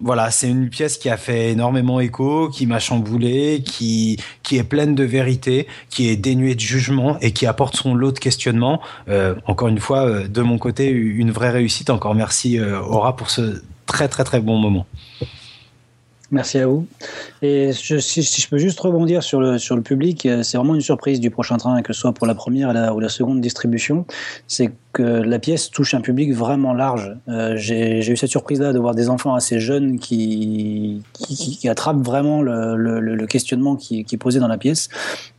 voilà, 0.00 0.30
c'est 0.30 0.48
une 0.48 0.68
pièce 0.68 0.98
qui 0.98 1.08
a 1.08 1.16
fait 1.16 1.52
énormément 1.52 2.00
écho, 2.00 2.50
qui 2.50 2.66
m'a 2.66 2.78
chamboulé, 2.78 3.62
qui 3.64 4.18
qui 4.42 4.58
est 4.58 4.64
pleine 4.64 4.94
de 4.94 5.04
vérité, 5.04 5.66
qui 5.88 6.08
est 6.08 6.16
dénuée 6.16 6.54
de 6.54 6.60
jugement 6.60 7.18
et 7.20 7.29
qui 7.32 7.46
apporte 7.46 7.76
son 7.76 7.94
lot 7.94 8.12
de 8.12 8.18
questionnements. 8.18 8.80
Euh, 9.08 9.34
encore 9.46 9.68
une 9.68 9.78
fois, 9.78 10.06
euh, 10.06 10.28
de 10.28 10.42
mon 10.42 10.58
côté, 10.58 10.88
une 10.90 11.30
vraie 11.30 11.50
réussite. 11.50 11.90
Encore 11.90 12.14
merci 12.14 12.58
euh, 12.58 12.80
Aura 12.80 13.16
pour 13.16 13.30
ce 13.30 13.62
très 13.86 14.08
très 14.08 14.24
très 14.24 14.40
bon 14.40 14.58
moment. 14.58 14.86
Merci 16.32 16.58
à 16.58 16.66
vous. 16.68 16.86
Et 17.42 17.72
si, 17.72 18.22
je 18.22 18.48
peux 18.48 18.58
juste 18.58 18.78
rebondir 18.78 19.22
sur 19.22 19.40
le, 19.40 19.58
sur 19.58 19.74
le 19.74 19.82
public, 19.82 20.28
c'est 20.42 20.56
vraiment 20.56 20.76
une 20.76 20.80
surprise 20.80 21.18
du 21.18 21.30
prochain 21.30 21.56
train, 21.56 21.82
que 21.82 21.92
ce 21.92 22.00
soit 22.00 22.12
pour 22.12 22.26
la 22.26 22.36
première 22.36 22.70
ou 22.94 23.00
la 23.00 23.08
seconde 23.08 23.40
distribution. 23.40 24.06
C'est 24.46 24.70
que 24.92 25.02
la 25.02 25.38
pièce 25.40 25.70
touche 25.70 25.94
un 25.94 26.00
public 26.00 26.32
vraiment 26.32 26.72
large. 26.72 27.16
Euh, 27.28 27.56
J'ai 27.56 27.98
eu 28.08 28.16
cette 28.16 28.30
surprise-là 28.30 28.72
de 28.72 28.78
voir 28.78 28.94
des 28.94 29.08
enfants 29.08 29.34
assez 29.34 29.58
jeunes 29.58 29.98
qui, 29.98 31.02
qui, 31.14 31.58
qui 31.58 31.68
attrapent 31.68 32.04
vraiment 32.04 32.42
le, 32.42 32.76
le, 32.76 33.00
le 33.00 33.26
questionnement 33.26 33.74
qui, 33.74 34.04
qui, 34.04 34.14
est 34.14 34.18
posé 34.18 34.38
dans 34.38 34.48
la 34.48 34.58
pièce. 34.58 34.88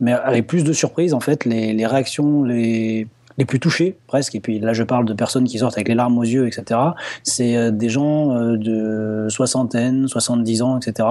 Mais 0.01 0.11
avec 0.11 0.45
plus 0.47 0.65
de 0.65 0.73
surprise, 0.73 1.13
en 1.13 1.21
fait, 1.21 1.45
les, 1.45 1.73
les 1.73 1.85
réactions, 1.85 2.43
les 2.43 3.07
les 3.41 3.45
plus 3.45 3.59
touchés 3.59 3.97
presque, 4.05 4.35
et 4.35 4.39
puis 4.39 4.59
là 4.59 4.71
je 4.73 4.83
parle 4.83 5.05
de 5.05 5.13
personnes 5.13 5.45
qui 5.45 5.57
sortent 5.57 5.75
avec 5.75 5.87
les 5.87 5.95
larmes 5.95 6.17
aux 6.17 6.23
yeux, 6.23 6.45
etc. 6.45 6.79
C'est 7.23 7.57
euh, 7.57 7.71
des 7.71 7.89
gens 7.89 8.35
euh, 8.35 8.55
de 8.55 9.27
soixantaine, 9.29 10.07
70 10.07 10.61
ans, 10.61 10.77
etc. 10.77 11.09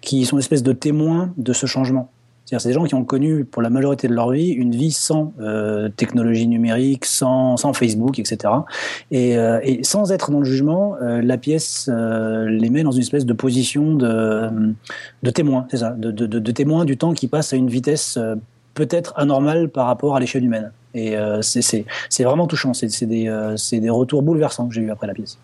qui 0.00 0.24
sont 0.24 0.36
une 0.36 0.40
espèce 0.40 0.64
de 0.64 0.72
témoins 0.72 1.32
de 1.36 1.52
ce 1.52 1.66
changement. 1.66 2.10
C'est-à-dire 2.44 2.62
c'est 2.62 2.68
des 2.70 2.74
gens 2.74 2.84
qui 2.84 2.94
ont 2.94 3.04
connu 3.04 3.44
pour 3.44 3.62
la 3.62 3.70
majorité 3.70 4.08
de 4.08 4.14
leur 4.14 4.30
vie 4.30 4.48
une 4.48 4.74
vie 4.74 4.90
sans 4.90 5.34
euh, 5.38 5.88
technologie 5.88 6.48
numérique, 6.48 7.04
sans, 7.04 7.56
Facebook, 7.74 8.18
etc. 8.18 8.54
Et, 9.12 9.36
sans 9.82 10.10
être 10.10 10.32
dans 10.32 10.38
le 10.38 10.46
jugement, 10.46 10.96
la 11.00 11.36
pièce 11.36 11.90
les 11.92 12.70
met 12.70 12.82
dans 12.82 12.90
une 12.90 13.02
espèce 13.02 13.26
de 13.26 13.34
position 13.34 13.94
de, 13.94 14.72
témoin, 15.30 15.66
c'est 15.70 15.76
ça, 15.76 15.90
de, 15.90 16.52
témoin 16.52 16.86
du 16.86 16.96
temps 16.96 17.12
qui 17.12 17.28
passe 17.28 17.52
à 17.52 17.56
une 17.56 17.68
vitesse 17.68 18.18
peut-être 18.72 19.12
anormale 19.16 19.68
par 19.68 19.86
rapport 19.86 20.16
à 20.16 20.20
l'échelle 20.20 20.44
humaine. 20.44 20.72
Et 20.94 21.16
euh, 21.16 21.42
c'est 21.42 21.84
vraiment 22.24 22.46
touchant. 22.46 22.74
C'est 22.74 23.06
des, 23.06 23.28
euh, 23.28 23.56
des, 23.72 23.90
retours 23.90 24.22
bouleversants 24.22 24.68
que 24.68 24.74
j'ai 24.74 24.82
eu 24.82 24.90
après 24.90 25.06
la 25.06 25.14
pièce. 25.14 25.38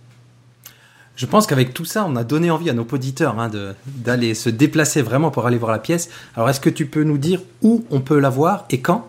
Je 1.16 1.26
pense 1.26 1.46
qu'avec 1.46 1.72
tout 1.72 1.85
ça, 1.85 2.04
on 2.09 2.16
a 2.16 2.24
donné 2.24 2.50
envie 2.50 2.70
à 2.70 2.72
nos 2.72 2.83
auditeurs 2.83 3.38
hein, 3.38 3.50
d'aller 3.87 4.35
se 4.35 4.50
déplacer 4.50 5.00
vraiment 5.00 5.30
pour 5.30 5.46
aller 5.46 5.59
voir 5.59 5.70
la 5.70 5.78
pièce. 5.78 6.09
Alors, 6.35 6.50
est-ce 6.50 6.61
que 6.61 6.70
tu 6.70 6.87
peux 6.87 7.04
nous 7.04 7.18
dire 7.18 7.40
où 7.62 7.85
on 7.90 8.00
peut 8.00 8.18
la 8.18 8.30
voir 8.30 8.64
et 8.70 8.80
quand? 8.80 9.09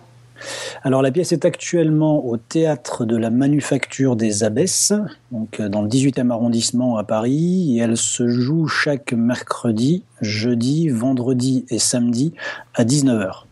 Alors 0.84 1.02
la 1.02 1.12
pièce 1.12 1.32
est 1.32 1.46
actuellement 1.46 2.26
au 2.26 2.38
théâtre 2.38 3.06
de 3.06 3.16
la 3.16 3.30
Manufacture 3.30 4.16
des 4.16 4.44
Abbesses, 4.44 4.94
donc 5.32 5.60
euh, 5.60 5.70
dans 5.70 5.82
le 5.82 5.88
18e 5.88 6.30
arrondissement 6.30 6.98
à 6.98 7.04
Paris, 7.04 7.76
et 7.76 7.80
elle 7.80 7.98
se 7.98 8.28
joue 8.28 8.68
chaque 8.68 9.14
mercredi, 9.14 10.04
jeudi, 10.22 10.90
vendredi 10.90 11.66
et 11.70 11.80
samedi 11.80 12.34
à 12.74 12.84
19h. 12.84 13.45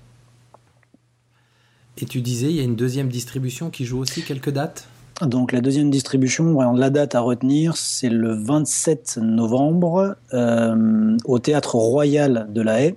Et 2.04 2.06
tu 2.06 2.20
disais, 2.20 2.48
il 2.48 2.58
y 2.58 2.60
a 2.60 2.64
une 2.64 2.76
deuxième 2.76 3.08
distribution 3.08 3.70
qui 3.70 3.86
joue 3.86 3.98
aussi 3.98 4.24
quelques 4.24 4.50
dates? 4.50 4.90
Donc 5.22 5.54
la 5.54 5.62
deuxième 5.62 5.90
distribution, 5.90 6.74
la 6.74 6.90
date 6.90 7.16
à 7.16 7.22
retenir, 7.22 7.78
c'est 7.78 8.10
le 8.10 8.34
27 8.34 9.20
novembre 9.22 10.18
euh, 10.34 11.16
au 11.24 11.40
Théâtre 11.40 11.76
Royal 11.76 12.48
de 12.50 12.62
La 12.62 12.82
Haye. 12.82 12.96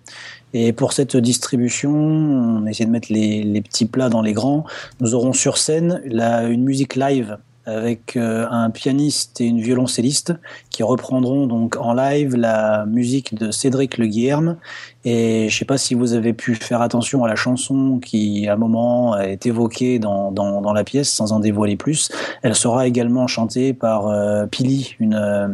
Et 0.55 0.73
pour 0.73 0.93
cette 0.93 1.17
distribution, 1.17 1.95
on 1.95 2.67
essaie 2.67 2.85
de 2.85 2.91
mettre 2.91 3.13
les, 3.13 3.63
petits 3.63 3.87
plats 3.87 4.09
dans 4.09 4.23
les 4.23 4.33
grands. 4.33 4.65
Nous 4.99 5.15
aurons 5.15 5.33
sur 5.33 5.57
scène 5.57 6.03
une 6.05 6.65
musique 6.65 6.97
live 6.97 7.39
avec 7.67 8.17
euh, 8.17 8.47
un 8.51 8.71
pianiste 8.71 9.41
et 9.41 9.45
une 9.45 9.61
violoncelliste 9.61 10.35
qui 10.71 10.83
reprendront 10.83 11.47
donc 11.47 11.77
en 11.77 11.93
live 11.93 12.37
la 12.37 12.87
musique 12.87 13.35
de 13.35 13.51
Cédric 13.51 13.99
Le 13.99 14.07
Guilherme. 14.07 14.57
Et 15.05 15.49
je 15.49 15.57
sais 15.57 15.65
pas 15.65 15.79
si 15.79 15.95
vous 15.95 16.15
avez 16.15 16.33
pu 16.33 16.55
faire 16.55 16.81
attention 16.81 17.25
à 17.25 17.29
la 17.29 17.37
chanson 17.37 18.01
qui, 18.05 18.49
à 18.49 18.55
un 18.55 18.57
moment, 18.57 19.17
est 19.19 19.47
évoquée 19.47 19.99
dans, 19.99 20.33
dans, 20.33 20.61
dans 20.61 20.73
la 20.73 20.85
pièce, 20.85 21.11
sans 21.11 21.33
en 21.33 21.41
dévoiler 21.41 21.77
plus. 21.77 22.11
Elle 22.43 22.55
sera 22.55 22.87
également 22.87 23.27
chantée 23.27 23.73
par 23.73 24.09
euh, 24.09 24.47
Pili, 24.47 24.97
une, 24.99 25.15
euh, 25.15 25.49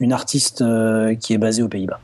une 0.00 0.12
artiste 0.12 0.62
euh, 0.62 1.14
qui 1.14 1.32
est 1.32 1.38
basée 1.38 1.62
aux 1.62 1.68
Pays-Bas. 1.68 2.00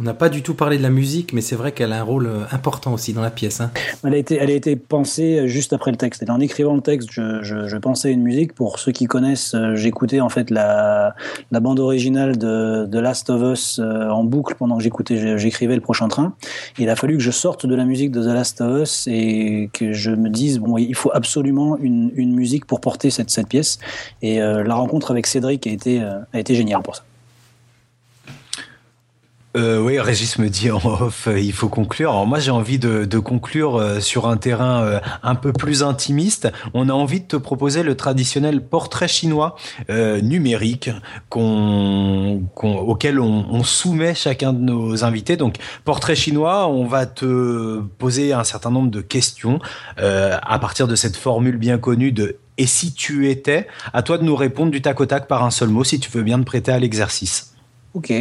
On 0.00 0.02
n'a 0.02 0.14
pas 0.14 0.30
du 0.30 0.42
tout 0.42 0.54
parlé 0.54 0.78
de 0.78 0.82
la 0.82 0.88
musique, 0.88 1.34
mais 1.34 1.42
c'est 1.42 1.56
vrai 1.56 1.72
qu'elle 1.72 1.92
a 1.92 2.00
un 2.00 2.02
rôle 2.02 2.26
euh, 2.26 2.44
important 2.52 2.94
aussi 2.94 3.12
dans 3.12 3.20
la 3.20 3.30
pièce. 3.30 3.60
Hein. 3.60 3.70
Elle, 4.02 4.14
a 4.14 4.16
été, 4.16 4.38
elle 4.40 4.48
a 4.48 4.54
été 4.54 4.74
pensée 4.74 5.46
juste 5.46 5.74
après 5.74 5.90
le 5.90 5.98
texte. 5.98 6.22
Et 6.22 6.30
en 6.30 6.40
écrivant 6.40 6.74
le 6.74 6.80
texte, 6.80 7.10
je, 7.12 7.42
je, 7.42 7.68
je 7.68 7.76
pensais 7.76 8.08
à 8.08 8.10
une 8.10 8.22
musique. 8.22 8.54
Pour 8.54 8.78
ceux 8.78 8.92
qui 8.92 9.04
connaissent, 9.04 9.54
euh, 9.54 9.74
j'écoutais 9.74 10.20
en 10.20 10.30
fait 10.30 10.48
la, 10.48 11.14
la 11.50 11.60
bande 11.60 11.80
originale 11.80 12.38
de, 12.38 12.86
de 12.86 12.98
Last 12.98 13.28
of 13.28 13.42
Us 13.42 13.78
euh, 13.78 14.08
en 14.08 14.24
boucle 14.24 14.54
pendant 14.54 14.78
que 14.78 14.82
j'écoutais, 14.82 15.36
j'écrivais 15.36 15.74
le 15.74 15.82
prochain 15.82 16.08
train. 16.08 16.32
il 16.78 16.88
a 16.88 16.96
fallu 16.96 17.18
que 17.18 17.22
je 17.22 17.30
sorte 17.30 17.66
de 17.66 17.74
la 17.74 17.84
musique 17.84 18.10
de 18.10 18.22
The 18.22 18.32
Last 18.32 18.62
of 18.62 18.80
Us 18.80 19.06
et 19.06 19.68
que 19.74 19.92
je 19.92 20.12
me 20.12 20.30
dise 20.30 20.60
bon, 20.60 20.78
il 20.78 20.94
faut 20.94 21.10
absolument 21.12 21.76
une, 21.76 22.10
une 22.14 22.34
musique 22.34 22.64
pour 22.64 22.80
porter 22.80 23.10
cette, 23.10 23.28
cette 23.28 23.48
pièce. 23.48 23.78
Et 24.22 24.40
euh, 24.40 24.64
la 24.64 24.76
rencontre 24.76 25.10
avec 25.10 25.26
Cédric 25.26 25.66
a 25.66 25.70
été, 25.70 26.00
a 26.00 26.38
été 26.38 26.54
géniale 26.54 26.80
pour 26.80 26.96
ça. 26.96 27.02
Euh, 29.56 29.82
oui, 29.82 29.98
Régis 29.98 30.38
me 30.38 30.48
dit 30.48 30.70
en 30.70 30.78
off, 30.84 31.26
euh, 31.26 31.40
il 31.40 31.52
faut 31.52 31.68
conclure. 31.68 32.10
Alors 32.10 32.26
moi, 32.26 32.38
j'ai 32.38 32.52
envie 32.52 32.78
de, 32.78 33.18
conclure 33.18 33.76
euh, 33.76 33.98
sur 33.98 34.28
un 34.28 34.36
terrain 34.36 34.82
euh, 34.82 35.00
un 35.24 35.34
peu 35.34 35.52
plus 35.52 35.82
intimiste. 35.82 36.52
On 36.72 36.88
a 36.88 36.92
envie 36.92 37.20
de 37.20 37.26
te 37.26 37.36
proposer 37.36 37.82
le 37.82 37.96
traditionnel 37.96 38.64
portrait 38.64 39.08
chinois 39.08 39.56
numérique 39.88 40.90
auquel 42.62 43.20
on, 43.20 43.46
on, 43.50 43.64
soumet 43.64 44.14
chacun 44.14 44.52
de 44.52 44.60
nos 44.60 45.04
invités. 45.04 45.36
Donc, 45.36 45.56
portrait 45.84 46.14
chinois, 46.14 46.68
on 46.68 46.86
va 46.86 47.06
te 47.06 47.80
poser 47.98 48.32
un 48.32 48.44
certain 48.44 48.70
nombre 48.70 48.90
de 48.90 49.00
questions 49.00 49.58
à 49.96 50.58
partir 50.58 50.86
de 50.86 50.94
cette 50.94 51.16
formule 51.16 51.56
bien 51.56 51.78
connue 51.78 52.12
de 52.12 52.36
et 52.58 52.66
si 52.66 52.92
tu 52.92 53.30
étais, 53.30 53.66
à 53.94 54.02
toi 54.02 54.18
de 54.18 54.24
nous 54.24 54.36
répondre 54.36 54.70
du 54.70 54.82
tac 54.82 55.00
au 55.00 55.06
tac 55.06 55.26
par 55.26 55.44
un 55.44 55.50
seul 55.50 55.70
mot, 55.70 55.82
si 55.82 55.98
tu 55.98 56.10
veux 56.10 56.22
bien 56.22 56.38
te 56.38 56.44
prêter 56.44 56.70
à 56.72 56.78
l'exercice. 56.78 57.54
Ok. 57.94 58.12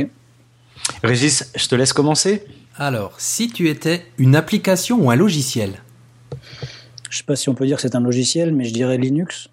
Régis, 1.03 1.51
je 1.55 1.67
te 1.67 1.75
laisse 1.75 1.93
commencer. 1.93 2.43
Alors, 2.75 3.13
si 3.19 3.49
tu 3.49 3.69
étais 3.69 4.05
une 4.17 4.35
application 4.35 4.97
ou 4.99 5.11
un 5.11 5.15
logiciel 5.15 5.73
Je 7.09 7.17
sais 7.17 7.23
pas 7.23 7.35
si 7.35 7.49
on 7.49 7.55
peut 7.55 7.65
dire 7.65 7.75
que 7.77 7.81
c'est 7.81 7.95
un 7.95 8.01
logiciel, 8.01 8.53
mais 8.53 8.65
je 8.65 8.73
dirais 8.73 8.97
Linux. 8.97 9.49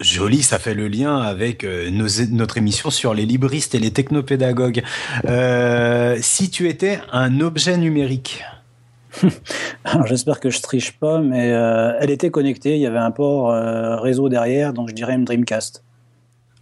Joli, 0.00 0.42
ça 0.42 0.58
fait 0.58 0.74
le 0.74 0.88
lien 0.88 1.18
avec 1.18 1.64
euh, 1.64 1.90
nos- 1.90 2.26
notre 2.30 2.58
émission 2.58 2.90
sur 2.90 3.14
les 3.14 3.24
libristes 3.26 3.74
et 3.74 3.78
les 3.78 3.90
technopédagogues. 3.90 4.82
Euh, 5.26 6.18
si 6.20 6.50
tu 6.50 6.68
étais 6.68 7.00
un 7.12 7.40
objet 7.40 7.76
numérique, 7.78 8.44
Alors, 9.84 10.06
J'espère 10.06 10.38
que 10.38 10.50
je 10.50 10.60
triche 10.60 10.92
pas, 10.92 11.18
mais 11.20 11.50
euh, 11.50 11.92
elle 11.98 12.10
était 12.10 12.30
connectée. 12.30 12.76
Il 12.76 12.80
y 12.82 12.86
avait 12.86 12.98
un 12.98 13.10
port 13.10 13.50
euh, 13.50 13.96
réseau 13.96 14.28
derrière, 14.28 14.72
donc 14.74 14.90
je 14.90 14.94
dirais 14.94 15.14
une 15.14 15.24
Dreamcast. 15.24 15.82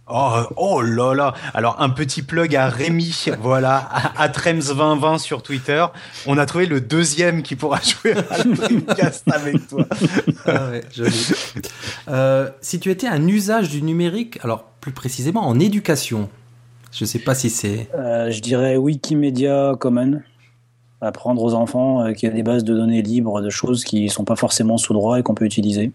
Oh, 0.09 0.43
oh 0.55 0.81
là 0.81 1.13
là 1.13 1.33
Alors 1.53 1.81
un 1.81 1.89
petit 1.89 2.21
plug 2.21 2.55
à 2.55 2.69
Rémi, 2.69 3.25
voilà, 3.41 3.75
à, 3.75 4.23
à 4.23 4.27
Trems2020 4.29 5.17
sur 5.17 5.43
Twitter. 5.43 5.85
On 6.25 6.37
a 6.37 6.45
trouvé 6.45 6.65
le 6.65 6.79
deuxième 6.79 7.43
qui 7.43 7.57
pourra 7.57 7.81
jouer 7.81 8.13
à 8.13 8.37
la 8.37 8.43
Dreamcast 8.43 9.25
avec 9.29 9.67
toi. 9.67 9.85
Ah 10.45 10.69
ouais, 10.69 10.83
joli. 10.95 11.27
Euh, 12.07 12.49
si 12.61 12.79
tu 12.79 12.89
étais 12.89 13.07
un 13.07 13.27
usage 13.27 13.69
du 13.69 13.81
numérique, 13.81 14.39
alors 14.43 14.63
plus 14.79 14.93
précisément 14.93 15.45
en 15.45 15.59
éducation, 15.59 16.29
je 16.93 17.03
sais 17.03 17.19
pas 17.19 17.35
si 17.35 17.49
c'est. 17.49 17.89
Euh, 17.95 18.31
je 18.31 18.39
dirais 18.41 18.77
Wikimedia 18.77 19.73
Common. 19.77 20.21
Apprendre 21.01 21.43
aux 21.43 21.53
enfants 21.53 22.01
euh, 22.01 22.13
qu'il 22.13 22.27
y 22.27 22.31
a 22.31 22.35
des 22.35 22.43
bases 22.43 22.63
de 22.63 22.73
données 22.73 23.01
libres 23.01 23.41
de 23.41 23.49
choses 23.49 23.83
qui 23.83 24.09
sont 24.09 24.23
pas 24.23 24.35
forcément 24.35 24.77
sous 24.77 24.93
droit 24.93 25.19
et 25.19 25.23
qu'on 25.23 25.35
peut 25.35 25.45
utiliser. 25.45 25.91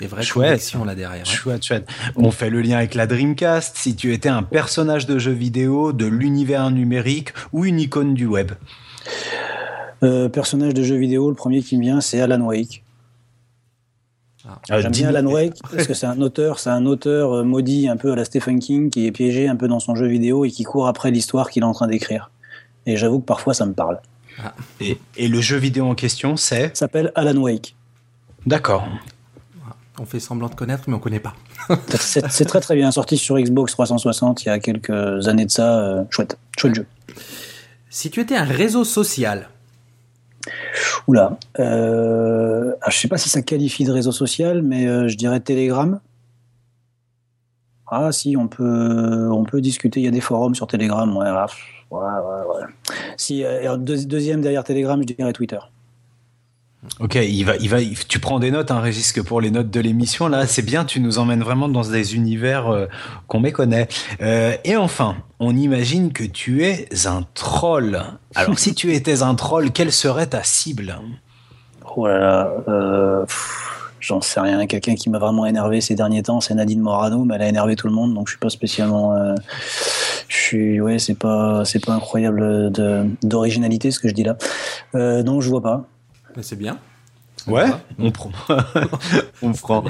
Des 0.00 0.06
vraies 0.06 0.22
Chouette. 0.22 0.48
connexions 0.48 0.84
là 0.84 0.94
derrière. 0.96 1.20
hein. 1.22 1.30
Chouette, 1.30 1.62
chouette. 1.64 1.86
On 2.16 2.30
fait 2.32 2.50
le 2.50 2.60
lien 2.62 2.78
avec 2.78 2.94
la 2.94 3.06
Dreamcast. 3.06 3.76
Si 3.76 3.94
tu 3.94 4.12
étais 4.12 4.28
un 4.30 4.42
personnage 4.42 5.06
de 5.06 5.18
jeu 5.18 5.30
vidéo, 5.32 5.92
de 5.92 6.06
l'univers 6.06 6.70
numérique 6.70 7.32
ou 7.52 7.64
une 7.66 7.78
icône 7.78 8.14
du 8.14 8.26
web. 8.26 8.52
Euh, 10.02 10.28
personnage 10.30 10.72
de 10.74 10.82
jeu 10.82 10.96
vidéo, 10.96 11.28
le 11.28 11.36
premier 11.36 11.62
qui 11.62 11.76
me 11.76 11.82
vient, 11.82 12.00
c'est 12.00 12.20
Alan 12.20 12.40
Wake. 12.40 12.82
Euh, 14.70 14.80
J'aime 14.80 14.90
dis-nous- 14.90 15.10
bien 15.10 15.18
Alan 15.18 15.30
Wake 15.30 15.54
parce 15.70 15.86
que 15.86 15.92
c'est 15.94 16.06
un 16.06 16.20
auteur, 16.22 16.58
c'est 16.58 16.70
un 16.70 16.86
auteur 16.86 17.32
euh, 17.34 17.44
maudit 17.44 17.88
un 17.88 17.98
peu 17.98 18.12
à 18.12 18.16
la 18.16 18.24
Stephen 18.24 18.58
King 18.58 18.88
qui 18.90 19.06
est 19.06 19.12
piégé 19.12 19.48
un 19.48 19.56
peu 19.56 19.68
dans 19.68 19.80
son 19.80 19.94
jeu 19.94 20.06
vidéo 20.06 20.46
et 20.46 20.50
qui 20.50 20.64
court 20.64 20.88
après 20.88 21.10
l'histoire 21.10 21.50
qu'il 21.50 21.62
est 21.62 21.66
en 21.66 21.74
train 21.74 21.86
d'écrire. 21.88 22.30
Et 22.86 22.96
j'avoue 22.96 23.20
que 23.20 23.26
parfois 23.26 23.52
ça 23.52 23.66
me 23.66 23.74
parle. 23.74 24.00
Et, 24.80 24.96
et 25.18 25.28
le 25.28 25.40
jeu 25.42 25.58
vidéo 25.58 25.84
en 25.86 25.94
question, 25.94 26.36
c'est 26.38 26.68
Ça 26.68 26.86
s'appelle 26.86 27.12
Alan 27.14 27.36
Wake. 27.36 27.76
D'accord. 28.46 28.88
On 30.00 30.06
fait 30.06 30.18
semblant 30.18 30.48
de 30.48 30.54
connaître, 30.54 30.84
mais 30.86 30.94
on 30.94 30.98
connaît 30.98 31.20
pas. 31.20 31.34
C'est 31.94 32.46
très 32.46 32.60
très 32.60 32.74
bien 32.74 32.90
sorti 32.90 33.18
sur 33.18 33.38
Xbox 33.38 33.72
360 33.72 34.44
il 34.44 34.46
y 34.46 34.50
a 34.50 34.58
quelques 34.58 35.28
années 35.28 35.44
de 35.44 35.50
ça. 35.50 35.78
euh, 35.78 36.04
chouette, 36.08 36.38
chouette 36.56 36.74
jeu. 36.74 36.86
Si 37.90 38.10
tu 38.10 38.20
étais 38.20 38.34
un 38.34 38.44
réseau 38.44 38.84
social, 38.84 39.50
Oula, 41.06 41.36
euh, 41.58 42.72
ah, 42.80 42.88
je 42.88 42.96
sais 42.96 43.08
pas 43.08 43.18
si 43.18 43.28
ça 43.28 43.42
qualifie 43.42 43.84
de 43.84 43.92
réseau 43.92 44.10
social, 44.10 44.62
mais 44.62 44.86
euh, 44.86 45.06
je 45.06 45.18
dirais 45.18 45.38
Telegram. 45.40 46.00
Ah 47.86 48.10
si, 48.10 48.38
on 48.38 48.48
peut, 48.48 49.28
on 49.30 49.44
peut 49.44 49.60
discuter. 49.60 50.00
Il 50.00 50.04
y 50.04 50.08
a 50.08 50.12
des 50.12 50.22
forums 50.22 50.54
sur 50.54 50.66
Telegram. 50.66 51.14
Ouais, 51.14 51.26
ah, 51.26 51.46
ouais, 51.90 51.98
ouais, 52.00 52.56
ouais. 52.56 52.66
Si 53.18 53.44
euh, 53.44 53.76
deuxième 53.76 54.40
derrière 54.40 54.64
Telegram, 54.64 54.98
je 55.06 55.12
dirais 55.12 55.32
Twitter. 55.34 55.58
Ok, 56.98 57.16
il 57.16 57.44
va, 57.44 57.56
il 57.56 57.68
va, 57.68 57.80
il- 57.80 57.94
tu 58.06 58.18
prends 58.20 58.38
des 58.38 58.50
notes, 58.50 58.70
hein, 58.70 58.80
Régis, 58.80 59.12
que 59.12 59.20
pour 59.20 59.42
les 59.42 59.50
notes 59.50 59.70
de 59.70 59.80
l'émission, 59.80 60.28
là, 60.28 60.46
c'est 60.46 60.62
bien, 60.62 60.86
tu 60.86 61.00
nous 61.00 61.18
emmènes 61.18 61.42
vraiment 61.42 61.68
dans 61.68 61.82
des 61.82 62.14
univers 62.14 62.68
euh, 62.68 62.86
qu'on 63.26 63.40
méconnaît. 63.40 63.86
Euh, 64.22 64.54
et 64.64 64.76
enfin, 64.76 65.16
on 65.40 65.54
imagine 65.54 66.10
que 66.12 66.24
tu 66.24 66.64
es 66.64 66.88
un 67.06 67.24
troll. 67.34 68.00
Alors, 68.34 68.58
si 68.58 68.74
tu 68.74 68.94
étais 68.94 69.22
un 69.22 69.34
troll, 69.34 69.72
quelle 69.72 69.92
serait 69.92 70.28
ta 70.28 70.42
cible? 70.42 70.98
Oh 71.96 72.06
là 72.06 72.18
là, 72.18 72.52
euh, 72.68 73.26
j'en 74.00 74.22
sais 74.22 74.40
rien. 74.40 74.66
Quelqu'un 74.66 74.94
qui 74.94 75.10
m'a 75.10 75.18
vraiment 75.18 75.44
énervé 75.44 75.82
ces 75.82 75.94
derniers 75.94 76.22
temps, 76.22 76.40
c'est 76.40 76.54
Nadine 76.54 76.80
Morano, 76.80 77.24
mais 77.24 77.34
elle 77.34 77.42
a 77.42 77.48
énervé 77.48 77.76
tout 77.76 77.88
le 77.88 77.92
monde, 77.92 78.14
donc 78.14 78.28
je 78.28 78.32
suis 78.32 78.40
pas 78.40 78.48
spécialement. 78.48 79.34
je 80.28 80.34
suis, 80.36 80.80
ouais, 80.80 80.98
c'est 80.98 81.18
pas, 81.18 81.64
c'est 81.66 81.84
pas 81.84 81.92
incroyable 81.92 82.70
d'originalité 83.22 83.90
ce 83.90 84.00
que 84.00 84.08
je 84.08 84.14
dis 84.14 84.24
là. 84.24 84.36
Non, 84.94 85.42
je 85.42 85.50
vois 85.50 85.60
pas. 85.62 85.84
Mais 86.36 86.42
c'est 86.42 86.56
bien. 86.56 86.78
Ouais, 87.46 87.66
on 87.98 88.10
prend. 88.10 88.30
on 89.42 89.52
prend. 89.52 89.84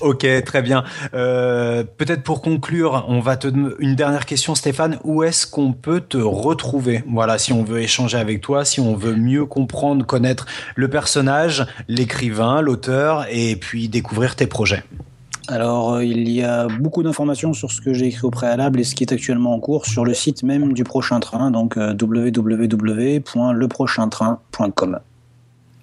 Ok, 0.00 0.26
très 0.44 0.62
bien. 0.62 0.84
Euh, 1.14 1.84
Peut-être 1.96 2.22
pour 2.22 2.42
conclure, 2.42 3.04
on 3.08 3.18
va 3.20 3.36
te 3.36 3.48
une 3.78 3.94
dernière 3.94 4.26
question, 4.26 4.54
Stéphane. 4.54 4.98
Où 5.04 5.22
est-ce 5.22 5.46
qu'on 5.46 5.72
peut 5.72 6.00
te 6.00 6.18
retrouver? 6.18 7.04
Voilà, 7.08 7.38
si 7.38 7.52
on 7.52 7.62
veut 7.62 7.80
échanger 7.80 8.18
avec 8.18 8.40
toi, 8.40 8.64
si 8.64 8.80
on 8.80 8.96
veut 8.96 9.14
mieux 9.14 9.46
comprendre, 9.46 10.04
connaître 10.04 10.46
le 10.74 10.88
personnage, 10.88 11.66
l'écrivain, 11.88 12.60
l'auteur, 12.60 13.26
et 13.30 13.54
puis 13.56 13.88
découvrir 13.88 14.36
tes 14.36 14.46
projets. 14.46 14.84
Alors, 15.46 15.94
euh, 15.94 16.04
il 16.04 16.28
y 16.28 16.42
a 16.42 16.68
beaucoup 16.68 17.02
d'informations 17.02 17.54
sur 17.54 17.72
ce 17.72 17.80
que 17.80 17.94
j'ai 17.94 18.08
écrit 18.08 18.26
au 18.26 18.30
préalable 18.30 18.80
et 18.80 18.84
ce 18.84 18.94
qui 18.94 19.02
est 19.02 19.12
actuellement 19.12 19.54
en 19.54 19.60
cours 19.60 19.86
sur 19.86 20.04
le 20.04 20.12
site 20.12 20.42
même 20.42 20.74
du 20.74 20.84
prochain 20.84 21.20
train, 21.20 21.50
donc 21.50 21.78
euh, 21.78 21.94
www.leprochaintrain.com. 21.98 24.98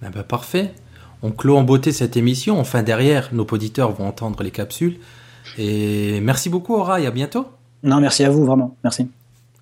Ah 0.06 0.12
bah, 0.14 0.24
parfait. 0.24 0.72
On 1.24 1.32
clôt 1.32 1.58
en 1.58 1.64
beauté 1.64 1.92
cette 1.92 2.16
émission. 2.16 2.60
Enfin, 2.60 2.84
derrière, 2.84 3.34
nos 3.34 3.46
auditeurs 3.46 3.92
vont 3.92 4.08
entendre 4.08 4.44
les 4.44 4.52
capsules. 4.52 5.00
Et 5.58 6.20
merci 6.22 6.50
beaucoup, 6.50 6.76
Aura, 6.76 7.02
et 7.02 7.08
à 7.08 7.12
bientôt. 7.12 7.48
Non, 7.82 8.00
merci 8.00 8.24
à 8.24 8.30
vous, 8.30 8.46
vraiment. 8.46 8.76
Merci. 8.84 9.10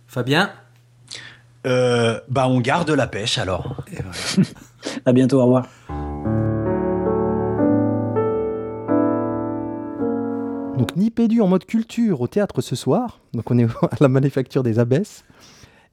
Fabien. 0.05 0.49
Euh, 1.65 2.19
bah, 2.27 2.49
on 2.49 2.59
garde 2.59 2.89
la 2.89 3.07
pêche 3.07 3.37
alors. 3.37 3.83
Et 3.91 4.01
voilà. 4.01 4.49
À 5.05 5.13
bientôt, 5.13 5.39
au 5.39 5.45
revoir. 5.45 5.65
Donc 10.77 10.97
Nipédu 10.97 11.39
en 11.39 11.47
mode 11.47 11.63
culture 11.63 12.19
au 12.19 12.27
théâtre 12.27 12.59
ce 12.59 12.75
soir. 12.75 13.21
Donc 13.33 13.49
on 13.49 13.57
est 13.57 13.63
à 13.81 13.95
la 14.01 14.09
manufacture 14.09 14.61
des 14.61 14.77
abbesses. 14.77 15.23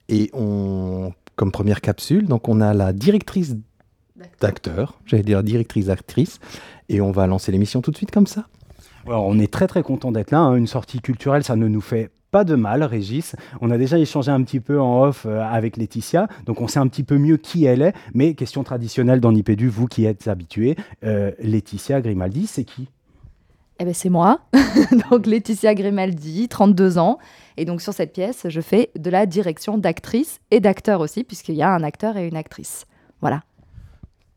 Et 0.09 0.29
on, 0.33 1.13
comme 1.37 1.53
première 1.53 1.79
capsule, 1.79 2.27
donc 2.27 2.49
on 2.49 2.59
a 2.59 2.73
la 2.73 2.91
directrice 2.91 3.55
d'acteurs, 4.39 4.99
j'allais 5.05 5.23
dire 5.23 5.43
directrice 5.43 5.89
actrice, 5.89 6.39
et 6.89 7.01
on 7.01 7.11
va 7.11 7.27
lancer 7.27 7.51
l'émission 7.51 7.81
tout 7.81 7.91
de 7.91 7.97
suite 7.97 8.11
comme 8.11 8.27
ça. 8.27 8.47
Alors, 9.07 9.25
on 9.25 9.39
est 9.39 9.51
très 9.51 9.67
très 9.67 9.81
content 9.83 10.11
d'être 10.11 10.31
là. 10.31 10.39
hein. 10.39 10.55
Une 10.55 10.67
sortie 10.67 10.99
culturelle, 10.99 11.43
ça 11.43 11.55
ne 11.55 11.67
nous 11.67 11.81
fait 11.81 12.11
pas 12.29 12.43
de 12.43 12.55
mal, 12.55 12.83
Régis. 12.83 13.35
On 13.59 13.71
a 13.71 13.77
déjà 13.77 13.99
échangé 13.99 14.31
un 14.31 14.41
petit 14.43 14.59
peu 14.59 14.79
en 14.79 15.03
off 15.03 15.25
euh, 15.25 15.41
avec 15.41 15.75
Laetitia, 15.75 16.27
donc 16.45 16.61
on 16.61 16.67
sait 16.67 16.79
un 16.79 16.87
petit 16.87 17.03
peu 17.03 17.17
mieux 17.17 17.37
qui 17.37 17.65
elle 17.65 17.81
est. 17.81 17.93
Mais 18.13 18.35
question 18.35 18.63
traditionnelle 18.63 19.19
dans 19.19 19.31
Nipédu, 19.31 19.67
vous 19.67 19.87
qui 19.87 20.05
êtes 20.05 20.27
habitués, 20.27 20.77
euh, 21.03 21.31
Laetitia 21.39 21.99
Grimaldi, 22.01 22.47
c'est 22.47 22.63
qui? 22.63 22.87
Eh 23.79 23.83
ben 23.83 23.93
c'est 23.93 24.09
moi, 24.09 24.41
donc 25.09 25.25
Laetitia 25.25 25.73
Grimaldi, 25.73 26.47
32 26.47 26.99
ans. 26.99 27.17
Et 27.57 27.65
donc 27.65 27.81
sur 27.81 27.93
cette 27.93 28.13
pièce, 28.13 28.45
je 28.47 28.61
fais 28.61 28.91
de 28.97 29.09
la 29.09 29.25
direction 29.25 29.77
d'actrice 29.77 30.39
et 30.51 30.59
d'acteur 30.59 31.01
aussi, 31.01 31.23
puisqu'il 31.23 31.55
y 31.55 31.63
a 31.63 31.73
un 31.73 31.83
acteur 31.83 32.15
et 32.15 32.27
une 32.27 32.37
actrice. 32.37 32.85
Voilà. 33.21 33.41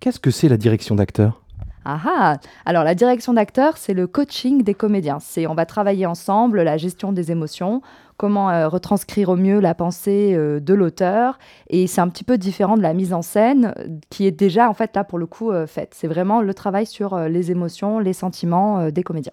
Qu'est-ce 0.04 0.20
que 0.20 0.30
c'est 0.30 0.50
la 0.50 0.58
direction 0.58 0.96
d'acteur? 0.96 1.40
Ah 1.86 1.98
ah 2.04 2.36
Alors 2.66 2.84
la 2.84 2.94
direction 2.94 3.32
d'acteur, 3.32 3.78
c'est 3.78 3.94
le 3.94 4.06
coaching 4.06 4.62
des 4.62 4.74
comédiens. 4.74 5.16
C'est 5.18 5.46
on 5.46 5.54
va 5.54 5.64
travailler 5.64 6.04
ensemble 6.04 6.60
la 6.60 6.76
gestion 6.76 7.10
des 7.10 7.30
émotions, 7.30 7.80
comment 8.18 8.50
euh, 8.50 8.68
retranscrire 8.68 9.30
au 9.30 9.36
mieux 9.36 9.60
la 9.60 9.74
pensée 9.74 10.34
euh, 10.34 10.60
de 10.60 10.74
l'auteur. 10.74 11.38
Et 11.70 11.86
c'est 11.86 12.02
un 12.02 12.10
petit 12.10 12.22
peu 12.22 12.36
différent 12.36 12.76
de 12.76 12.82
la 12.82 12.92
mise 12.92 13.14
en 13.14 13.22
scène, 13.22 13.72
qui 14.10 14.26
est 14.26 14.30
déjà 14.30 14.68
en 14.68 14.74
fait 14.74 14.94
là 14.94 15.04
pour 15.04 15.18
le 15.18 15.24
coup 15.24 15.50
euh, 15.50 15.66
faite. 15.66 15.94
C'est 15.94 16.06
vraiment 16.06 16.42
le 16.42 16.52
travail 16.52 16.84
sur 16.84 17.18
les 17.18 17.50
émotions, 17.50 17.98
les 17.98 18.12
sentiments 18.12 18.90
des 18.90 19.02
comédiens. 19.02 19.32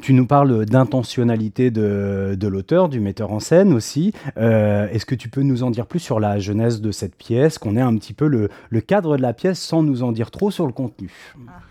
Tu 0.00 0.14
nous 0.14 0.26
parles 0.26 0.64
d'intentionnalité 0.64 1.70
de, 1.70 2.46
l'auteur, 2.46 2.88
du 2.88 2.98
metteur 2.98 3.30
en 3.30 3.40
scène 3.40 3.74
aussi. 3.74 4.12
Euh, 4.38 4.88
Est-ce 4.88 5.04
que 5.04 5.14
tu 5.14 5.28
peux 5.28 5.42
nous 5.42 5.62
en 5.62 5.70
dire 5.70 5.86
plus 5.86 5.98
sur 5.98 6.18
la 6.18 6.38
genèse 6.38 6.80
de 6.80 6.90
cette 6.90 7.14
pièce, 7.14 7.58
qu'on 7.58 7.76
ait 7.76 7.82
un 7.82 7.94
petit 7.96 8.14
peu 8.14 8.26
le, 8.26 8.48
le 8.70 8.80
cadre 8.80 9.16
de 9.16 9.22
la 9.22 9.34
pièce 9.34 9.60
sans 9.60 9.82
nous 9.82 10.02
en 10.02 10.12
dire 10.12 10.30
trop 10.30 10.50
sur 10.50 10.66
le 10.66 10.72
contenu? 10.72 11.10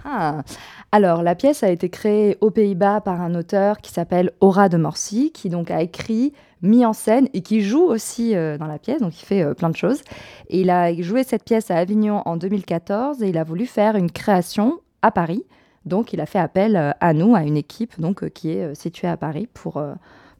Ah. 0.06 0.44
Alors, 0.92 1.24
la 1.24 1.34
pièce 1.34 1.64
a 1.64 1.72
été 1.72 1.90
créée 1.90 2.38
aux 2.42 2.52
Pays-Bas 2.52 3.02
par 3.02 3.22
un 3.22 3.34
auteur 3.34 3.80
qui 3.80 3.92
s'appelle 3.92 4.32
Aura 4.40 4.70
de 4.70 4.78
Morcy, 4.78 5.32
qui 5.32 5.50
donc 5.50 5.72
a 5.72 5.82
écrit, 5.82 6.34
mis 6.62 6.86
en 6.86 6.94
scène 6.94 7.28
et 7.34 7.42
qui 7.42 7.62
joue 7.62 7.84
aussi 7.84 8.36
euh, 8.36 8.58
dans 8.58 8.68
la 8.68 8.78
pièce, 8.78 9.02
donc 9.02 9.20
il 9.20 9.26
fait 9.26 9.42
euh, 9.42 9.54
plein 9.54 9.70
de 9.70 9.76
choses. 9.76 10.02
Et 10.50 10.62
il 10.62 10.70
a 10.70 10.94
joué 11.02 11.24
cette 11.24 11.44
pièce 11.44 11.72
à 11.72 11.78
Avignon 11.78 12.22
en 12.26 12.38
2014 12.38 13.24
et 13.24 13.30
il 13.30 13.38
a 13.38 13.44
voulu 13.44 13.66
faire 13.66 13.96
une 13.96 14.12
création 14.12 14.80
à 15.02 15.12
Paris. 15.12 15.44
Donc, 15.86 16.14
il 16.14 16.22
a 16.22 16.26
fait 16.26 16.40
appel 16.40 16.76
euh, 16.76 16.92
à 17.00 17.14
nous, 17.14 17.36
à 17.36 17.44
une 17.44 17.58
équipe 17.58 18.00
donc, 18.00 18.24
euh, 18.24 18.30
qui 18.30 18.52
est 18.52 18.64
euh, 18.64 18.76
située 18.76 19.08
à 19.08 19.18
Paris 19.18 19.48
pour, 19.54 19.84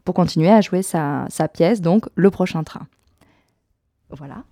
pour 0.04 0.14
continuer 0.14 0.50
à 0.50 0.60
jouer 0.60 0.82
sa, 0.82 1.26
sa 1.28 1.48
pièce, 1.48 1.80
donc 1.80 2.06
Le 2.14 2.30
Prochain 2.30 2.62
Train. 2.64 2.86
Voilà. 4.10 4.44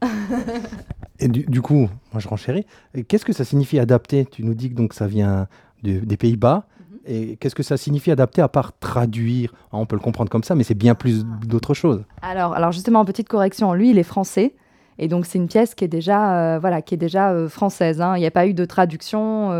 Et 1.18 1.29
du, 1.29 1.44
du 1.44 1.61
coup, 1.61 1.88
moi 2.12 2.18
je 2.20 2.26
renchéris. 2.29 2.64
Qu'est-ce 3.09 3.26
que 3.26 3.35
ça 3.35 3.44
signifie 3.44 3.79
adapter? 3.79 4.24
Tu 4.24 4.42
nous 4.42 4.55
dis 4.55 4.70
que 4.70 4.74
donc 4.74 4.94
ça 4.94 5.07
vient 5.07 5.48
de- 5.83 5.98
des 6.00 6.16
Pays-Bas. 6.16 6.64
Et 7.05 7.37
qu'est-ce 7.37 7.55
que 7.55 7.62
ça 7.62 7.76
signifie 7.76 8.11
adapter 8.11 8.40
à 8.40 8.48
part 8.48 8.72
traduire? 8.79 9.53
Ah, 9.72 9.76
On 9.76 9.85
peut 9.87 9.96
le 9.96 10.00
comprendre 10.03 10.31
comme 10.31 10.44
ça, 10.44 10.55
mais 10.55 10.64
c'est 10.64 10.74
bien 10.74 10.94
plus 10.94 11.24
d'autres 11.24 11.74
choses. 11.74 12.05
Alors, 12.22 12.55
alors 12.55 12.72
justement, 12.72 13.05
petite 13.05 13.29
correction, 13.29 13.74
lui, 13.74 13.90
il 13.90 13.98
est 13.98 14.03
français. 14.03 14.55
Et 14.98 15.09
donc 15.09 15.24
c'est 15.24 15.38
une 15.38 15.48
pièce 15.48 15.74
qui 15.74 15.85
est 15.85 15.88
déjà, 15.88 16.59
voilà, 16.59 16.83
qui 16.83 16.94
est 16.94 16.98
déjà 16.98 17.35
française. 17.48 18.00
hein. 18.00 18.16
Il 18.16 18.20
n'y 18.20 18.26
a 18.26 18.31
pas 18.31 18.46
eu 18.46 18.55
de 18.55 18.64
traduction, 18.64 19.50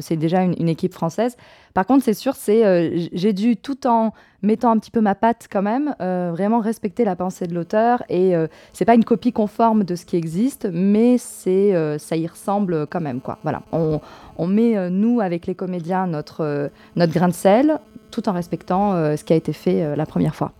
c'est 0.00 0.16
déjà 0.16 0.42
une, 0.42 0.54
une 0.60 0.68
équipe 0.68 0.94
française. 0.94 1.36
Par 1.74 1.86
contre, 1.86 2.04
c'est 2.04 2.14
sûr, 2.14 2.34
c'est 2.34 3.08
j'ai 3.12 3.32
dû 3.32 3.56
tout 3.56 3.86
en 3.86 4.12
mettant 4.42 4.70
un 4.72 4.78
petit 4.78 4.90
peu 4.90 5.00
ma 5.00 5.14
patte 5.14 5.48
quand 5.50 5.62
même, 5.62 5.94
vraiment 5.98 6.60
respecter 6.60 7.04
la 7.04 7.16
pensée 7.16 7.46
de 7.46 7.54
l'auteur. 7.54 8.02
Et 8.08 8.32
c'est 8.72 8.84
pas 8.84 8.94
une 8.94 9.04
copie 9.04 9.32
conforme 9.32 9.84
de 9.84 9.96
ce 9.96 10.04
qui 10.04 10.16
existe, 10.16 10.68
mais 10.72 11.18
c'est 11.18 11.74
ça 11.98 12.16
y 12.16 12.26
ressemble 12.26 12.86
quand 12.86 13.00
même, 13.00 13.20
quoi. 13.20 13.38
Voilà, 13.42 13.62
on, 13.72 14.00
on 14.38 14.46
met 14.46 14.88
nous 14.90 15.20
avec 15.20 15.46
les 15.46 15.54
comédiens 15.56 16.06
notre 16.06 16.70
notre 16.96 17.12
grain 17.12 17.28
de 17.28 17.34
sel, 17.34 17.78
tout 18.10 18.28
en 18.28 18.32
respectant 18.32 19.16
ce 19.16 19.24
qui 19.24 19.32
a 19.32 19.36
été 19.36 19.52
fait 19.52 19.96
la 19.96 20.06
première 20.06 20.34
fois. 20.34 20.52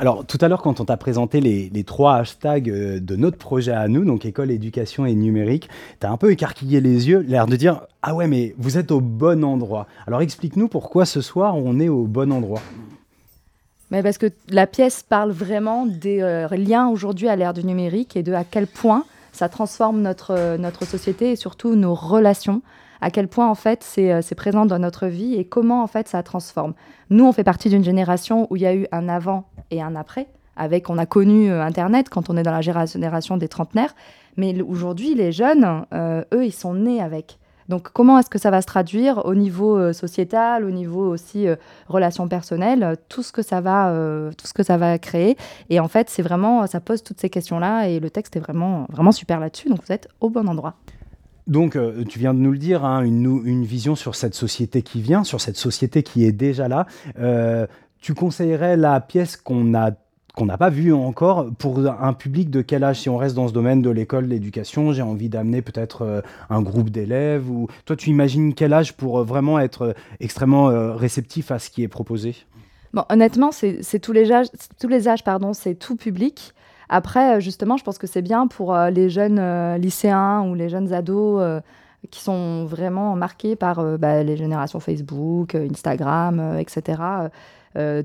Alors, 0.00 0.24
tout 0.24 0.38
à 0.40 0.48
l'heure, 0.48 0.62
quand 0.62 0.80
on 0.80 0.86
t'a 0.86 0.96
présenté 0.96 1.42
les, 1.42 1.84
trois 1.84 2.16
hashtags 2.16 2.70
euh, 2.70 3.00
de 3.00 3.16
notre 3.16 3.36
projet 3.36 3.72
à 3.72 3.86
nous, 3.86 4.02
donc 4.06 4.24
école, 4.24 4.50
éducation 4.50 5.04
et 5.04 5.14
numérique, 5.14 5.68
tu 6.00 6.06
as 6.06 6.10
un 6.10 6.16
peu 6.16 6.32
écarquillé 6.32 6.80
les 6.80 7.10
yeux, 7.10 7.18
l'air 7.18 7.46
de 7.46 7.54
dire 7.54 7.82
Ah 8.00 8.14
ouais, 8.14 8.26
mais 8.26 8.54
vous 8.56 8.78
êtes 8.78 8.92
au 8.92 9.02
bon 9.02 9.44
endroit. 9.44 9.86
Alors, 10.06 10.22
explique-nous 10.22 10.68
pourquoi 10.68 11.04
ce 11.04 11.20
soir 11.20 11.54
on 11.54 11.78
est 11.78 11.90
au 11.90 12.04
bon 12.04 12.32
endroit. 12.32 12.62
Mais 13.90 14.02
parce 14.02 14.16
que 14.16 14.32
la 14.48 14.66
pièce 14.66 15.02
parle 15.02 15.32
vraiment 15.32 15.84
des 15.84 16.22
euh, 16.22 16.48
liens 16.48 16.88
aujourd'hui 16.88 17.28
à 17.28 17.36
l'ère 17.36 17.52
du 17.52 17.62
numérique 17.62 18.16
et 18.16 18.22
de 18.22 18.32
à 18.32 18.44
quel 18.44 18.66
point 18.66 19.04
ça 19.32 19.50
transforme 19.50 20.00
notre, 20.00 20.30
euh, 20.30 20.56
notre 20.56 20.86
société 20.86 21.32
et 21.32 21.36
surtout 21.36 21.76
nos 21.76 21.94
relations 21.94 22.62
à 23.00 23.10
quel 23.10 23.28
point 23.28 23.48
en 23.48 23.54
fait 23.54 23.82
c'est 23.82 24.22
c'est 24.22 24.34
présent 24.34 24.66
dans 24.66 24.78
notre 24.78 25.06
vie 25.06 25.34
et 25.34 25.44
comment 25.44 25.82
en 25.82 25.86
fait 25.86 26.08
ça 26.08 26.22
transforme. 26.22 26.74
Nous, 27.10 27.26
on 27.26 27.32
fait 27.32 27.44
partie 27.44 27.68
d'une 27.68 27.84
génération 27.84 28.46
où 28.50 28.56
il 28.56 28.62
y 28.62 28.66
a 28.66 28.74
eu 28.74 28.86
un 28.92 29.08
avant 29.08 29.44
et 29.70 29.82
un 29.82 29.96
après. 29.96 30.28
Avec, 30.56 30.90
on 30.90 30.98
a 30.98 31.06
connu 31.06 31.50
euh, 31.50 31.62
Internet 31.62 32.08
quand 32.08 32.28
on 32.28 32.36
est 32.36 32.42
dans 32.42 32.52
la 32.52 32.60
génération 32.60 33.36
des 33.36 33.48
trentenaires, 33.48 33.94
mais 34.36 34.60
aujourd'hui, 34.60 35.14
les 35.14 35.32
jeunes, 35.32 35.86
euh, 35.94 36.22
eux, 36.34 36.44
ils 36.44 36.52
sont 36.52 36.74
nés 36.74 37.00
avec. 37.00 37.38
Donc, 37.68 37.90
comment 37.92 38.18
est-ce 38.18 38.28
que 38.28 38.38
ça 38.38 38.50
va 38.50 38.60
se 38.60 38.66
traduire 38.66 39.24
au 39.24 39.34
niveau 39.34 39.76
euh, 39.76 39.92
sociétal, 39.92 40.64
au 40.64 40.70
niveau 40.70 41.08
aussi 41.08 41.48
euh, 41.48 41.56
relations 41.88 42.28
personnelles, 42.28 42.82
euh, 42.82 42.94
tout 43.08 43.22
ce 43.22 43.32
que 43.32 43.42
ça 43.42 43.60
va, 43.60 43.90
euh, 43.90 44.32
tout 44.36 44.46
ce 44.46 44.52
que 44.52 44.62
ça 44.62 44.76
va 44.76 44.98
créer? 44.98 45.36
Et 45.70 45.80
en 45.80 45.88
fait, 45.88 46.10
c'est 46.10 46.22
vraiment, 46.22 46.66
ça 46.66 46.80
pose 46.80 47.02
toutes 47.02 47.20
ces 47.20 47.30
questions-là, 47.30 47.88
et 47.88 47.98
le 47.98 48.10
texte 48.10 48.36
est 48.36 48.40
vraiment, 48.40 48.86
vraiment 48.90 49.12
super 49.12 49.40
là-dessus. 49.40 49.68
Donc, 49.68 49.80
vous 49.86 49.92
êtes 49.92 50.08
au 50.20 50.30
bon 50.30 50.48
endroit. 50.48 50.74
Donc, 51.50 51.74
euh, 51.74 52.04
tu 52.08 52.20
viens 52.20 52.32
de 52.32 52.38
nous 52.38 52.52
le 52.52 52.58
dire, 52.58 52.84
hein, 52.84 53.02
une, 53.02 53.64
vision 53.64 53.96
sur 53.96 54.14
cette 54.14 54.34
société 54.34 54.82
qui 54.82 55.02
vient, 55.02 55.24
sur 55.24 55.40
cette 55.40 55.56
société 55.56 56.04
qui 56.04 56.24
est 56.24 56.32
déjà 56.32 56.68
là. 56.68 56.86
Euh, 57.18 57.66
tu 58.00 58.14
conseillerais 58.14 58.76
la 58.76 59.00
pièce 59.00 59.36
qu'on 59.36 59.74
a 59.74 59.90
qu'on 60.36 60.46
n'a 60.46 60.56
pas 60.56 60.70
vue 60.70 60.92
encore 60.92 61.50
pour 61.58 61.80
un 61.80 62.12
public 62.12 62.50
de 62.50 62.62
quel 62.62 62.84
âge? 62.84 63.00
Si 63.00 63.08
on 63.08 63.16
reste 63.16 63.34
dans 63.34 63.48
ce 63.48 63.52
domaine 63.52 63.82
de 63.82 63.90
l'école, 63.90 64.26
de 64.26 64.30
l'éducation, 64.30 64.92
j'ai 64.92 65.02
envie 65.02 65.28
d'amener 65.28 65.60
peut-être 65.60 66.02
euh, 66.02 66.20
un 66.50 66.62
groupe 66.62 66.88
d'élèves. 66.88 67.50
Ou 67.50 67.66
toi, 67.84 67.96
tu 67.96 68.10
imagines 68.10 68.54
quel 68.54 68.72
âge 68.72 68.92
pour 68.92 69.24
vraiment 69.24 69.58
être 69.58 69.96
extrêmement 70.20 70.66
réceptif 70.94 71.50
à 71.50 71.58
ce 71.58 71.68
qui 71.68 71.82
est 71.82 71.88
proposé? 71.88 72.36
Bon, 72.94 73.02
honnêtement, 73.08 73.50
c'est 73.50 73.82
c'est 73.82 73.98
tous 73.98 74.12
les 74.12 74.30
âges, 74.30 74.46
tous 74.80 74.88
les 74.88 75.08
âges, 75.08 75.24
pardon, 75.24 75.52
c'est 75.52 75.74
tout 75.74 75.96
public. 75.96 76.54
Après, 76.92 77.36
euh, 77.36 77.40
justement, 77.40 77.76
je 77.76 77.84
pense 77.84 77.98
que 77.98 78.08
c'est 78.08 78.20
bien 78.20 78.48
pour 78.48 78.74
euh, 78.74 78.90
les 78.90 79.08
jeunes 79.08 79.38
euh, 79.38 79.78
lycéens 79.78 80.42
ou 80.42 80.54
les 80.54 80.68
jeunes 80.68 80.92
ados 80.92 81.62
qui 82.10 82.20
sont 82.20 82.64
vraiment 82.64 83.14
marqués 83.14 83.56
par 83.56 83.84
bah, 83.98 84.22
les 84.22 84.36
générations 84.36 84.80
Facebook, 84.80 85.54
Instagram, 85.54 86.56
etc., 86.58 86.98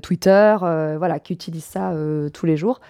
Twitter, 0.02 0.56
voilà, 0.60 1.18
qui 1.18 1.32
utilisent 1.32 1.64
ça 1.64 1.94
tous 2.34 2.44
les 2.44 2.58
jours. 2.58 2.80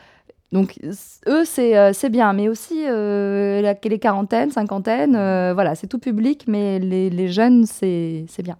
Donc, 0.50 0.80
eux, 1.28 1.44
c'est 1.44 2.10
bien, 2.10 2.32
mais 2.32 2.48
aussi 2.48 2.84
les 2.84 3.98
quarantaines, 4.00 4.50
cinquantaines, 4.50 5.12
voilà, 5.12 5.76
c'est 5.76 5.86
tout 5.86 6.00
public, 6.00 6.46
mais 6.48 6.80
les, 6.80 7.08
les 7.08 7.28
jeunes, 7.28 7.66
c'est 7.66 8.26
bien. 8.42 8.56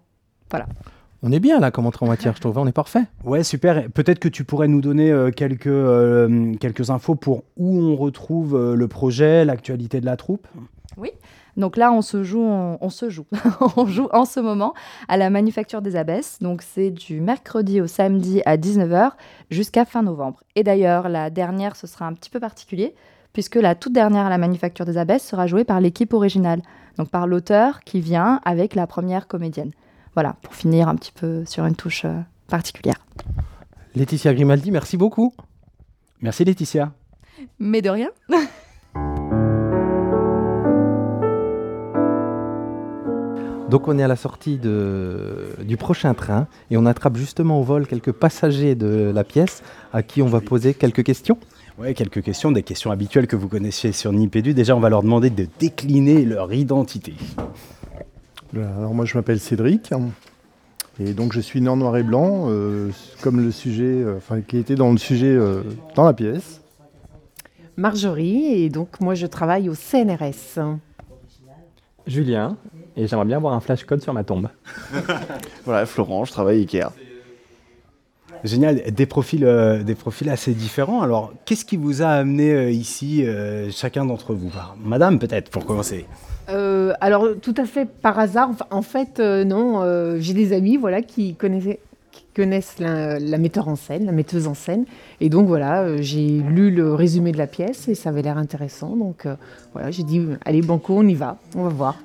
On 1.23 1.33
est 1.33 1.41
bien 1.41 1.61
là 1.61 1.71
comme 1.71 1.87
entrée 1.87 2.05
en 2.05 2.09
matière, 2.09 2.35
je 2.37 2.41
trouve. 2.41 2.59
On 2.59 2.67
est 2.67 2.73
parfait. 2.73 3.05
Ouais, 3.25 3.43
super. 3.43 3.89
Peut-être 3.91 4.19
que 4.19 4.29
tu 4.29 4.45
pourrais 4.45 4.69
nous 4.69 4.81
donner 4.81 5.11
euh, 5.11 5.31
quelques, 5.31 5.67
euh, 5.67 6.55
quelques 6.61 6.91
infos 6.91 7.15
pour 7.15 7.45
où 7.57 7.79
on 7.79 7.97
retrouve 7.97 8.55
euh, 8.55 8.75
le 8.75 8.89
projet, 8.89 9.45
l'actualité 9.45 10.01
de 10.01 10.07
la 10.07 10.17
troupe. 10.17 10.47
Donc 11.57 11.79
là, 11.79 11.91
on 11.91 12.03
se 12.03 12.23
joue, 12.23 12.43
on, 12.43 12.77
on 12.81 12.91
se 12.91 13.09
joue, 13.09 13.27
on 13.77 13.87
joue 13.87 14.09
en 14.13 14.25
ce 14.25 14.41
moment 14.41 14.75
à 15.09 15.17
la 15.17 15.31
Manufacture 15.31 15.81
des 15.81 15.97
Abbesses. 15.97 16.39
Donc 16.41 16.63
c'est 16.63 16.91
du 16.91 17.21
mercredi 17.21 17.81
au 17.81 17.87
samedi 17.87 18.43
à 18.45 18.57
19h 18.57 19.13
jusqu'à 19.51 19.85
fin 19.85 20.03
novembre. 20.03 20.43
Et 20.55 20.63
d'ailleurs, 20.63 21.09
la 21.09 21.31
dernière, 21.31 21.77
ce 21.77 21.87
sera 21.87 22.07
un 22.07 22.13
petit 22.13 22.31
peu 22.31 22.41
particulier 22.41 22.95
puisque 23.33 23.57
la 23.57 23.75
toute 23.75 23.93
dernière 23.93 24.27
à 24.27 24.31
la 24.31 24.39
Manufacture 24.39 24.87
des 24.87 24.97
Abbesses 24.97 25.27
sera 25.27 25.47
jouée 25.47 25.65
par 25.65 25.79
l'équipe 25.81 26.15
originale, 26.15 26.63
donc 26.97 27.11
par 27.11 27.27
l'auteur 27.27 27.81
qui 27.81 28.01
vient 28.01 28.41
avec 28.47 28.75
la 28.75 28.87
première 28.87 29.27
comédienne. 29.27 29.73
Voilà, 30.17 30.35
pour 30.41 30.55
finir 30.55 30.89
un 30.89 30.97
petit 30.97 31.13
peu 31.13 31.45
sur 31.45 31.67
une 31.67 31.77
touche 31.77 32.07
euh, 32.07 32.19
particulière. 32.49 32.97
Laetitia 33.95 34.33
Grimaldi, 34.33 34.71
merci 34.71 34.97
beaucoup. 34.97 35.35
Merci 36.23 36.43
Laetitia. 36.47 36.91
Mais 37.59 37.83
de 37.83 37.91
rien. 37.91 38.09
Donc 43.69 43.89
on 43.89 43.99
est 43.99 44.03
à 44.03 44.09
la 44.09 44.17
sortie 44.17 44.57
de, 44.57 45.49
du 45.65 45.77
prochain 45.77 46.15
train 46.15 46.47
et 46.71 46.79
on 46.79 46.87
attrape 46.87 47.19
justement 47.19 47.61
au 47.61 47.63
vol 47.63 47.87
quelques 47.87 48.13
passagers 48.13 48.75
de 48.75 49.13
la 49.15 49.23
pièce 49.23 49.63
à 49.93 50.03
qui 50.03 50.23
on 50.23 50.29
va 50.29 50.41
poser 50.41 50.73
quelques 50.73 51.05
questions. 51.05 51.37
Ouais, 51.79 51.93
quelques 51.93 52.23
questions, 52.23 52.53
des 52.53 52.63
questions 52.63 52.91
habituelles 52.91 53.27
que 53.27 53.37
vous 53.37 53.49
connaissiez 53.49 53.93
sur 53.93 54.11
Nipédu. 54.13 54.55
Déjà, 54.55 54.75
on 54.75 54.81
va 54.81 54.89
leur 54.89 55.03
demander 55.03 55.29
de 55.29 55.47
décliner 55.59 56.25
leur 56.25 56.55
identité. 56.55 57.13
Alors 58.55 58.95
moi 58.95 59.05
je 59.05 59.17
m'appelle 59.17 59.41
Cédric 59.41 59.93
et 61.01 61.13
donc 61.13 61.33
je 61.33 61.41
suis 61.41 61.61
né 61.61 61.69
en 61.69 61.77
noir 61.77 61.97
et 61.97 62.03
blanc 62.03 62.47
euh, 62.49 62.91
comme 63.23 63.41
le 63.41 63.51
sujet, 63.51 63.85
euh, 63.85 64.17
enfin 64.17 64.41
qui 64.41 64.57
était 64.57 64.77
dans 64.77 64.93
le 64.93 64.99
sujet 64.99 65.35
euh, 65.35 65.63
dans 65.95 66.05
la 66.05 66.15
pièce. 66.15 66.63
Marjorie, 67.77 68.47
et 68.47 68.71
donc 68.71 69.01
moi 69.01 69.15
je 69.15 69.27
travaille 69.27 69.69
au 69.69 69.75
CNRS. 69.75 70.61
Julien, 72.07 72.57
et 72.97 73.07
j'aimerais 73.07 73.27
bien 73.27 73.37
avoir 73.37 73.53
un 73.53 73.61
flashcode 73.61 74.01
sur 74.01 74.15
ma 74.15 74.25
tombe. 74.25 74.49
Voilà, 75.65 75.85
Florent, 75.87 76.25
je 76.25 76.33
travaille 76.33 76.61
Ikea. 76.61 76.93
Génial, 78.45 78.93
des 78.93 79.07
profils, 79.07 79.45
euh, 79.45 79.83
des 79.83 79.95
profils 79.95 80.29
assez 80.31 80.53
différents. 80.55 81.03
Alors, 81.03 81.33
qu'est-ce 81.45 81.65
qui 81.65 81.77
vous 81.77 82.03
a 82.03 82.09
amené 82.09 82.53
euh, 82.53 82.71
ici, 82.71 83.27
euh, 83.27 83.71
chacun 83.71 84.05
d'entre 84.05 84.35
vous? 84.35 84.53
Madame, 84.79 85.19
peut-être, 85.19 85.51
pour 85.51 85.65
commencer. 85.67 86.07
Euh, 86.49 86.93
alors 87.01 87.27
tout 87.43 87.55
à 87.57 87.65
fait 87.65 87.87
par 87.87 88.19
hasard, 88.19 88.51
en 88.71 88.83
fait 88.83 89.19
euh, 89.19 89.45
non, 89.45 89.83
euh, 89.83 90.19
j'ai 90.21 90.33
des 90.33 90.53
amis 90.53 90.77
voilà 90.77 91.03
qui 91.03 91.35
connaissent 91.35 92.79
la, 92.79 93.19
metteur 93.39 93.67
en 93.67 93.75
scène, 93.75 94.07
la 94.07 94.13
metteuse 94.13 94.47
en 94.47 94.55
scène, 94.55 94.85
et 95.21 95.29
donc 95.29 95.49
voilà, 95.49 96.01
j'ai 96.01 96.39
lu 96.39 96.71
le 96.71 96.95
résumé 96.95 97.33
de 97.33 97.39
la 97.39 97.49
pièce 97.49 97.89
et 97.89 97.97
ça 97.97 98.11
avait 98.11 98.23
l'air 98.23 98.39
intéressant, 98.39 98.95
donc 98.95 99.27
voilà, 99.73 99.91
j'ai 99.91 100.05
dit 100.05 100.25
allez 100.45 100.63
banco, 100.63 100.95
on 100.97 101.09
y 101.09 101.15
va, 101.15 101.39
on 101.57 101.65
va 101.65 101.71
voir. 101.71 101.97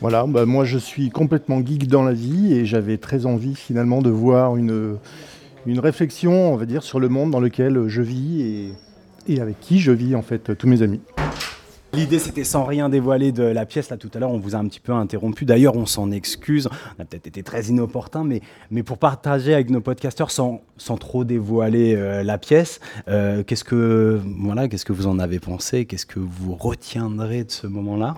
Voilà, 0.00 0.24
bah, 0.28 0.46
moi 0.46 0.64
je 0.64 0.78
suis 0.78 1.10
complètement 1.10 1.64
geek 1.64 1.88
dans 1.88 2.04
la 2.04 2.12
vie 2.12 2.52
et 2.52 2.64
j'avais 2.64 2.98
très 2.98 3.26
envie 3.26 3.56
finalement 3.56 4.02
de 4.02 4.10
voir 4.10 4.56
une, 4.56 4.98
une 5.64 5.80
réflexion, 5.80 6.52
on 6.52 6.56
va 6.56 6.66
dire, 6.66 6.84
sur 6.84 7.00
le 7.00 7.08
monde 7.08 7.32
dans 7.32 7.40
lequel 7.40 7.88
je 7.88 8.02
vis 8.02 8.42
et, 8.42 8.72
et 9.26 9.40
avec 9.40 9.58
qui 9.58 9.80
je 9.80 9.90
vis 9.90 10.14
en 10.14 10.22
fait, 10.22 10.56
tous 10.56 10.68
mes 10.68 10.82
amis. 10.82 11.00
L'idée, 11.96 12.18
c'était 12.18 12.44
sans 12.44 12.64
rien 12.64 12.90
dévoiler 12.90 13.32
de 13.32 13.42
la 13.42 13.64
pièce. 13.64 13.88
Là, 13.88 13.96
tout 13.96 14.10
à 14.12 14.18
l'heure, 14.18 14.30
on 14.30 14.38
vous 14.38 14.54
a 14.54 14.58
un 14.58 14.66
petit 14.66 14.80
peu 14.80 14.92
interrompu. 14.92 15.46
D'ailleurs, 15.46 15.76
on 15.76 15.86
s'en 15.86 16.10
excuse. 16.10 16.68
On 16.98 17.02
a 17.02 17.06
peut-être 17.06 17.26
été 17.26 17.42
très 17.42 17.64
inopportun, 17.64 18.22
mais, 18.22 18.42
mais 18.70 18.82
pour 18.82 18.98
partager 18.98 19.54
avec 19.54 19.70
nos 19.70 19.80
podcasteurs 19.80 20.30
sans, 20.30 20.60
sans 20.76 20.98
trop 20.98 21.24
dévoiler 21.24 21.94
euh, 21.96 22.22
la 22.22 22.36
pièce, 22.36 22.80
euh, 23.08 23.42
qu'est-ce 23.42 23.64
que 23.64 24.20
voilà, 24.40 24.68
qu'est-ce 24.68 24.84
que 24.84 24.92
vous 24.92 25.06
en 25.06 25.18
avez 25.18 25.40
pensé? 25.40 25.86
Qu'est-ce 25.86 26.04
que 26.04 26.20
vous 26.20 26.54
retiendrez 26.54 27.44
de 27.44 27.50
ce 27.50 27.66
moment-là? 27.66 28.14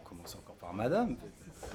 On 0.00 0.08
commence 0.08 0.36
encore 0.36 0.54
par 0.60 0.72
Madame. 0.72 1.16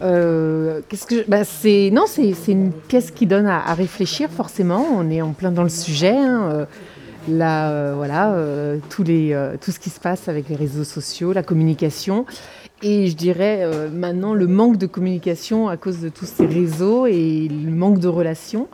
Euh, 0.02 0.80
qu'est-ce 0.88 1.06
que 1.06 1.30
bah, 1.30 1.44
c'est 1.44 1.92
non 1.94 2.06
c'est 2.08 2.34
une 2.48 2.72
pièce 2.72 3.12
qui 3.12 3.28
donne 3.28 3.46
à, 3.46 3.60
à 3.60 3.76
réfléchir 3.76 4.28
forcément 4.32 4.84
on 4.92 5.08
est 5.12 5.22
en 5.22 5.34
plein 5.34 5.52
dans 5.52 5.62
le 5.62 5.70
sujet 5.70 6.18
hein, 6.18 6.66
euh, 7.30 7.38
là 7.38 7.96
voilà 7.96 8.34
euh, 8.34 8.80
euh, 9.00 9.58
tout 9.60 9.72
ce 9.72 9.80
qui 9.80 9.90
se 9.90 10.00
passe 10.00 10.28
avec 10.28 10.50
les 10.50 10.56
réseaux 10.56 10.84
sociaux 10.84 11.34
la 11.34 11.44
communication 11.44 12.26
et 12.82 13.08
je 13.08 13.16
dirais 13.16 13.66
maintenant 13.92 14.34
le 14.34 14.48
manque 14.48 14.78
de 14.78 14.88
communication 14.88 15.70
à 15.70 15.78
cause 15.78 16.02
de 16.02 16.10
tous 16.10 16.26
ces 16.26 16.46
réseaux 16.46 17.06
et 17.06 17.48
le 17.48 17.72
manque 17.72 18.00
de 18.00 18.08
relations 18.08 18.68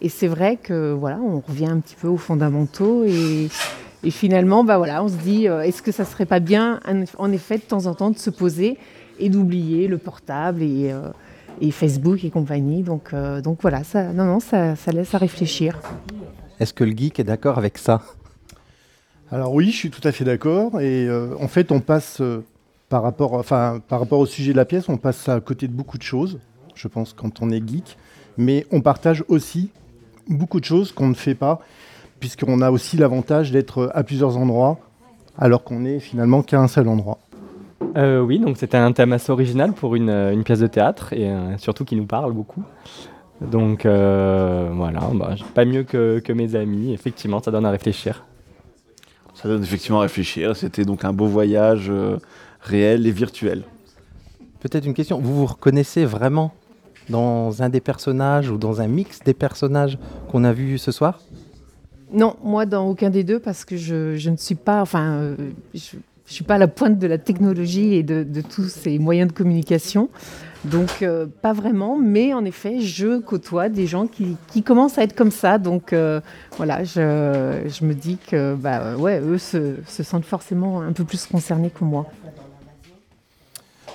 et 0.00 0.08
c'est 0.08 0.28
vrai 0.28 0.56
que 0.56 0.92
voilà 0.92 1.18
on 1.18 1.40
revient 1.40 1.66
un 1.66 1.80
petit 1.80 1.96
peu 1.96 2.08
aux 2.08 2.16
fondamentaux 2.16 3.04
et 3.04 4.10
finalement, 4.10 4.62
bah 4.62 4.76
voilà, 4.76 5.02
on 5.02 5.08
se 5.08 5.16
dit, 5.16 5.46
est-ce 5.46 5.82
que 5.82 5.90
ça 5.90 6.04
serait 6.04 6.26
pas 6.26 6.38
bien, 6.38 6.78
en 7.18 7.32
effet, 7.32 7.56
de 7.56 7.62
temps 7.62 7.86
en 7.86 7.94
temps, 7.94 8.10
de 8.10 8.18
se 8.18 8.30
poser 8.30 8.78
et 9.18 9.28
d'oublier 9.30 9.88
le 9.88 9.98
portable 9.98 10.62
et, 10.62 10.92
Facebook 11.72 12.22
et 12.22 12.30
compagnie. 12.30 12.84
Donc, 12.84 13.12
donc 13.42 13.58
voilà, 13.62 13.82
ça, 13.82 14.12
non, 14.12 14.26
non, 14.26 14.38
ça, 14.38 14.76
ça 14.76 14.92
laisse 14.92 15.12
à 15.12 15.18
réfléchir. 15.18 15.80
Est-ce 16.60 16.72
que 16.72 16.84
le 16.84 16.96
geek 16.96 17.20
est 17.20 17.24
d'accord 17.24 17.58
avec 17.58 17.78
ça? 17.78 18.02
Alors 19.30 19.52
oui, 19.52 19.70
je 19.70 19.76
suis 19.76 19.90
tout 19.90 20.06
à 20.06 20.12
fait 20.12 20.24
d'accord. 20.24 20.80
Et 20.80 21.06
euh, 21.06 21.34
en 21.40 21.48
fait, 21.48 21.72
on 21.72 21.80
passe 21.80 22.20
euh, 22.20 22.44
par 22.88 23.02
rapport, 23.02 23.34
enfin, 23.34 23.80
par 23.88 24.00
rapport 24.00 24.20
au 24.20 24.26
sujet 24.26 24.52
de 24.52 24.56
la 24.56 24.64
pièce, 24.64 24.88
on 24.88 24.96
passe 24.96 25.28
à 25.28 25.40
côté 25.40 25.68
de 25.68 25.72
beaucoup 25.72 25.98
de 25.98 26.02
choses. 26.02 26.38
Je 26.74 26.88
pense 26.88 27.12
quand 27.12 27.42
on 27.42 27.50
est 27.50 27.66
geek, 27.66 27.96
mais 28.36 28.66
on 28.70 28.80
partage 28.80 29.24
aussi 29.28 29.70
beaucoup 30.28 30.60
de 30.60 30.64
choses 30.64 30.92
qu'on 30.92 31.08
ne 31.08 31.14
fait 31.14 31.34
pas, 31.34 31.60
puisqu'on 32.20 32.60
a 32.60 32.70
aussi 32.70 32.96
l'avantage 32.96 33.50
d'être 33.50 33.90
à 33.94 34.02
plusieurs 34.02 34.36
endroits, 34.36 34.78
alors 35.38 35.64
qu'on 35.64 35.84
est 35.84 36.00
finalement 36.00 36.42
qu'à 36.42 36.60
un 36.60 36.68
seul 36.68 36.88
endroit. 36.88 37.18
Euh, 37.96 38.20
oui, 38.20 38.38
donc 38.38 38.56
c'était 38.56 38.76
un 38.76 38.92
thème 38.92 39.12
assez 39.12 39.30
original 39.30 39.72
pour 39.72 39.96
une, 39.96 40.10
une 40.10 40.44
pièce 40.44 40.60
de 40.60 40.66
théâtre 40.66 41.12
et 41.12 41.30
euh, 41.30 41.56
surtout 41.58 41.84
qui 41.84 41.96
nous 41.96 42.06
parle 42.06 42.32
beaucoup. 42.32 42.62
Donc 43.40 43.84
euh, 43.84 44.70
voilà, 44.72 45.00
bah, 45.12 45.34
pas 45.54 45.64
mieux 45.64 45.82
que, 45.82 46.20
que 46.20 46.32
mes 46.32 46.54
amis. 46.54 46.92
Effectivement, 46.92 47.42
ça 47.42 47.50
donne 47.50 47.66
à 47.66 47.70
réfléchir. 47.70 48.24
Ça 49.34 49.48
donne 49.48 49.62
effectivement 49.62 49.98
à 49.98 50.02
réfléchir. 50.02 50.56
C'était 50.56 50.84
donc 50.84 51.04
un 51.04 51.12
beau 51.12 51.26
voyage 51.26 51.88
euh, 51.90 52.16
réel 52.60 53.06
et 53.06 53.10
virtuel. 53.10 53.64
Peut-être 54.60 54.86
une 54.86 54.94
question. 54.94 55.20
Vous 55.20 55.34
vous 55.34 55.46
reconnaissez 55.46 56.06
vraiment 56.06 56.54
dans 57.10 57.62
un 57.62 57.68
des 57.68 57.80
personnages 57.80 58.50
ou 58.50 58.56
dans 58.56 58.80
un 58.80 58.88
mix 58.88 59.20
des 59.22 59.34
personnages 59.34 59.98
qu'on 60.28 60.42
a 60.42 60.52
vus 60.52 60.78
ce 60.78 60.90
soir? 60.90 61.20
Non, 62.12 62.36
moi 62.42 62.66
dans 62.66 62.88
aucun 62.88 63.10
des 63.10 63.24
deux 63.24 63.38
parce 63.38 63.64
que 63.64 63.76
je, 63.76 64.16
je 64.16 64.30
ne 64.30 64.36
suis 64.36 64.54
pas, 64.54 64.80
enfin, 64.80 65.12
euh, 65.12 65.36
je, 65.74 65.96
je 66.26 66.32
suis 66.32 66.44
pas 66.44 66.54
à 66.54 66.58
la 66.58 66.68
pointe 66.68 66.98
de 66.98 67.06
la 67.06 67.18
technologie 67.18 67.94
et 67.94 68.02
de, 68.02 68.24
de 68.24 68.40
tous 68.40 68.68
ces 68.68 68.98
moyens 68.98 69.28
de 69.30 69.36
communication. 69.36 70.08
Donc 70.70 71.02
euh, 71.02 71.26
pas 71.42 71.52
vraiment, 71.52 71.98
mais 71.98 72.34
en 72.34 72.44
effet, 72.44 72.80
je 72.80 73.18
côtoie 73.18 73.68
des 73.68 73.86
gens 73.86 74.06
qui, 74.06 74.36
commencent 74.62 74.98
à 74.98 75.02
être 75.02 75.14
comme 75.14 75.30
ça. 75.30 75.58
Donc 75.58 75.92
euh, 75.92 76.20
voilà, 76.56 76.84
je, 76.84 77.84
me 77.84 77.92
dis 77.92 78.18
que 78.18 78.54
bah, 78.54 78.96
ouais, 78.96 79.20
eux 79.20 79.38
se, 79.38 79.76
se 79.86 80.02
sentent 80.02 80.24
forcément 80.24 80.80
un 80.80 80.92
peu 80.92 81.04
plus 81.04 81.26
concernés 81.26 81.70
que 81.70 81.84
moi. 81.84 82.06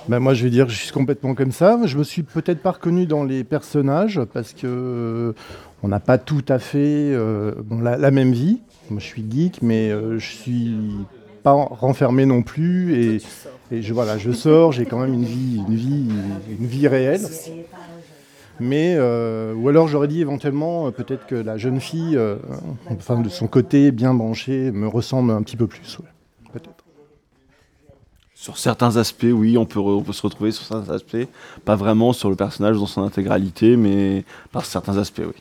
Ben 0.08 0.18
moi, 0.18 0.34
je 0.34 0.42
vais 0.42 0.50
dire, 0.50 0.68
je 0.68 0.76
suis 0.76 0.90
complètement 0.90 1.34
comme 1.34 1.52
ça. 1.52 1.78
Je 1.84 1.96
me 1.96 2.02
suis 2.02 2.22
peut-être 2.22 2.60
pas 2.60 2.72
reconnu 2.72 3.06
dans 3.06 3.22
les 3.22 3.44
personnages 3.44 4.20
parce 4.32 4.52
que 4.52 4.66
euh, 4.66 5.32
on 5.82 5.88
n'a 5.88 6.00
pas 6.00 6.18
tout 6.18 6.44
à 6.48 6.58
fait 6.58 7.12
euh, 7.12 7.52
bon, 7.64 7.80
la, 7.80 8.10
même 8.10 8.32
vie. 8.32 8.60
Moi, 8.90 8.98
je 9.00 9.06
suis 9.06 9.24
geek, 9.28 9.62
mais 9.62 9.90
euh, 9.90 10.18
je 10.18 10.32
suis 10.32 10.76
pas 11.42 11.52
renfermé 11.52 12.26
non 12.26 12.42
plus. 12.42 12.94
Et, 12.94 13.22
et 13.70 13.82
je 13.82 13.92
voilà, 13.92 14.18
je 14.18 14.32
sors, 14.32 14.72
j'ai 14.72 14.84
quand 14.86 14.98
même 14.98 15.14
une 15.14 15.24
vie, 15.24 15.62
une 15.68 15.74
vie, 15.74 16.06
une 16.60 16.66
vie 16.66 16.88
réelle. 16.88 17.22
Mais 18.60 18.94
euh, 18.96 19.54
ou 19.54 19.68
alors 19.68 19.88
j'aurais 19.88 20.08
dit 20.08 20.20
éventuellement 20.20 20.86
euh, 20.86 20.90
peut-être 20.90 21.26
que 21.26 21.34
la 21.34 21.56
jeune 21.56 21.80
fille, 21.80 22.16
euh, 22.16 22.36
enfin 22.90 23.18
de 23.20 23.28
son 23.28 23.46
côté 23.48 23.90
bien 23.90 24.14
branché, 24.14 24.70
me 24.70 24.86
ressemble 24.86 25.32
un 25.32 25.42
petit 25.42 25.56
peu 25.56 25.66
plus. 25.66 25.98
ouais. 25.98 26.06
Sur 28.34 28.58
certains 28.58 28.96
aspects, 28.96 29.26
oui, 29.32 29.56
on 29.56 29.64
peut, 29.66 29.78
re- 29.78 29.98
on 29.98 30.02
peut 30.02 30.12
se 30.12 30.22
retrouver 30.22 30.50
sur 30.50 30.64
certains 30.64 30.92
aspects. 30.92 31.28
Pas 31.64 31.76
vraiment 31.76 32.12
sur 32.12 32.28
le 32.28 32.34
personnage 32.34 32.76
dans 32.76 32.86
son 32.86 33.02
intégralité, 33.02 33.76
mais 33.76 34.24
par 34.50 34.64
certains 34.64 34.98
aspects, 34.98 35.22
oui. 35.24 35.40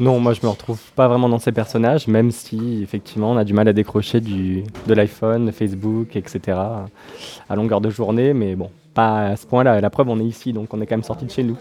Non, 0.00 0.20
moi 0.20 0.32
je 0.32 0.40
me 0.42 0.48
retrouve 0.48 0.80
pas 0.94 1.08
vraiment 1.08 1.28
dans 1.28 1.38
ces 1.38 1.52
personnages, 1.52 2.06
même 2.06 2.30
si 2.30 2.80
effectivement 2.82 3.32
on 3.32 3.36
a 3.36 3.44
du 3.44 3.52
mal 3.52 3.68
à 3.68 3.72
décrocher 3.72 4.20
du, 4.20 4.64
de 4.86 4.94
l'iPhone, 4.94 5.50
Facebook, 5.52 6.16
etc. 6.16 6.58
à 7.48 7.56
longueur 7.56 7.80
de 7.80 7.90
journée, 7.90 8.32
mais 8.32 8.54
bon, 8.56 8.70
pas 8.94 9.26
à 9.28 9.36
ce 9.36 9.46
point-là. 9.46 9.80
La 9.80 9.90
preuve, 9.90 10.08
on 10.08 10.18
est 10.20 10.24
ici, 10.24 10.52
donc 10.52 10.72
on 10.74 10.80
est 10.80 10.86
quand 10.86 10.96
même 10.96 11.02
sorti 11.04 11.24
de 11.24 11.30
chez 11.30 11.42
nous. 11.42 11.56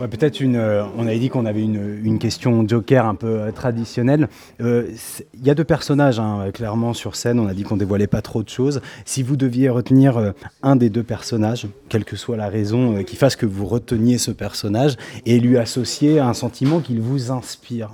Ouais, 0.00 0.06
peut-être 0.06 0.40
une. 0.40 0.54
euh, 0.54 0.84
on 0.96 1.08
avait 1.08 1.18
dit 1.18 1.28
qu'on 1.28 1.44
avait 1.44 1.62
une, 1.62 2.18
question 2.20 2.66
Joker 2.66 3.04
un 3.04 3.16
peu 3.16 3.40
euh, 3.40 3.50
traditionnelle. 3.50 4.28
Euh, 4.60 4.86
Il 5.34 5.44
y 5.44 5.50
a 5.50 5.54
deux 5.54 5.64
personnages, 5.64 6.20
hein, 6.20 6.50
clairement, 6.54 6.92
sur 6.92 7.16
scène. 7.16 7.40
On 7.40 7.48
a 7.48 7.54
dit 7.54 7.64
qu'on 7.64 7.76
dévoilait 7.76 8.06
pas 8.06 8.22
trop 8.22 8.44
de 8.44 8.48
choses. 8.48 8.80
Si 9.04 9.24
vous 9.24 9.36
deviez 9.36 9.68
retenir 9.68 10.34
un 10.62 10.76
des 10.76 10.88
deux 10.88 11.02
personnages, 11.02 11.66
quelle 11.88 12.04
que 12.04 12.16
soit 12.16 12.36
la 12.36 12.48
raison 12.48 13.02
qui 13.02 13.16
fasse 13.16 13.34
que 13.34 13.46
vous 13.46 13.66
reteniez 13.66 14.18
ce 14.18 14.30
personnage, 14.30 14.96
et 15.26 15.40
lui 15.40 15.58
associer 15.58 16.20
un 16.20 16.34
sentiment 16.34 16.80
qu'il 16.80 17.00
vous 17.00 17.32
inspire. 17.32 17.90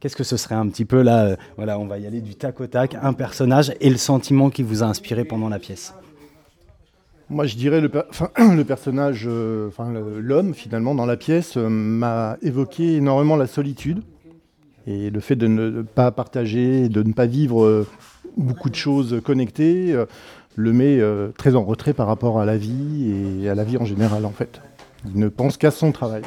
Qu'est-ce 0.00 0.16
que 0.16 0.24
ce 0.24 0.36
serait 0.36 0.54
un 0.54 0.68
petit 0.68 0.84
peu 0.84 1.02
là 1.02 1.36
Voilà, 1.56 1.78
on 1.78 1.86
va 1.86 1.98
y 1.98 2.06
aller 2.06 2.20
du 2.20 2.34
tac 2.34 2.60
au 2.60 2.66
tac. 2.66 2.96
Un 3.02 3.12
personnage 3.12 3.72
et 3.80 3.90
le 3.90 3.96
sentiment 3.96 4.50
qui 4.50 4.62
vous 4.62 4.82
a 4.82 4.86
inspiré 4.86 5.24
pendant 5.24 5.48
la 5.48 5.58
pièce? 5.58 5.94
Moi, 7.30 7.46
je 7.46 7.56
dirais 7.56 7.80
le, 7.80 7.88
per- 7.88 8.02
le 8.38 8.62
personnage, 8.64 9.24
euh, 9.26 9.70
l'homme 10.20 10.54
finalement 10.54 10.94
dans 10.94 11.06
la 11.06 11.16
pièce 11.16 11.56
euh, 11.56 11.68
m'a 11.68 12.36
évoqué 12.42 12.96
énormément 12.96 13.36
la 13.36 13.46
solitude 13.46 14.02
et 14.86 15.08
le 15.10 15.20
fait 15.20 15.36
de 15.36 15.46
ne 15.46 15.82
pas 15.82 16.10
partager, 16.10 16.88
de 16.90 17.02
ne 17.02 17.12
pas 17.12 17.26
vivre 17.26 17.64
euh, 17.64 17.86
beaucoup 18.36 18.68
de 18.68 18.74
choses 18.74 19.20
connectées, 19.24 19.94
le 20.56 20.72
met 20.72 21.00
très 21.38 21.54
en 21.54 21.64
retrait 21.64 21.92
par 21.94 22.06
rapport 22.06 22.40
à 22.40 22.44
la 22.44 22.56
vie 22.56 23.40
et 23.42 23.48
à 23.48 23.54
la 23.54 23.64
vie 23.64 23.78
en 23.78 23.84
général 23.84 24.26
en 24.26 24.30
fait. 24.30 24.60
Il 25.06 25.18
ne 25.20 25.28
pense 25.28 25.56
qu'à 25.56 25.70
son 25.70 25.92
travail. 25.92 26.22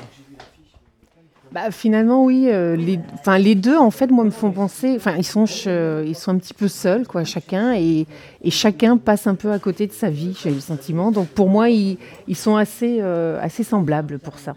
Bah, 1.58 1.72
finalement, 1.72 2.24
oui. 2.24 2.50
euh, 2.52 2.76
les, 2.76 3.00
les 3.40 3.56
deux, 3.56 3.78
en 3.78 3.90
fait, 3.90 4.12
moi, 4.12 4.24
me 4.24 4.30
font 4.30 4.52
penser. 4.52 5.00
Ils 5.18 5.24
sont, 5.26 5.48
ch- 5.48 6.06
ils 6.06 6.14
sont 6.14 6.30
un 6.30 6.38
petit 6.38 6.54
peu 6.54 6.68
seuls, 6.68 7.08
quoi, 7.08 7.24
chacun, 7.24 7.74
et, 7.74 8.06
chacun 8.50 8.98
passe 8.98 9.26
un 9.26 9.34
peu 9.34 9.52
à 9.52 9.58
côté 9.58 9.88
de 9.88 9.92
sa 9.92 10.12
vie. 10.12 10.38
J'ai 10.40 10.52
le 10.52 10.60
sentiment. 10.60 11.12
Donc, 11.12 11.30
pour 11.30 11.50
moi, 11.50 11.72
ils, 11.72 11.98
sont 12.36 12.58
assez, 12.58 13.00
euh, 13.02 13.40
assez 13.42 13.64
semblables 13.64 14.20
pour 14.20 14.38
ça. 14.38 14.54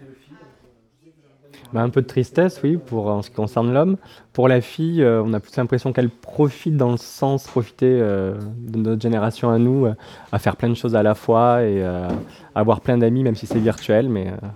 Bah, 1.73 1.81
un 1.81 1.89
peu 1.89 2.03
de 2.03 2.07
tristesse, 2.07 2.59
oui, 2.63 2.77
pour 2.77 3.07
en 3.07 3.23
ce 3.23 3.31
qui 3.31 3.35
concerne 3.35 3.73
l'homme. 3.73 3.97
Pour 4.31 4.47
la 4.47 4.61
fille, 4.61 5.01
euh, 5.01 5.23
on 5.25 5.33
a 5.33 5.39
plus 5.39 5.55
l'impression 5.57 5.93
qu'elle 5.93 6.09
profite 6.11 6.77
dans 6.77 6.91
le 6.91 6.97
sens 6.97 7.45
profiter 7.47 7.97
euh, 7.99 8.35
de 8.59 8.77
notre 8.77 9.01
génération 9.01 9.49
à 9.49 9.57
nous, 9.57 9.87
euh, 9.87 9.95
à 10.31 10.37
faire 10.37 10.55
plein 10.55 10.69
de 10.69 10.75
choses 10.75 10.95
à 10.95 11.01
la 11.01 11.15
fois 11.15 11.63
et 11.63 11.81
euh, 11.81 12.09
avoir 12.53 12.81
plein 12.81 12.99
d'amis, 12.99 13.23
même 13.23 13.35
si 13.35 13.47
c'est 13.47 13.57
virtuel. 13.59 14.07
Mais 14.07 14.27
euh, 14.27 14.47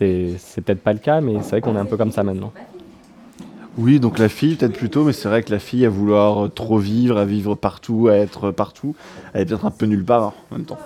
c'est 0.00 0.32
c'est 0.38 0.60
peut-être 0.62 0.82
pas 0.82 0.92
le 0.92 0.98
cas, 0.98 1.20
mais 1.20 1.34
c'est 1.42 1.50
vrai 1.50 1.60
qu'on 1.60 1.76
est 1.76 1.80
un 1.80 1.84
peu 1.84 1.96
comme 1.96 2.10
ça 2.10 2.24
maintenant. 2.24 2.52
Oui, 3.78 4.00
donc 4.00 4.18
la 4.18 4.28
fille, 4.28 4.56
peut-être 4.56 4.76
plutôt, 4.76 5.04
mais 5.04 5.12
c'est 5.12 5.28
vrai 5.28 5.42
que 5.44 5.52
la 5.52 5.60
fille, 5.60 5.86
à 5.86 5.88
vouloir 5.88 6.46
euh, 6.46 6.48
trop 6.48 6.78
vivre, 6.78 7.16
à 7.16 7.24
vivre 7.24 7.54
partout, 7.54 8.08
à 8.08 8.14
être 8.16 8.50
partout, 8.50 8.96
elle 9.32 9.42
est 9.42 9.44
peut-être 9.44 9.64
un 9.64 9.70
peu 9.70 9.86
nulle 9.86 10.04
part 10.04 10.22
hein, 10.24 10.32
en 10.50 10.56
même 10.56 10.64
temps. 10.64 10.78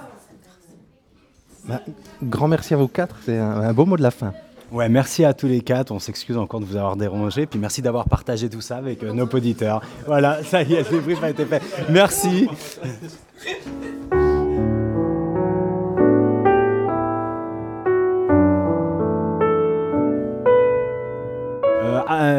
Bah, 1.67 1.81
Grand 2.23 2.49
merci 2.49 2.75
à 2.75 2.77
vous 2.77 2.89
quatre, 2.89 3.17
c'est 3.25 3.39
un, 3.39 3.63
un 3.63 3.73
beau 3.73 3.87
mot 3.87 3.97
de 3.97 4.03
la 4.03 4.11
fin. 4.11 4.35
Ouais, 4.71 4.89
merci 4.89 5.25
à 5.25 5.33
tous 5.35 5.47
les 5.47 5.61
quatre. 5.61 5.93
On 5.93 6.01
s'excuse 6.01 6.37
encore 6.37 6.59
de 6.59 6.65
vous 6.65 6.77
avoir 6.77 6.97
dérangé. 6.97 7.47
Puis 7.47 7.61
merci 7.61 7.81
d'avoir 7.81 8.09
partagé 8.09 8.49
tout 8.49 8.61
ça 8.61 8.79
avec 8.79 9.05
euh, 9.05 9.13
nos 9.13 9.25
auditeurs. 9.27 9.81
Voilà, 10.07 10.43
ça 10.43 10.63
y 10.63 10.75
est, 10.75 10.91
le 10.91 10.99
débrief 10.99 11.23
a 11.23 11.31
été 11.31 11.45
fait. 11.45 11.63
Merci. 11.89 12.49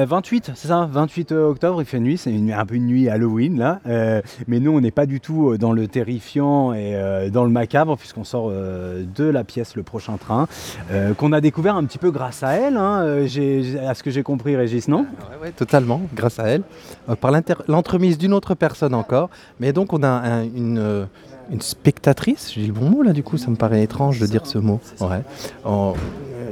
28, 0.05 0.51
c'est 0.55 0.67
ça 0.67 0.87
28 0.91 1.31
octobre, 1.31 1.81
il 1.81 1.85
fait 1.85 1.99
nuit, 1.99 2.17
c'est 2.17 2.33
un 2.53 2.65
peu 2.65 2.75
une 2.75 2.87
nuit 2.87 3.09
Halloween 3.09 3.57
là. 3.59 3.79
Euh, 3.87 4.21
mais 4.47 4.59
nous, 4.59 4.71
on 4.71 4.81
n'est 4.81 4.91
pas 4.91 5.05
du 5.05 5.19
tout 5.19 5.49
euh, 5.51 5.57
dans 5.57 5.71
le 5.71 5.87
terrifiant 5.87 6.73
et 6.73 6.95
euh, 6.95 7.29
dans 7.29 7.43
le 7.43 7.49
macabre, 7.49 7.97
puisqu'on 7.97 8.23
sort 8.23 8.49
euh, 8.51 9.03
de 9.15 9.23
la 9.25 9.43
pièce 9.43 9.75
Le 9.75 9.83
Prochain 9.83 10.17
Train, 10.17 10.47
euh, 10.91 11.13
qu'on 11.13 11.31
a 11.33 11.41
découvert 11.41 11.75
un 11.75 11.83
petit 11.85 11.97
peu 11.97 12.11
grâce 12.11 12.43
à 12.43 12.53
elle, 12.53 12.77
hein, 12.77 13.01
euh, 13.03 13.87
à 13.87 13.93
ce 13.93 14.03
que 14.03 14.11
j'ai 14.11 14.23
compris, 14.23 14.55
Régis, 14.55 14.87
non? 14.87 15.05
Ouais, 15.41 15.51
totalement, 15.51 16.01
grâce 16.13 16.39
à 16.39 16.47
elle. 16.47 16.63
Euh, 17.09 17.15
par 17.15 17.31
l'inter- 17.31 17.55
l'entremise 17.67 18.17
d'une 18.17 18.33
autre 18.33 18.55
personne 18.55 18.93
encore. 18.93 19.29
Mais 19.59 19.73
donc, 19.73 19.93
on 19.93 20.03
a 20.03 20.07
un- 20.09 20.43
une, 20.43 20.77
euh, 20.79 21.05
une 21.51 21.61
spectatrice, 21.61 22.51
j'ai 22.53 22.65
le 22.67 22.73
bon 22.73 22.89
mot 22.89 23.01
là, 23.03 23.13
du 23.13 23.23
coup, 23.23 23.37
ça 23.37 23.49
me 23.51 23.55
paraît 23.55 23.83
étrange 23.83 24.19
de 24.19 24.25
dire 24.25 24.45
ce 24.45 24.57
mot. 24.57 24.79
Ouais. 25.01 25.21
En- 25.63 25.93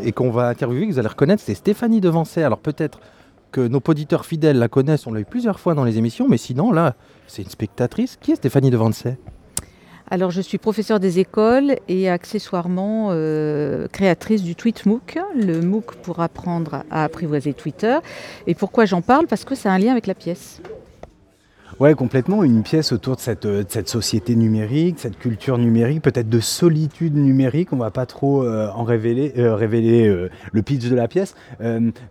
et 0.06 0.12
qu'on 0.12 0.32
va 0.32 0.48
interviewer, 0.50 0.86
que 0.88 0.92
vous 0.92 1.00
allez 1.00 1.08
reconnaître, 1.08 1.42
c'est 1.46 1.56
Stéphanie 1.56 2.02
Devancet. 2.02 2.44
Alors, 2.44 2.58
peut-être 2.58 3.00
nos 3.62 3.82
auditeurs 3.88 4.26
fidèles 4.26 4.58
la 4.58 4.68
connaissent, 4.68 5.08
on 5.08 5.14
l'a 5.14 5.20
eu 5.20 5.26
plusieurs 5.26 5.60
fois 5.60 5.74
dans 5.74 5.84
les 5.84 5.98
émissions, 5.98 6.28
mais 6.28 6.38
sinon, 6.38 6.72
là, 6.72 6.96
c'est 7.28 7.42
une 7.42 7.50
spectatrice. 7.50 8.18
Qui 8.20 8.32
est 8.32 8.36
Stéphanie 8.36 8.72
Devancet 8.72 9.18
Alors, 10.10 10.32
je 10.32 10.42
suis 10.42 10.58
professeure 10.58 11.00
des 11.00 11.20
écoles 11.20 11.76
et 11.88 12.10
accessoirement 12.10 13.10
euh, 13.12 13.88
créatrice 13.92 14.44
du 14.44 14.56
Tweet 14.56 14.86
MOOC, 14.86 15.20
le 15.36 15.62
MOOC 15.62 15.96
pour 15.96 16.20
apprendre 16.20 16.84
à 16.90 17.04
apprivoiser 17.04 17.54
Twitter. 17.54 17.98
Et 18.48 18.56
pourquoi 18.56 18.86
j'en 18.86 19.02
parle? 19.02 19.28
Parce 19.28 19.46
que 19.46 19.56
c'est 19.56 19.70
un 19.70 19.78
lien 19.78 19.92
avec 19.92 20.08
la 20.08 20.16
pièce. 20.16 20.62
Ouais, 21.84 21.96
complètement. 21.96 22.46
Une 22.46 22.64
pièce 22.64 22.94
autour 22.94 23.18
de 23.18 23.20
cette, 23.20 23.46
euh, 23.46 23.66
cette 23.68 23.90
société 23.90 24.38
numérique, 24.38 25.00
cette 25.00 25.20
culture 25.20 25.58
numérique, 25.58 26.02
peut-être 26.02 26.30
de 26.30 26.40
solitude 26.40 27.14
numérique. 27.14 27.74
On 27.74 27.76
va 27.76 27.92
pas 27.92 28.06
trop 28.06 28.46
euh, 28.46 28.70
en 28.74 28.86
révéler, 28.86 29.34
euh, 29.38 29.54
révéler 29.54 30.30
le 30.54 30.62
pitch 30.62 30.88
de 30.88 30.96
la 30.96 31.10
pièce. 31.10 31.36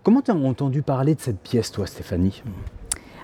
Comment 0.02 0.20
tu 0.20 0.30
as 0.30 0.34
entendu 0.34 0.82
parler 0.82 1.14
de 1.14 1.22
cette 1.22 1.38
pièce, 1.38 1.72
toi, 1.72 1.86
Stéphanie? 1.86 2.42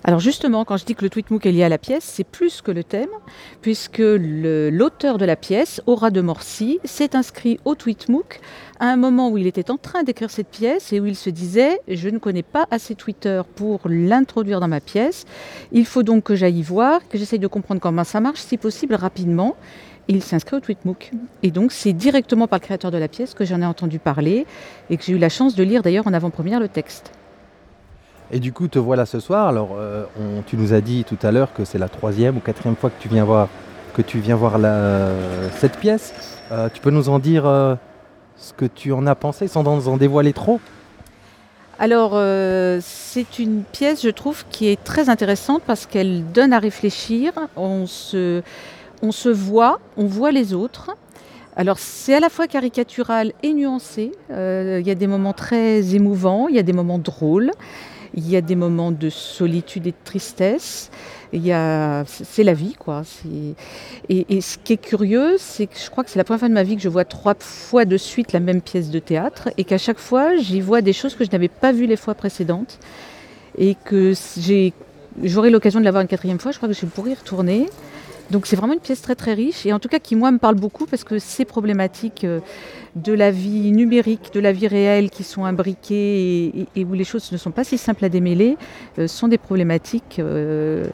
Alors 0.08 0.20
justement, 0.20 0.64
quand 0.64 0.78
je 0.78 0.86
dis 0.86 0.94
que 0.94 1.04
le 1.04 1.10
tweet 1.10 1.30
MOOC 1.30 1.44
est 1.44 1.52
lié 1.52 1.64
à 1.64 1.68
la 1.68 1.76
pièce, 1.76 2.02
c'est 2.02 2.24
plus 2.24 2.62
que 2.62 2.70
le 2.70 2.82
thème, 2.82 3.10
puisque 3.60 3.98
l'auteur 4.00 5.18
de 5.18 5.26
la 5.26 5.36
pièce, 5.36 5.82
Aura 5.84 6.10
de 6.10 6.22
Morcy, 6.22 6.78
s'est 6.82 7.14
inscrit 7.14 7.60
au 7.66 7.74
tweet 7.74 8.08
MOOC 8.08 8.40
à 8.80 8.86
un 8.86 8.96
moment 8.96 9.28
où 9.28 9.36
il 9.36 9.46
était 9.46 9.70
en 9.70 9.76
train 9.76 10.04
d'écrire 10.04 10.30
cette 10.30 10.48
pièce 10.48 10.94
et 10.94 11.00
où 11.00 11.04
il 11.04 11.14
se 11.14 11.28
disait 11.28 11.78
«je 11.88 12.08
ne 12.08 12.16
connais 12.16 12.42
pas 12.42 12.66
assez 12.70 12.94
Twitter 12.94 13.42
pour 13.54 13.80
l'introduire 13.84 14.60
dans 14.60 14.68
ma 14.68 14.80
pièce, 14.80 15.26
il 15.72 15.84
faut 15.84 16.02
donc 16.02 16.24
que 16.24 16.34
j'aille 16.34 16.62
voir, 16.62 17.06
que 17.06 17.18
j'essaye 17.18 17.38
de 17.38 17.46
comprendre 17.46 17.82
comment 17.82 18.02
ça 18.02 18.20
marche, 18.20 18.40
si 18.40 18.56
possible 18.56 18.94
rapidement». 18.94 19.56
Il 20.08 20.22
s'inscrit 20.22 20.56
au 20.56 20.60
tweet 20.60 20.86
MOOC. 20.86 21.10
Et 21.42 21.50
donc 21.50 21.70
c'est 21.70 21.92
directement 21.92 22.46
par 22.46 22.60
le 22.60 22.64
créateur 22.64 22.90
de 22.90 22.96
la 22.96 23.08
pièce 23.08 23.34
que 23.34 23.44
j'en 23.44 23.60
ai 23.60 23.66
entendu 23.66 23.98
parler 23.98 24.46
et 24.88 24.96
que 24.96 25.04
j'ai 25.04 25.12
eu 25.12 25.18
la 25.18 25.28
chance 25.28 25.54
de 25.54 25.62
lire 25.62 25.82
d'ailleurs 25.82 26.06
en 26.06 26.14
avant-première 26.14 26.60
le 26.60 26.68
texte. 26.68 27.12
Et 28.30 28.40
du 28.40 28.52
coup, 28.52 28.68
te 28.68 28.78
voilà 28.78 29.06
ce 29.06 29.20
soir. 29.20 29.48
Alors, 29.48 29.70
euh, 29.78 30.04
tu 30.46 30.58
nous 30.58 30.74
as 30.74 30.82
dit 30.82 31.04
tout 31.04 31.16
à 31.22 31.32
l'heure 31.32 31.54
que 31.54 31.64
c'est 31.64 31.78
la 31.78 31.88
troisième 31.88 32.36
ou 32.36 32.40
quatrième 32.40 32.76
fois 32.76 32.90
que 32.90 33.00
tu 33.00 33.08
viens 33.08 33.24
voir, 33.24 33.48
que 33.94 34.02
tu 34.02 34.18
viens 34.18 34.36
voir 34.36 34.58
cette 35.56 35.78
pièce. 35.78 36.12
Euh, 36.52 36.68
tu 36.72 36.82
peux 36.82 36.90
nous 36.90 37.08
en 37.08 37.20
dire 37.20 37.46
euh, 37.46 37.74
ce 38.36 38.52
que 38.52 38.66
tu 38.66 38.92
en 38.92 39.06
as 39.06 39.14
pensé 39.14 39.48
sans 39.48 39.66
en 39.66 39.96
dévoiler 39.96 40.34
trop? 40.34 40.60
Alors, 41.78 42.20
c'est 42.82 43.38
une 43.38 43.62
pièce, 43.62 44.02
je 44.02 44.10
trouve, 44.10 44.44
qui 44.50 44.66
est 44.66 44.82
très 44.82 45.08
intéressante 45.08 45.62
parce 45.64 45.86
qu'elle 45.86 46.24
donne 46.32 46.52
à 46.52 46.58
réfléchir. 46.58 47.32
On 47.56 47.86
se, 47.86 48.42
on 49.00 49.12
se 49.12 49.28
voit, 49.28 49.78
on 49.96 50.06
voit 50.06 50.32
les 50.32 50.52
autres. 50.52 50.90
Alors, 51.56 51.78
c'est 51.78 52.14
à 52.14 52.20
la 52.20 52.30
fois 52.30 52.48
caricatural 52.48 53.32
et 53.44 53.54
nuancé. 53.54 54.10
Il 54.28 54.86
y 54.86 54.90
a 54.90 54.94
des 54.96 55.06
moments 55.06 55.32
très 55.32 55.94
émouvants, 55.94 56.48
il 56.48 56.56
y 56.56 56.58
a 56.58 56.64
des 56.64 56.72
moments 56.72 56.98
drôles, 56.98 57.52
il 58.14 58.28
y 58.28 58.36
a 58.36 58.40
des 58.40 58.56
moments 58.56 58.92
de 58.92 59.10
solitude 59.10 59.86
et 59.86 59.90
de 59.90 59.96
tristesse. 60.04 60.90
Il 61.32 61.44
y 61.44 61.52
a, 61.52 62.04
c'est 62.06 62.42
la 62.42 62.54
vie, 62.54 62.74
quoi. 62.78 63.02
Et, 64.08 64.40
ce 64.40 64.56
qui 64.58 64.72
est 64.72 64.78
curieux, 64.78 65.36
c'est 65.38 65.66
que 65.66 65.78
je 65.78 65.90
crois 65.90 66.04
que 66.04 66.10
c'est 66.10 66.18
la 66.18 66.24
première 66.24 66.40
fois 66.40 66.48
de 66.48 66.54
ma 66.54 66.62
vie 66.62 66.76
que 66.76 66.82
je 66.82 66.88
vois 66.88 67.04
trois 67.04 67.34
fois 67.38 67.84
de 67.84 67.96
suite 67.96 68.32
la 68.32 68.40
même 68.40 68.62
pièce 68.62 68.90
de 68.90 68.98
théâtre 68.98 69.50
et 69.58 69.64
qu'à 69.64 69.78
chaque 69.78 69.98
fois, 69.98 70.36
j'y 70.36 70.60
vois 70.60 70.80
des 70.80 70.94
choses 70.94 71.14
que 71.14 71.24
je 71.24 71.30
n'avais 71.30 71.48
pas 71.48 71.72
vues 71.72 71.86
les 71.86 71.96
fois 71.96 72.14
précédentes 72.14 72.78
et 73.58 73.76
que 73.84 74.14
j'aurai 75.22 75.50
l'occasion 75.50 75.80
de 75.80 75.84
la 75.84 75.90
voir 75.90 76.00
une 76.00 76.08
quatrième 76.08 76.38
fois. 76.38 76.52
Je 76.52 76.56
crois 76.56 76.68
que 76.68 76.74
je 76.74 76.86
pourrais 76.86 77.10
y 77.10 77.14
retourner. 77.14 77.66
Donc 78.30 78.46
c'est 78.46 78.56
vraiment 78.56 78.74
une 78.74 78.80
pièce 78.80 79.00
très 79.00 79.14
très 79.14 79.32
riche 79.32 79.64
et 79.64 79.72
en 79.72 79.78
tout 79.78 79.88
cas 79.88 79.98
qui 79.98 80.14
moi 80.14 80.30
me 80.30 80.38
parle 80.38 80.56
beaucoup 80.56 80.84
parce 80.84 81.02
que 81.02 81.18
ces 81.18 81.46
problématiques 81.46 82.24
euh, 82.24 82.40
de 82.94 83.14
la 83.14 83.30
vie 83.30 83.72
numérique, 83.72 84.32
de 84.34 84.40
la 84.40 84.52
vie 84.52 84.68
réelle 84.68 85.08
qui 85.08 85.24
sont 85.24 85.46
imbriquées 85.46 86.66
et, 86.76 86.84
où 86.84 86.92
les 86.92 87.04
choses 87.04 87.32
ne 87.32 87.38
sont 87.38 87.52
pas 87.52 87.64
si 87.64 87.78
simples 87.78 88.04
à 88.04 88.10
démêler 88.10 88.58
euh, 88.98 89.08
sont 89.08 89.28
des 89.28 89.38
problématiques 89.38 90.18
euh, 90.18 90.84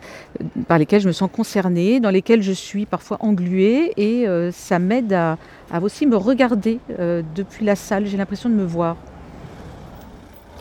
par 0.69 0.79
lesquelles 0.79 1.01
je 1.01 1.09
me 1.09 1.13
sens 1.13 1.29
concernée, 1.33 1.99
dans 1.99 2.11
lesquelles 2.11 2.43
je 2.43 2.53
suis 2.53 2.87
parfois 2.87 3.17
engluée 3.21 3.93
et 3.97 4.27
ça 4.53 4.79
m'aide 4.79 5.13
à, 5.13 5.37
aussi 5.83 6.07
me 6.07 6.17
regarder 6.17 6.79
depuis 7.35 7.65
la 7.65 7.77
salle. 7.77 8.07
J'ai 8.07 8.17
l'impression 8.17 8.49
de 8.49 8.55
me 8.55 8.65
voir. 8.65 8.97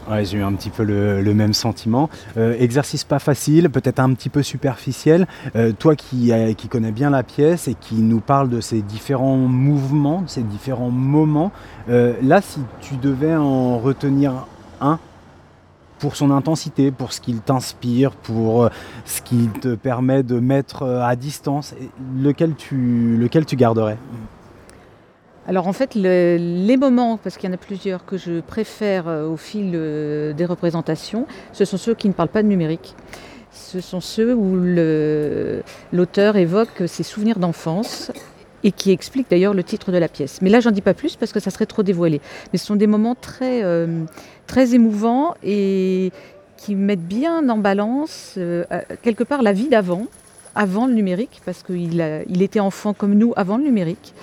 Ouais, 0.10 0.26
j'ai 0.26 0.40
eu 0.40 0.44
un 0.44 0.52
petit 0.54 0.70
peu 0.70 0.84
le, 0.84 1.34
même 1.34 1.54
sentiment. 1.54 2.10
Euh, 2.38 2.56
exercice 2.60 3.04
pas 3.04 3.20
facile, 3.20 3.70
peut-être 3.70 4.00
un 4.00 4.14
petit 4.14 4.30
peu 4.30 4.44
superficiel. 4.44 5.28
Euh, 5.56 5.72
toi 5.72 5.96
qui, 5.96 6.32
euh, 6.32 6.54
qui 6.54 6.68
connais 6.68 6.92
bien 6.92 7.10
la 7.10 7.24
pièce 7.24 7.68
et 7.68 7.76
qui 7.76 7.96
nous 7.96 8.20
parle 8.20 8.50
de 8.50 8.60
ces 8.60 8.82
différents 8.82 9.38
mouvements, 9.38 10.24
ces 10.28 10.44
différents 10.44 10.92
moments, 10.92 11.52
là, 11.88 12.42
si 12.42 12.60
tu 12.82 12.96
devais 12.98 13.36
en 13.36 13.80
retenir 13.80 14.46
un 14.82 15.00
pour 16.00 16.16
son 16.18 16.32
intensité, 16.32 16.92
pour 16.92 17.14
ce 17.14 17.22
qu'il 17.22 17.40
t'inspire, 17.40 18.12
pour 18.12 18.70
ce 19.06 19.22
qui 19.22 19.48
te 19.62 19.76
permet 19.76 20.22
de 20.22 20.40
mettre 20.40 20.84
à 20.84 21.16
distance, 21.16 21.74
lequel 22.20 22.54
lequel 22.72 23.46
tu 23.46 23.56
garderais? 23.56 23.98
Alors 25.48 25.68
en 25.68 25.74
fait, 25.74 25.96
le- 25.96 26.38
les 26.40 26.78
moments, 26.78 27.18
parce 27.18 27.38
qu'il 27.38 27.50
y 27.50 27.52
en 27.52 27.56
a 27.56 27.58
plusieurs 27.60 28.06
que 28.06 28.18
je 28.18 28.40
préfère 28.40 29.08
euh, 29.08 29.28
au 29.28 29.36
fil 29.38 29.72
euh, 29.76 30.32
des 30.34 30.46
représentations, 30.46 31.28
ce 31.52 31.66
sont 31.66 31.78
ceux 31.78 31.94
qui 31.96 32.08
ne 32.08 32.14
parlent 32.14 32.30
pas 32.30 32.44
de 32.44 32.48
numérique. 32.48 32.96
Ce 33.52 33.82
sont 33.82 34.00
ceux 34.02 34.34
où 34.34 34.56
l'auteur 35.92 36.38
évoque 36.38 36.84
ses 36.88 37.04
souvenirs 37.04 37.40
d'enfance 37.40 38.12
et 38.64 38.72
qui 38.72 38.92
explique 38.92 39.30
d'ailleurs 39.30 39.54
le 39.54 39.64
titre 39.64 39.92
de 39.92 39.98
la 39.98 40.08
pièce. 40.08 40.42
Mais 40.42 40.50
là, 40.50 40.60
j'en 40.60 40.72
dis 40.72 40.82
pas 40.82 40.94
plus 40.94 41.18
parce 41.18 41.32
que 41.34 41.40
ça 41.40 41.52
serait 41.52 41.66
trop 41.66 41.84
dévoilé. 41.84 42.22
Mais 42.52 42.58
ce 42.58 42.66
sont 42.66 42.76
des 42.78 42.88
moments 42.88 43.14
très, 43.14 43.64
euh, 43.64 44.06
très 44.48 44.74
émouvants 44.74 45.36
et 45.44 46.12
qui 46.58 46.74
mettent 46.76 47.06
bien 47.06 47.48
en 47.50 47.58
balance 47.58 48.40
quelque 49.02 49.24
part 49.26 49.42
la 49.42 49.52
vie 49.52 49.68
d'avant, 49.68 50.06
avant 50.56 50.88
le 50.88 50.94
numérique, 50.94 51.42
parce 51.46 51.62
qu'il 51.62 52.02
était 52.42 52.62
enfant 52.62 52.94
comme 52.94 53.16
nous 53.16 53.34
avant 53.36 53.58
le 53.58 53.64
numérique 53.66 54.14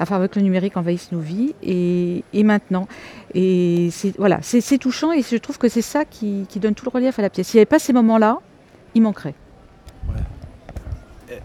enfin 0.00 0.16
avec 0.16 0.36
le 0.36 0.42
numérique 0.42 0.76
envahisse 0.76 1.12
nos 1.12 1.20
vies 1.20 1.54
et, 1.62 2.22
maintenant. 2.42 2.86
C'est 3.34 4.14
voilà, 4.18 4.38
c'est 4.42 4.78
touchant 4.78 5.12
et 5.12 5.22
je 5.22 5.36
trouve 5.36 5.58
que 5.58 5.68
c'est 5.68 5.82
ça 5.82 6.04
qui, 6.04 6.46
donne 6.56 6.74
tout 6.74 6.84
le 6.84 6.90
relief 6.90 7.18
à 7.18 7.22
la 7.22 7.30
pièce. 7.30 7.48
S'il 7.48 7.58
n'y 7.58 7.60
avait 7.60 7.66
pas 7.66 7.78
ces 7.78 7.92
moments-là, 7.92 8.38
il 8.94 9.02
manquerait. 9.02 9.34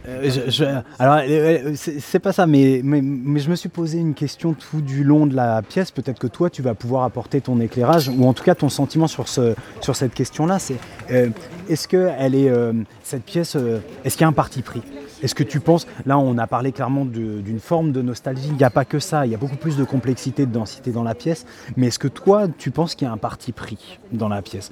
Je- 0.05 0.81
alors, 0.99 1.15
euh, 1.27 1.71
euh, 1.71 1.73
c'est 1.75 2.19
pas 2.19 2.31
ça, 2.31 2.45
mais, 2.47 2.79
je 2.81 3.49
me 3.49 3.55
suis 3.55 3.69
posé 3.69 3.99
une 3.99 4.13
question 4.13 4.53
tout 4.53 4.81
du 4.81 5.03
long 5.03 5.25
de 5.25 5.35
la 5.35 5.61
pièce. 5.61 5.91
Peut-être 5.91 6.19
que 6.19 6.27
toi, 6.27 6.49
tu 6.49 6.61
vas 6.61 6.73
pouvoir 6.73 7.03
apporter 7.03 7.41
ton 7.41 7.59
éclairage, 7.59 8.09
ou 8.09 8.25
en 8.27 8.33
tout 8.33 8.43
cas 8.43 8.55
ton 8.55 8.69
sentiment 8.69 9.07
sur, 9.07 9.27
ce, 9.27 9.55
sur 9.81 9.95
cette 9.95 10.13
question-là. 10.13 10.59
C'est 10.59 10.77
euh, 11.11 11.29
est-ce 11.69 11.87
que 11.87 12.09
elle 12.17 12.35
est 12.35 12.49
euh, 12.49 12.73
cette 13.03 13.23
pièce, 13.23 13.55
euh, 13.55 13.79
est-ce 14.05 14.15
qu'il 14.17 14.23
y 14.23 14.25
a 14.25 14.29
un 14.29 14.33
parti 14.33 14.61
pris? 14.61 14.81
Est-ce 15.23 15.35
que 15.35 15.43
tu 15.43 15.59
penses, 15.59 15.85
là, 16.07 16.17
on 16.17 16.37
a 16.39 16.47
parlé 16.47 16.71
clairement 16.71 17.05
d'une 17.05 17.59
forme 17.59 17.91
de 17.91 18.01
nostalgie. 18.01 18.47
Il 18.49 18.55
n'y 18.55 18.63
a 18.63 18.71
pas 18.71 18.85
que 18.85 18.97
ça. 18.97 19.27
Il 19.27 19.31
y 19.31 19.35
a 19.35 19.37
beaucoup 19.37 19.55
plus 19.55 19.77
de 19.77 19.83
complexité, 19.83 20.47
de 20.47 20.51
densité 20.51 20.89
dans 20.89 21.03
la 21.03 21.13
pièce. 21.13 21.45
Mais 21.77 21.87
est-ce 21.87 21.99
que 21.99 22.07
toi, 22.07 22.47
tu 22.57 22.71
penses 22.71 22.95
qu'il 22.95 23.05
y 23.07 23.09
a 23.09 23.13
un 23.13 23.17
parti 23.17 23.51
pris 23.51 23.99
dans 24.11 24.29
la 24.29 24.41
pièce? 24.41 24.71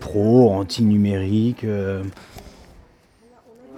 Pro, 0.00 0.50
anti-numérique 0.52 1.64
euh, 1.64 2.02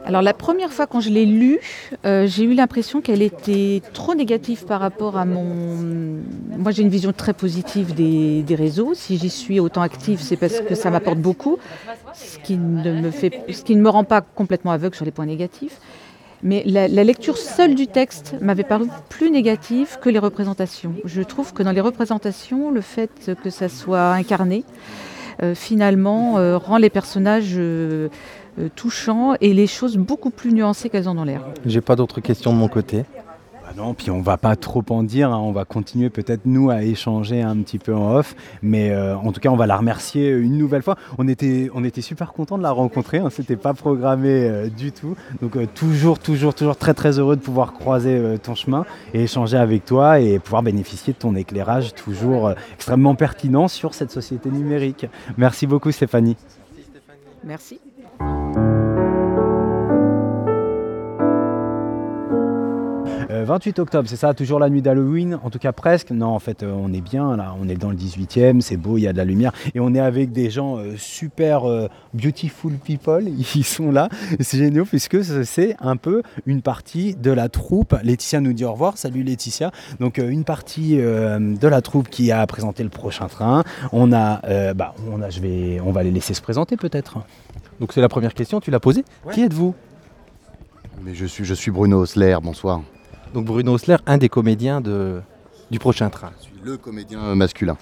Alors 0.04 0.22
la 0.22 0.34
première 0.34 0.72
fois 0.72 0.86
quand 0.86 1.00
je 1.00 1.10
l'ai 1.10 1.26
lue, 1.26 1.60
euh, 2.04 2.26
j'ai 2.26 2.44
eu 2.44 2.54
l'impression 2.54 3.00
qu'elle 3.00 3.22
était 3.22 3.82
trop 3.92 4.14
négative 4.14 4.64
par 4.64 4.80
rapport 4.80 5.16
à 5.16 5.24
mon... 5.24 5.76
Moi 6.58 6.72
j'ai 6.72 6.82
une 6.82 6.88
vision 6.88 7.12
très 7.12 7.32
positive 7.32 7.94
des, 7.94 8.44
réseaux. 8.54 8.94
Si 8.94 9.16
j'y 9.16 9.30
suis 9.30 9.60
autant 9.60 9.80
active, 9.82 10.20
c'est 10.20 10.36
parce 10.36 10.60
que 10.60 10.74
ça 10.74 10.90
m'apporte 10.90 11.18
beaucoup, 11.18 11.58
ce 12.14 12.38
qui, 12.38 12.56
ne 12.56 13.00
me 13.00 13.10
fait... 13.10 13.44
ce 13.50 13.62
qui 13.62 13.76
ne 13.76 13.80
me 13.80 13.88
rend 13.88 14.04
pas 14.04 14.20
complètement 14.20 14.72
aveugle 14.72 14.94
sur 14.94 15.04
les 15.04 15.10
points 15.10 15.26
négatifs. 15.26 15.78
Mais 16.42 16.64
la, 16.66 16.88
lecture 16.88 17.38
seule 17.38 17.76
du 17.76 17.86
texte 17.86 18.34
m'avait 18.40 18.64
paru 18.64 18.88
plus 19.08 19.30
négative 19.30 19.98
que 20.02 20.10
les 20.10 20.18
représentations. 20.18 20.94
Je 21.04 21.22
trouve 21.22 21.52
que 21.52 21.62
dans 21.62 21.70
les 21.70 21.80
représentations, 21.80 22.72
le 22.72 22.80
fait 22.80 23.32
que 23.42 23.48
ça 23.48 23.68
soit 23.68 24.12
incarné, 24.12 24.64
finalement, 25.54 26.38
euh, 26.38 26.58
rend 26.58 26.76
les 26.78 26.90
personnages 26.90 27.54
euh, 27.56 28.08
euh, 28.58 28.68
touchants 28.74 29.34
et 29.40 29.54
les 29.54 29.66
choses 29.66 29.96
beaucoup 29.96 30.30
plus 30.30 30.52
nuancées 30.52 30.88
qu'elles 30.88 31.08
ont 31.08 31.24
l'air. 31.24 31.42
J'ai 31.64 31.80
pas 31.80 31.96
d'autres 31.96 32.20
questions 32.20 32.52
de 32.52 32.58
mon 32.58 32.68
côté. 32.68 33.04
Bah 33.72 33.82
non, 33.82 33.94
puis 33.94 34.10
on 34.10 34.20
va 34.20 34.36
pas 34.36 34.54
trop 34.54 34.84
en 34.90 35.02
dire, 35.02 35.30
hein, 35.32 35.38
on 35.38 35.52
va 35.52 35.64
continuer 35.64 36.10
peut-être 36.10 36.42
nous 36.44 36.68
à 36.68 36.82
échanger 36.82 37.40
un 37.40 37.56
petit 37.58 37.78
peu 37.78 37.94
en 37.94 38.16
off, 38.16 38.34
mais 38.60 38.90
euh, 38.90 39.16
en 39.16 39.32
tout 39.32 39.40
cas 39.40 39.48
on 39.48 39.56
va 39.56 39.66
la 39.66 39.76
remercier 39.76 40.28
une 40.28 40.58
nouvelle 40.58 40.82
fois. 40.82 40.96
On 41.16 41.26
était, 41.26 41.70
on 41.74 41.82
était 41.82 42.02
super 42.02 42.34
content 42.34 42.58
de 42.58 42.62
la 42.62 42.70
rencontrer, 42.70 43.18
hein, 43.18 43.30
c'était 43.30 43.56
pas 43.56 43.72
programmé 43.72 44.28
euh, 44.28 44.68
du 44.68 44.92
tout, 44.92 45.16
donc 45.40 45.56
euh, 45.56 45.66
toujours, 45.74 46.18
toujours, 46.18 46.54
toujours 46.54 46.76
très 46.76 46.92
très 46.92 47.18
heureux 47.18 47.36
de 47.36 47.40
pouvoir 47.40 47.72
croiser 47.72 48.14
euh, 48.14 48.36
ton 48.36 48.54
chemin 48.54 48.84
et 49.14 49.22
échanger 49.22 49.56
avec 49.56 49.86
toi 49.86 50.20
et 50.20 50.38
pouvoir 50.38 50.62
bénéficier 50.62 51.14
de 51.14 51.18
ton 51.18 51.34
éclairage 51.34 51.94
toujours 51.94 52.48
euh, 52.48 52.54
extrêmement 52.74 53.14
pertinent 53.14 53.68
sur 53.68 53.94
cette 53.94 54.10
société 54.10 54.50
numérique. 54.50 55.06
Merci 55.38 55.66
beaucoup 55.66 55.92
Stéphanie. 55.92 56.36
Merci. 57.44 57.80
Euh, 63.42 63.44
28 63.44 63.78
octobre, 63.78 64.08
c'est 64.08 64.16
ça, 64.16 64.34
toujours 64.34 64.58
la 64.58 64.68
nuit 64.68 64.82
d'Halloween, 64.82 65.38
en 65.42 65.50
tout 65.50 65.58
cas 65.58 65.72
presque. 65.72 66.10
Non, 66.10 66.28
en 66.28 66.38
fait, 66.38 66.62
euh, 66.62 66.72
on 66.72 66.92
est 66.92 67.00
bien 67.00 67.36
là, 67.36 67.54
on 67.60 67.68
est 67.68 67.76
dans 67.76 67.90
le 67.90 67.96
18e, 67.96 68.60
c'est 68.60 68.76
beau, 68.76 68.98
il 68.98 69.02
y 69.02 69.08
a 69.08 69.12
de 69.12 69.18
la 69.18 69.24
lumière 69.24 69.52
et 69.74 69.80
on 69.80 69.94
est 69.94 70.00
avec 70.00 70.32
des 70.32 70.50
gens 70.50 70.78
euh, 70.78 70.96
super 70.96 71.68
euh, 71.68 71.88
beautiful 72.14 72.72
people, 72.74 73.24
ils 73.54 73.64
sont 73.64 73.90
là. 73.90 74.08
C'est 74.40 74.58
génial 74.58 74.72
puisque 74.84 75.22
c'est 75.24 75.76
un 75.80 75.96
peu 75.96 76.22
une 76.46 76.62
partie 76.62 77.14
de 77.14 77.30
la 77.30 77.48
troupe. 77.48 77.94
Laetitia 78.02 78.40
nous 78.40 78.52
dit 78.52 78.64
au 78.64 78.72
revoir. 78.72 78.98
Salut 78.98 79.22
Laetitia. 79.22 79.70
Donc 80.00 80.18
euh, 80.18 80.28
une 80.28 80.44
partie 80.44 80.98
euh, 80.98 81.38
de 81.38 81.68
la 81.68 81.82
troupe 81.82 82.08
qui 82.08 82.32
a 82.32 82.46
présenté 82.46 82.82
le 82.82 82.88
prochain 82.88 83.28
train. 83.28 83.64
On 83.92 84.12
a, 84.12 84.40
euh, 84.46 84.74
bah, 84.74 84.94
on 85.10 85.20
a, 85.22 85.30
je 85.30 85.40
vais, 85.40 85.80
on 85.80 85.92
va 85.92 86.02
les 86.02 86.10
laisser 86.10 86.34
se 86.34 86.42
présenter 86.42 86.76
peut-être. 86.76 87.18
Donc 87.80 87.92
c'est 87.92 88.00
la 88.00 88.08
première 88.08 88.34
question, 88.34 88.60
tu 88.60 88.70
l'as 88.70 88.80
posée? 88.80 89.04
Qui 89.32 89.42
êtes-vous? 89.42 89.74
Mais 91.04 91.14
je 91.14 91.26
suis, 91.26 91.44
je 91.44 91.54
suis 91.54 91.70
Bruno 91.70 92.02
Osler, 92.02 92.36
bonsoir. 92.42 92.82
Donc 93.34 93.46
Bruno 93.46 93.74
Osler, 93.74 93.96
un 94.06 94.18
des 94.18 94.28
comédiens 94.28 94.80
de, 94.80 95.20
du 95.70 95.78
prochain 95.78 96.10
train. 96.10 96.32
Le 96.62 96.76
comédien 96.76 97.34
masculin. 97.34 97.76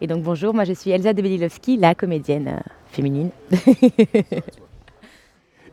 Et 0.00 0.06
donc 0.06 0.22
bonjour, 0.22 0.54
moi 0.54 0.64
je 0.64 0.72
suis 0.72 0.90
Elsa 0.90 1.12
de 1.12 1.22
Belilowski, 1.22 1.76
la 1.76 1.94
comédienne. 1.94 2.62
féminine. 2.90 3.30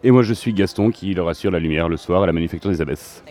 Et 0.04 0.12
moi, 0.12 0.22
je 0.22 0.34
suis 0.34 0.54
Gaston 0.54 0.92
qui 0.92 1.14
leur 1.16 1.28
assure 1.28 1.50
la 1.50 1.58
lumière 1.58 1.90
le 1.90 1.98
soir 1.98 2.22
à 2.22 2.28
la 2.28 2.34
Manufacture 2.34 2.70
des 2.70 2.80
Abbesses. 2.80 3.24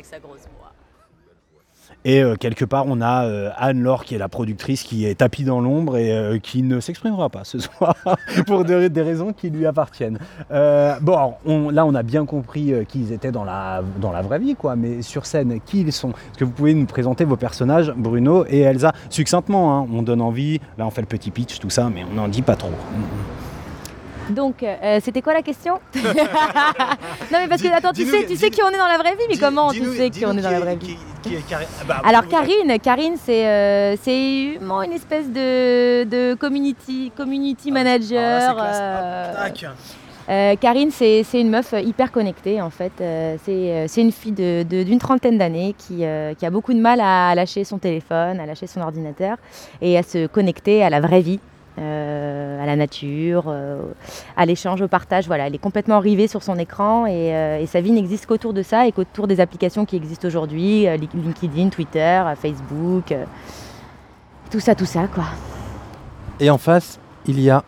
Et 2.04 2.22
euh, 2.22 2.36
quelque 2.36 2.64
part, 2.64 2.84
on 2.86 3.00
a 3.00 3.24
euh, 3.24 3.50
Anne-Laure 3.56 4.04
qui 4.04 4.14
est 4.14 4.18
la 4.18 4.28
productrice 4.28 4.82
qui 4.82 5.06
est 5.06 5.14
tapie 5.14 5.44
dans 5.44 5.60
l'ombre 5.60 5.96
et 5.96 6.12
euh, 6.12 6.38
qui 6.38 6.62
ne 6.62 6.80
s'exprimera 6.80 7.30
pas 7.30 7.44
ce 7.44 7.58
soir 7.58 7.96
pour 8.46 8.64
des, 8.64 8.88
raisons 9.02 9.32
qui 9.32 9.50
lui 9.50 9.66
appartiennent. 9.66 10.18
Bon, 10.50 11.34
là, 11.70 11.86
on 11.86 11.94
a 11.94 12.02
bien 12.02 12.26
compris 12.26 12.72
euh, 12.72 12.84
qui 12.84 13.00
ils 13.00 13.12
étaient 13.12 13.32
dans 13.32 13.44
la, 13.44 13.82
dans 14.00 14.12
la 14.12 14.22
vraie 14.22 14.38
vie, 14.38 14.54
quoi. 14.54 14.76
Mais 14.76 15.02
sur 15.02 15.26
scène, 15.26 15.60
qui 15.64 15.80
ils 15.80 15.92
sont? 15.92 16.10
Est-ce 16.10 16.38
que 16.38 16.44
vous 16.44 16.52
pouvez 16.52 16.74
nous 16.74 16.86
présenter 16.86 17.24
vos 17.24 17.36
personnages, 17.36 17.92
Bruno 17.96 18.44
et 18.48 18.60
Elsa, 18.60 18.92
succinctement 19.10 19.78
hein, 19.78 19.86
On 19.92 20.02
donne 20.02 20.20
envie. 20.20 20.60
Là, 20.78 20.86
on 20.86 20.90
fait 20.90 21.02
le 21.02 21.06
petit 21.06 21.30
pitch, 21.30 21.58
tout 21.58 21.70
ça, 21.70 21.90
mais 21.92 22.04
on 22.10 22.14
n'en 22.14 22.28
dit 22.28 22.42
pas 22.42 22.56
trop. 22.56 22.70
Donc, 24.30 24.62
euh, 24.62 24.98
c'était 25.02 25.22
quoi 25.22 25.34
la 25.34 25.42
question 25.42 25.78
Non, 25.94 27.38
mais 27.40 27.48
parce 27.48 27.62
que, 27.62 27.68
attends, 27.68 27.92
tu 27.92 28.04
sais, 28.06 28.26
tu 28.26 28.36
sais 28.36 28.50
qui 28.50 28.60
on 28.62 28.68
est 28.70 28.78
dans 28.78 28.86
la 28.88 28.98
vraie 28.98 29.12
vie, 29.14 29.24
mais 29.28 29.36
comment 29.36 29.70
tu 29.70 29.84
sais 29.96 30.10
qui 30.10 30.24
on 30.26 30.32
est 30.38 30.42
dans 30.42 30.50
la 30.50 30.60
vraie 30.60 30.76
vie 30.76 30.96
Alors, 32.04 32.22
Karine, 32.28 32.78
Karine 32.80 33.14
c'est 33.22 33.46
euh, 33.46 33.96
c'est 34.02 34.56
une 34.84 34.92
espèce 34.92 35.26
de, 35.28 36.04
de 36.04 36.34
community, 36.34 37.12
community 37.16 37.70
manager. 37.70 38.56
euh, 38.58 39.32
euh, 40.30 40.56
Karine, 40.56 40.90
c'est 40.90 41.22
une 41.34 41.50
meuf 41.50 41.74
hyper 41.84 42.10
connectée 42.10 42.60
en 42.62 42.70
fait. 42.70 42.92
Euh, 43.00 43.36
c'est 43.44 43.52
euh, 43.52 43.86
une 44.02 44.12
fille 44.12 44.32
de- 44.32 44.62
de- 44.62 44.82
d'une 44.82 44.98
trentaine 44.98 45.36
d'années 45.38 45.74
qui, 45.76 45.98
euh, 46.04 46.32
qui 46.34 46.46
a 46.46 46.50
beaucoup 46.50 46.72
de 46.72 46.80
mal 46.80 47.00
à 47.02 47.34
lâcher 47.34 47.64
son 47.64 47.78
téléphone, 47.78 48.40
à 48.40 48.46
lâcher 48.46 48.66
son 48.66 48.80
ordinateur 48.80 49.36
et 49.82 49.98
à 49.98 50.02
se 50.02 50.26
connecter 50.26 50.82
à 50.82 50.88
la 50.90 51.00
vraie 51.00 51.20
vie. 51.20 51.40
Euh, 51.78 52.62
à 52.62 52.66
la 52.66 52.76
nature, 52.76 53.44
euh, 53.48 53.80
à 54.36 54.46
l'échange, 54.46 54.80
au 54.82 54.88
partage. 54.88 55.26
Voilà, 55.26 55.46
elle 55.46 55.54
est 55.54 55.58
complètement 55.58 55.98
rivée 56.00 56.28
sur 56.28 56.42
son 56.42 56.56
écran 56.58 57.06
et, 57.06 57.34
euh, 57.34 57.58
et 57.58 57.66
sa 57.66 57.80
vie 57.80 57.92
n'existe 57.92 58.26
qu'autour 58.26 58.52
de 58.52 58.62
ça 58.62 58.86
et 58.86 58.92
qu'autour 58.92 59.26
des 59.26 59.40
applications 59.40 59.84
qui 59.84 59.96
existent 59.96 60.28
aujourd'hui, 60.28 60.86
euh, 60.86 60.96
LinkedIn, 60.96 61.68
Twitter, 61.70 62.22
Facebook, 62.40 63.12
euh, 63.12 63.24
tout 64.50 64.60
ça, 64.60 64.74
tout 64.74 64.86
ça 64.86 65.06
quoi. 65.08 65.24
Et 66.40 66.50
en 66.50 66.58
face, 66.58 66.98
il 67.26 67.40
y 67.40 67.50
a. 67.50 67.64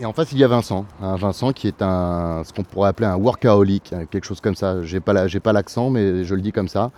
Et 0.00 0.06
en 0.06 0.12
face, 0.14 0.32
il 0.32 0.38
y 0.38 0.42
a 0.44 0.48
Vincent. 0.48 0.86
Vincent 1.00 1.52
qui 1.52 1.68
est 1.68 1.80
un, 1.82 2.42
ce 2.44 2.52
qu'on 2.52 2.62
pourrait 2.64 2.88
appeler 2.88 3.06
un 3.06 3.16
workaholic, 3.16 3.92
hein, 3.92 4.06
quelque 4.10 4.24
chose 4.24 4.40
comme 4.40 4.54
ça. 4.54 4.82
J'ai 4.82 5.00
pas 5.00 5.12
la- 5.12 5.28
j'ai 5.28 5.38
pas 5.38 5.52
l'accent, 5.52 5.90
mais 5.90 6.24
je 6.24 6.34
le 6.34 6.40
dis 6.40 6.50
comme 6.50 6.66
ça. 6.68 6.90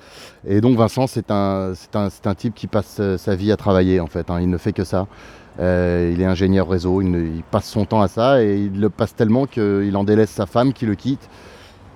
Et 0.46 0.60
donc 0.60 0.76
Vincent, 0.78 1.06
c'est 1.08 1.30
un, 1.30 1.72
c'est 1.74 1.94
un, 1.96 2.08
c'est 2.08 2.26
un 2.28 2.34
type 2.34 2.54
qui 2.54 2.66
passe 2.68 3.00
sa 3.16 3.34
vie 3.34 3.50
à 3.52 3.56
travailler 3.56 3.98
en 4.00 4.06
fait. 4.06 4.30
hein. 4.30 4.38
Il 4.40 4.48
ne 4.48 4.56
fait 4.58 4.72
que 4.72 4.84
ça. 4.84 5.06
Euh, 5.60 6.10
il 6.12 6.20
est 6.20 6.24
ingénieur 6.24 6.68
réseau. 6.68 7.00
Il, 7.00 7.42
passe 7.50 7.68
son 7.68 7.84
temps 7.84 8.02
à 8.02 8.08
ça 8.08 8.42
et 8.42 8.56
il 8.56 8.80
le 8.80 8.90
passe 8.90 9.14
tellement 9.14 9.46
qu'il 9.46 9.96
en 9.96 10.04
délaisse 10.04 10.30
sa 10.30 10.46
femme 10.46 10.72
qui 10.72 10.86
le 10.86 10.94
quitte. 10.94 11.28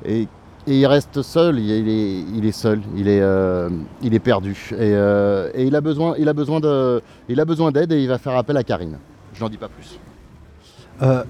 Et, 0.04 0.28
il 0.66 0.86
reste 0.86 1.22
seul. 1.22 1.59
Il 1.59 2.44
est, 2.44 2.52
seul. 2.52 2.82
Il 2.94 3.09
est, 3.09 3.20
euh, 3.22 3.70
perdu. 4.22 4.68
Et, 4.72 4.76
euh, 4.80 5.50
et 5.54 5.64
il 5.64 5.74
a 5.74 5.80
besoin, 5.80 6.14
il 6.18 6.28
a 6.28 6.34
besoin 6.34 6.61
de, 6.61 7.00
il 7.28 7.40
a 7.40 7.46
besoin 7.46 7.72
d'aide 7.72 7.90
et 7.92 8.02
il 8.02 8.09
va 8.09 8.18
faire 8.18 8.36
appel 8.36 8.56
à 8.59 8.62
Karine. 8.62 8.98
Je 9.32 9.40
n'en 9.42 9.48
dis 9.48 9.56
pas 9.56 9.68
plus. 9.68 9.98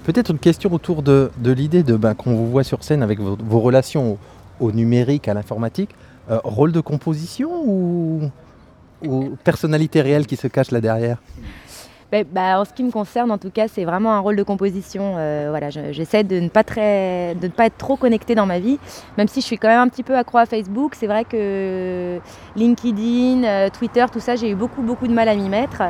Peut-être 0.03 0.31
une 0.31 0.39
question 0.39 0.73
autour 0.73 1.03
de, 1.03 1.29
l'idée 1.45 1.83
de 1.83 1.95
ben, 1.95 2.15
qu'on 2.15 2.33
vous 2.33 2.49
voit 2.49 2.63
sur 2.63 2.83
scène 2.83 3.01
avec 3.01 3.19
vos, 3.19 3.59
relations 3.59 4.17
au, 4.59 4.71
numérique, 4.73 5.29
à 5.29 5.33
l'informatique. 5.33 5.91
Rôle 6.27 6.73
de 6.73 6.81
composition 6.81 7.49
ou 7.65 8.29
personnalité 9.43 10.01
réelle 10.01 10.25
qui 10.25 10.35
se 10.35 10.47
cache 10.47 10.71
là 10.71 10.81
derrière? 10.81 11.19
Ben, 12.11 12.25
bah, 12.31 12.59
en 12.59 12.65
ce 12.65 12.73
qui 12.73 12.83
me 12.83 12.89
concerne, 12.89 13.29
en 13.29 13.37
tout 13.37 13.51
cas, 13.51 13.67
c'est 13.67 13.85
vraiment 13.85 14.13
un 14.13 14.19
rôle 14.19 14.35
de 14.35 14.41
composition. 14.41 15.13
Euh, 15.17 15.47
voilà, 15.51 15.69
je- 15.69 15.91
j'essaie 15.91 16.23
de 16.23 16.39
ne 16.39 16.49
pas 16.49 16.63
de 16.63 17.45
ne 17.45 17.51
pas 17.51 17.67
être 17.67 17.77
trop 17.77 17.97
connectée 17.97 18.33
dans 18.33 18.47
ma 18.47 18.57
vie, 18.57 18.79
même 19.17 19.27
si 19.27 19.41
je 19.41 19.45
suis 19.45 19.59
quand 19.59 19.67
même 19.67 19.79
un 19.81 19.87
petit 19.89 20.01
peu 20.01 20.15
accro 20.17 20.39
à 20.39 20.47
Facebook. 20.47 20.95
C'est 20.95 21.05
vrai 21.05 21.23
que 21.23 22.19
LinkedIn, 22.55 23.43
euh, 23.43 23.69
Twitter, 23.69 24.05
tout 24.11 24.19
ça, 24.19 24.35
j'ai 24.35 24.49
eu 24.49 24.55
beaucoup, 24.55 24.81
beaucoup 24.81 25.07
de 25.07 25.13
mal 25.13 25.29
à 25.29 25.35
m'y 25.35 25.49
mettre. 25.49 25.83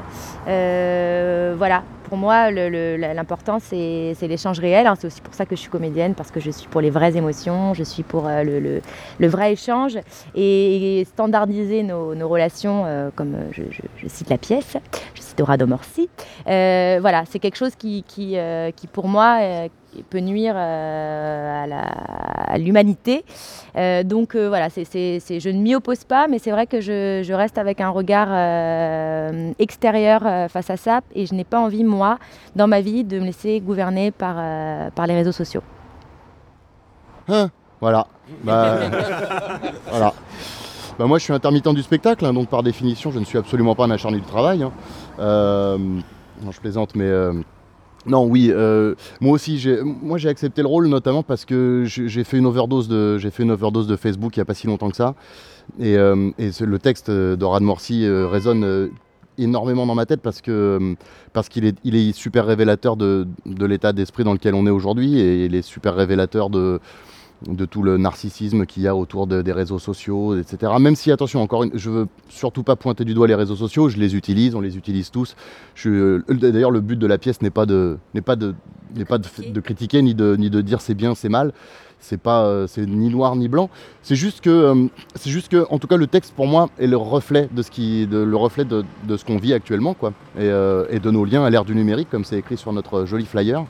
Euh, 0.48 1.56
voilà. 1.58 1.84
Pour 2.10 2.18
moi, 2.18 2.50
l'important, 2.50 3.60
c'est 3.60 4.16
l'échange 4.24 4.60
réel. 4.60 4.88
hein. 4.88 4.96
C'est 5.00 5.06
aussi 5.06 5.22
pour 5.22 5.36
ça 5.36 5.46
que 5.46 5.56
je 5.56 5.62
suis 5.62 5.70
comédienne, 5.70 6.16
parce 6.16 6.32
que 6.32 6.40
je 6.40 6.50
suis 6.50 6.68
pour 6.68 6.82
les 6.82 6.90
vraies 6.90 7.16
émotions, 7.16 7.76
je 7.76 7.84
suis 7.84 8.02
pour 8.02 8.28
euh, 8.28 8.82
le, 9.20 9.28
vrai 9.28 9.54
échange 9.54 10.00
et, 10.34 11.06
standardiser 11.08 11.84
nos, 11.84 12.28
relations, 12.28 12.84
euh, 12.88 13.12
comme 13.16 13.36
euh, 13.36 13.52
je, 13.52 14.08
cite 14.08 14.32
la 14.32 14.40
pièce, 14.40 14.76
je 15.14 15.22
cite 15.22 15.40
Aura 15.40 15.58
Morsi. 15.58 16.10
Voilà, 16.46 17.26
c'est 17.30 17.38
quelque 17.38 17.58
chose 17.58 17.76
qui, 17.76 18.04
qui, 18.08 18.38
qui, 18.76 18.88
pour 18.88 19.08
moi, 19.08 19.68
peut 20.10 20.20
nuire 20.20 20.54
euh, 20.56 21.66
à 22.48 22.58
l'humanité. 22.58 23.24
Euh, 23.76 24.04
donc 24.04 24.36
euh, 24.36 24.48
voilà, 24.48 24.68
je 24.70 25.50
ne 25.50 25.60
m'y 25.60 25.76
oppose 25.76 26.04
pas, 26.04 26.28
mais 26.28 26.40
c'est 26.40 26.52
vrai 26.52 26.68
que 26.68 26.82
je, 26.82 27.22
je 27.24 27.34
reste 27.34 27.58
avec 27.58 27.82
un 27.82 27.90
regard 27.90 28.30
extérieur 29.60 30.22
face 30.50 30.70
à 30.70 30.78
ça 30.78 31.02
et 31.16 31.26
je 31.26 31.34
n'ai 31.34 31.44
pas 31.44 31.60
envie, 31.60 31.84
moi, 31.84 32.20
dans 32.56 32.68
ma 32.68 32.82
vie, 32.82 33.04
de 33.04 33.20
me 33.20 33.26
laisser 33.26 33.60
gouverner 33.60 34.12
par, 34.12 34.36
par 34.92 35.08
les 35.08 35.16
réseaux 35.16 35.32
sociaux. 35.32 35.62
Hein? 37.28 37.50
Voilà. 37.82 38.08
Bah, 38.44 38.78
voilà. 39.90 40.14
Bah, 41.00 41.06
moi, 41.06 41.18
je 41.18 41.24
suis 41.24 41.34
intermittent 41.34 41.74
du 41.74 41.82
spectacle, 41.82 42.26
hein, 42.26 42.34
donc 42.34 42.50
par 42.50 42.62
définition, 42.62 43.10
je 43.10 43.20
ne 43.20 43.24
suis 43.26 43.38
absolument 43.38 43.74
pas 43.74 43.86
un 43.86 43.92
acharné 43.92 44.18
du 44.18 44.26
travail. 44.26 44.64
hein. 44.64 44.72
Euh, 45.20 45.78
non, 45.78 46.52
je 46.52 46.60
plaisante, 46.60 46.94
mais 46.96 47.06
euh, 47.06 47.34
non, 48.06 48.26
oui. 48.26 48.50
euh, 48.52 48.96
moi 49.20 49.34
aussi, 49.34 49.58
j'ai, 49.60 49.82
moi, 49.82 50.18
j'ai 50.18 50.30
accepté 50.30 50.62
le 50.62 50.68
rôle 50.68 50.88
notamment 50.88 51.24
parce 51.24 51.46
que 51.46 51.84
j'ai 51.86 52.24
fait 52.24 52.38
une 52.38 52.46
overdose 52.46 52.88
de, 52.88 53.18
Facebook 53.98 54.36
il 54.36 54.40
n'y 54.40 54.42
a 54.42 54.46
pas 54.46 54.54
si 54.54 54.68
longtemps 54.68 54.90
que 54.90 54.96
ça, 54.96 55.16
et, 55.80 55.98
euh, 55.98 56.32
le 56.38 56.80
texte 56.80 57.12
d'Orad 57.12 57.64
Morsi 57.64 58.06
euh, 58.06 58.28
résonne. 58.28 58.90
énormément 59.38 59.86
dans 59.86 59.96
ma 59.96 60.06
tête 60.06 60.20
parce 60.22 60.42
que 60.42 60.96
parce 61.32 61.48
qu'il 61.48 61.64
est, 61.64 61.78
il 61.86 61.96
est 61.96 62.12
super 62.12 62.46
révélateur 62.46 62.98
de, 62.98 63.26
de 63.46 63.66
l'état 63.66 63.94
d'esprit 63.94 64.26
dans 64.26 64.34
lequel 64.34 64.54
on 64.54 64.68
est 64.68 64.70
aujourd'hui 64.70 65.18
et 65.18 65.46
il 65.46 65.56
est 65.56 65.62
super 65.62 65.96
révélateur 65.96 66.50
de, 66.50 66.82
de 67.48 67.66
tout 67.66 67.84
le 67.84 67.98
narcissisme 67.98 68.66
qu'il 68.66 68.84
y 68.84 68.88
a 68.88 68.96
autour 68.96 69.26
de- 69.28 69.42
des 69.42 69.52
réseaux 69.54 69.80
sociaux, 69.80 70.38
etc. 70.38 70.74
Même 70.80 70.96
si, 70.96 71.12
attention, 71.12 71.42
encore 71.42 71.64
une, 71.64 71.72
je 71.74 71.90
veux 71.90 72.08
surtout 72.28 72.64
pas 72.64 72.76
pointer 72.76 73.06
du 73.06 73.14
doigt 73.14 73.28
les 73.28 73.36
réseaux 73.36 73.56
sociaux, 73.56 73.88
je 73.90 73.98
les 73.98 74.16
utilise, 74.16 74.56
on 74.56 74.62
les 74.62 74.76
utilise 74.78 75.10
tous. 75.10 75.36
Euh, 75.86 76.22
D'ailleurs, 76.30 76.72
le 76.72 76.82
but 76.82 76.98
de 77.00 77.08
la 77.08 77.18
pièce 77.18 77.42
n'est 77.42 77.50
pas 77.50 77.66
de, 77.66 77.98
n'est 78.14 78.22
pas 78.22 78.36
de, 78.36 78.56
n'est 78.96 79.06
pas 79.06 79.18
de, 79.20 79.28
de 79.52 79.60
critiquer 79.62 80.02
ni 80.02 80.14
de, 80.16 80.36
ni 80.36 80.50
de 80.50 80.60
dire 80.62 80.82
c'est 80.82 80.96
bien, 80.96 81.16
c'est 81.16 81.30
mal. 81.30 81.54
C'est 82.02 82.20
pas, 82.20 82.46
euh, 82.46 82.66
c'est 82.68 82.86
ni 82.86 83.10
noir 83.10 83.36
ni 83.36 83.50
blanc. 83.50 83.70
C'est 84.04 84.16
juste 84.16 84.40
que, 84.42 84.50
euh, 84.50 84.88
c'est 85.16 85.30
juste 85.30 85.50
que, 85.50 85.66
en 85.70 85.80
tout 85.80 85.88
cas, 85.88 85.98
le 85.98 86.08
texte 86.08 86.34
pour 86.34 86.48
moi 86.48 86.70
est 86.80 86.88
le 86.88 86.96
reflet 86.96 87.50
de 87.52 87.62
ce 87.62 87.70
qui, 87.72 88.08
de, 88.08 88.18
le 88.20 88.36
reflet 88.38 88.64
de, 88.64 88.86
de 89.06 89.18
ce 89.18 89.26
qu'on 89.26 89.38
vit 89.38 89.54
actuellement, 89.54 89.94
quoi, 89.94 90.14
et, 90.40 90.46
et 90.90 91.00
de 91.00 91.12
nos 91.12 91.26
liens 91.26 91.44
à 91.44 91.50
l'ère 91.50 91.66
du 91.66 91.76
numérique, 91.76 92.10
comme 92.10 92.24
c'est 92.24 92.38
écrit 92.38 92.56
sur 92.58 92.72
notre 92.74 93.06
joli 93.06 93.26
flyer. 93.26 93.66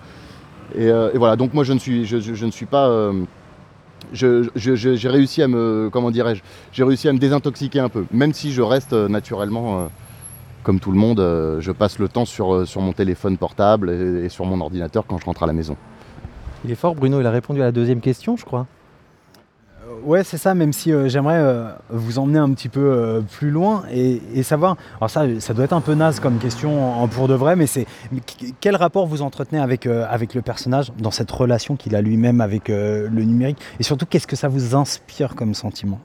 Et, 0.75 0.85
et 0.87 1.17
voilà. 1.17 1.35
Donc 1.37 1.55
moi, 1.55 1.63
je 1.63 1.73
ne 1.73 1.79
suis, 1.79 2.05
je, 2.05 2.19
je- 2.19 2.35
je 2.35 2.45
ne 2.45 2.51
suis 2.51 2.67
pas. 2.67 2.87
euh, 2.87 3.13
je- 3.13 3.23
je- 3.23 3.23
je- 3.23 3.98
j'ai 4.13 5.09
réussi 5.09 5.41
à 5.41 5.47
me, 5.47 5.89
désintoxiquer 7.17 7.79
un 7.79 7.89
peu, 7.89 8.05
même 8.11 8.33
si 8.33 8.51
je 8.51 8.61
reste 8.61 8.93
euh, 8.93 9.07
naturellement, 9.07 9.79
euh, 9.79 9.85
comme 10.63 10.79
tout 10.79 10.91
le 10.91 10.97
monde, 10.97 11.19
euh, 11.19 11.61
je 11.61 11.71
passe 11.71 11.99
le 11.99 12.07
temps 12.07 12.25
sur, 12.25 12.65
mon 12.77 12.93
téléphone 12.93 13.37
portable 13.37 13.89
et 13.89 14.29
sur 14.29 14.45
mon 14.45 14.59
ordinateur 14.61 15.05
quand 15.07 15.17
je 15.17 15.25
rentre 15.25 15.43
à 15.43 15.47
la 15.47 15.53
maison. 15.53 15.75
Il 16.65 16.71
est 16.71 16.75
fort, 16.75 16.95
Bruno, 16.95 17.21
il 17.21 17.25
a 17.25 17.31
répondu 17.31 17.61
à 17.61 17.65
la 17.65 17.71
deuxième 17.71 18.01
question, 18.01 18.35
je 18.35 18.45
crois. 18.45 18.67
Ouais, 20.03 20.23
c'est 20.23 20.37
ça, 20.37 20.53
même 20.53 20.73
si 20.73 20.91
euh, 20.91 21.07
j'aimerais 21.09 21.39
euh, 21.39 21.69
vous 21.89 22.19
emmener 22.19 22.39
un 22.39 22.51
petit 22.53 22.69
peu 22.69 22.79
euh, 22.79 23.21
plus 23.21 23.51
loin 23.51 23.83
et, 23.91 24.21
et 24.33 24.43
savoir. 24.43 24.77
Alors, 24.99 25.09
ça, 25.09 25.25
ça 25.39 25.53
doit 25.53 25.65
être 25.65 25.73
un 25.73 25.81
peu 25.81 25.93
naze 25.93 26.19
comme 26.19 26.37
question 26.37 27.01
en, 27.01 27.07
pour 27.07 27.27
de 27.27 27.33
vrai, 27.33 27.55
mais 27.55 27.67
c'est. 27.67 27.85
Quel 28.61 28.75
rapport 28.75 29.07
vous 29.07 29.21
entretenez 29.21 29.59
avec, 29.59 29.85
avec 29.85 30.33
le 30.33 30.41
personnage 30.41 30.91
dans 30.97 31.11
cette 31.11 31.31
relation 31.31 31.75
qu'il 31.75 31.95
a 31.95 32.01
lui-même 32.01 32.41
avec 32.41 32.67
le 32.69 33.09
numérique? 33.09 33.57
Et 33.79 33.83
surtout, 33.83 34.05
qu'est-ce 34.05 34.27
que 34.27 34.35
ça 34.35 34.47
vous 34.47 34.75
inspire 34.75 35.35
comme 35.35 35.53
sentiment? 35.53 35.99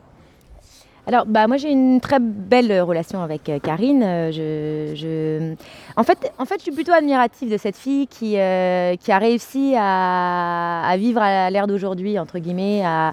Alors, 1.07 1.27
bah, 1.27 1.47
moi, 1.47 1.59
j'ai 1.59 1.71
une 1.71 2.01
très 2.01 2.19
belle 2.19 2.73
euh, 2.73 2.83
relation 2.83 3.23
avec 3.23 3.47
euh, 3.51 3.59
Karine. 3.59 4.03
Euh, 4.03 4.33
Je, 4.33 5.55
En, 5.97 6.03
fait, 6.03 6.33
en 6.39 6.47
fait, 6.47 6.55
je 6.57 6.63
suis 6.63 6.73
plutôt 6.73 6.93
admirative 6.93 7.51
de 7.53 7.59
cette 7.59 7.77
fille 7.77 8.07
qui, 8.07 8.31
qui 8.31 9.13
a 9.13 9.19
réussi 9.19 9.75
à, 9.77 10.95
vivre 10.99 11.21
à 11.21 11.51
l'ère 11.51 11.67
d'aujourd'hui, 11.67 12.19
entre 12.19 12.39
guillemets, 12.39 12.83
à, 12.85 13.13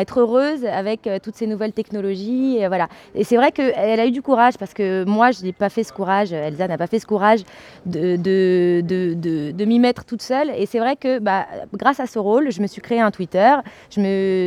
être 0.00 0.20
heureuse 0.20 0.64
avec 0.64 1.08
toutes 1.22 1.34
ces 1.34 1.46
nouvelles 1.46 1.72
technologies. 1.72 2.58
Et, 2.58 2.68
voilà. 2.68 2.88
et 3.14 3.24
c'est 3.24 3.36
vrai 3.36 3.50
qu'elle 3.52 4.00
a 4.00 4.06
eu 4.06 4.12
du 4.12 4.22
courage 4.22 4.56
parce 4.56 4.72
que 4.72 5.04
moi, 5.04 5.32
je 5.32 5.42
n'ai 5.42 5.52
pas 5.52 5.68
fait 5.68 5.84
ce 5.84 5.92
courage, 5.92 6.32
Elsa 6.32 6.68
n'a 6.68 6.78
pas 6.78 6.86
fait 6.86 7.00
ce 7.00 7.06
courage 7.06 7.40
de, 7.86 8.16
de, 8.16 8.82
de, 8.84 9.50
de- 9.52 9.64
m'y 9.64 9.78
mettre 9.78 10.04
toute 10.04 10.22
seule. 10.22 10.50
Et 10.56 10.66
c'est 10.66 10.78
vrai 10.78 10.96
que 10.96 11.18
bah, 11.18 11.46
grâce 11.74 12.00
à 12.00 12.06
ce 12.06 12.18
rôle, 12.18 12.50
je 12.50 12.62
me 12.62 12.66
suis 12.66 12.80
créé 12.80 13.00
un 13.00 13.10
Twitter. 13.10 13.54
Je 13.90 14.00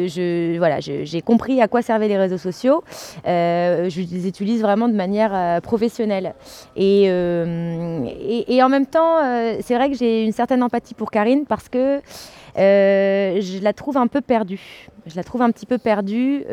je, 0.08 0.58
voilà, 0.58 0.80
j'ai 0.80 1.22
compris 1.22 1.62
à 1.62 1.68
quoi 1.68 1.82
servaient 1.82 2.08
les 2.08 2.18
réseaux 2.18 2.38
sociaux. 2.38 2.84
Euh, 3.28 3.90
je 3.90 4.02
les 4.02 4.28
utilise 4.28 4.62
vraiment 4.62 4.88
de 4.88 4.94
manière 4.94 5.32
euh, 5.34 5.62
professionnelle. 5.62 6.34
Et, 6.76 7.06
euh, 7.08 8.06
et, 8.20 8.64
en 8.64 8.70
même 8.70 8.86
temps, 8.86 9.20
c'est 9.62 9.76
vrai 9.76 9.90
que 9.90 9.98
j'ai 9.98 10.24
une 10.24 10.32
certaine 10.32 10.64
empathie 10.64 10.94
pour 10.94 11.12
Karine 11.12 11.46
parce 11.46 11.70
que 11.70 12.02
je 12.56 13.62
la 13.62 13.74
trouve 13.74 13.98
un 13.98 14.08
peu 14.08 14.22
perdue. 14.22 14.88
Je 15.06 15.16
la 15.16 15.24
trouve 15.24 15.44
un 15.44 15.52
petit 15.52 15.66
peu 15.68 15.78
perdue 15.78 16.44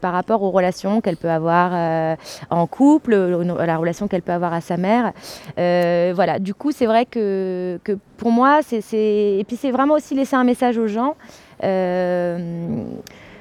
par 0.00 0.12
rapport 0.12 0.42
aux 0.42 0.50
relations 0.50 1.00
qu'elle 1.00 1.16
peut 1.16 1.30
avoir 1.30 2.16
en 2.50 2.66
couple, 2.66 3.14
la 3.14 3.76
relation 3.76 4.08
qu'elle 4.08 4.22
peut 4.22 4.32
avoir 4.32 4.52
à 4.52 4.60
sa 4.60 4.76
mère. 4.76 5.12
Voilà, 5.56 6.38
du 6.38 6.54
coup, 6.54 6.72
c'est 6.72 6.86
vrai 6.86 7.06
que, 7.06 7.80
que 7.84 7.96
pour 8.16 8.30
moi, 8.30 8.60
c'est, 8.62 8.80
et 8.92 9.44
puis 9.46 9.56
c'est 9.56 9.70
vraiment 9.70 9.94
aussi 9.94 10.14
laisser 10.14 10.36
un 10.36 10.44
message 10.44 10.76
aux 10.76 10.88
gens 10.88 11.14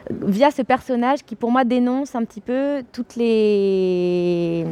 via 0.09 0.51
ce 0.51 0.61
personnage 0.61 1.23
qui, 1.23 1.35
pour 1.35 1.51
moi, 1.51 1.63
dénonce 1.63 2.15
un 2.15 2.23
petit 2.23 2.41
peu 2.41 2.83
toutes 2.91 3.15
les 3.15 4.65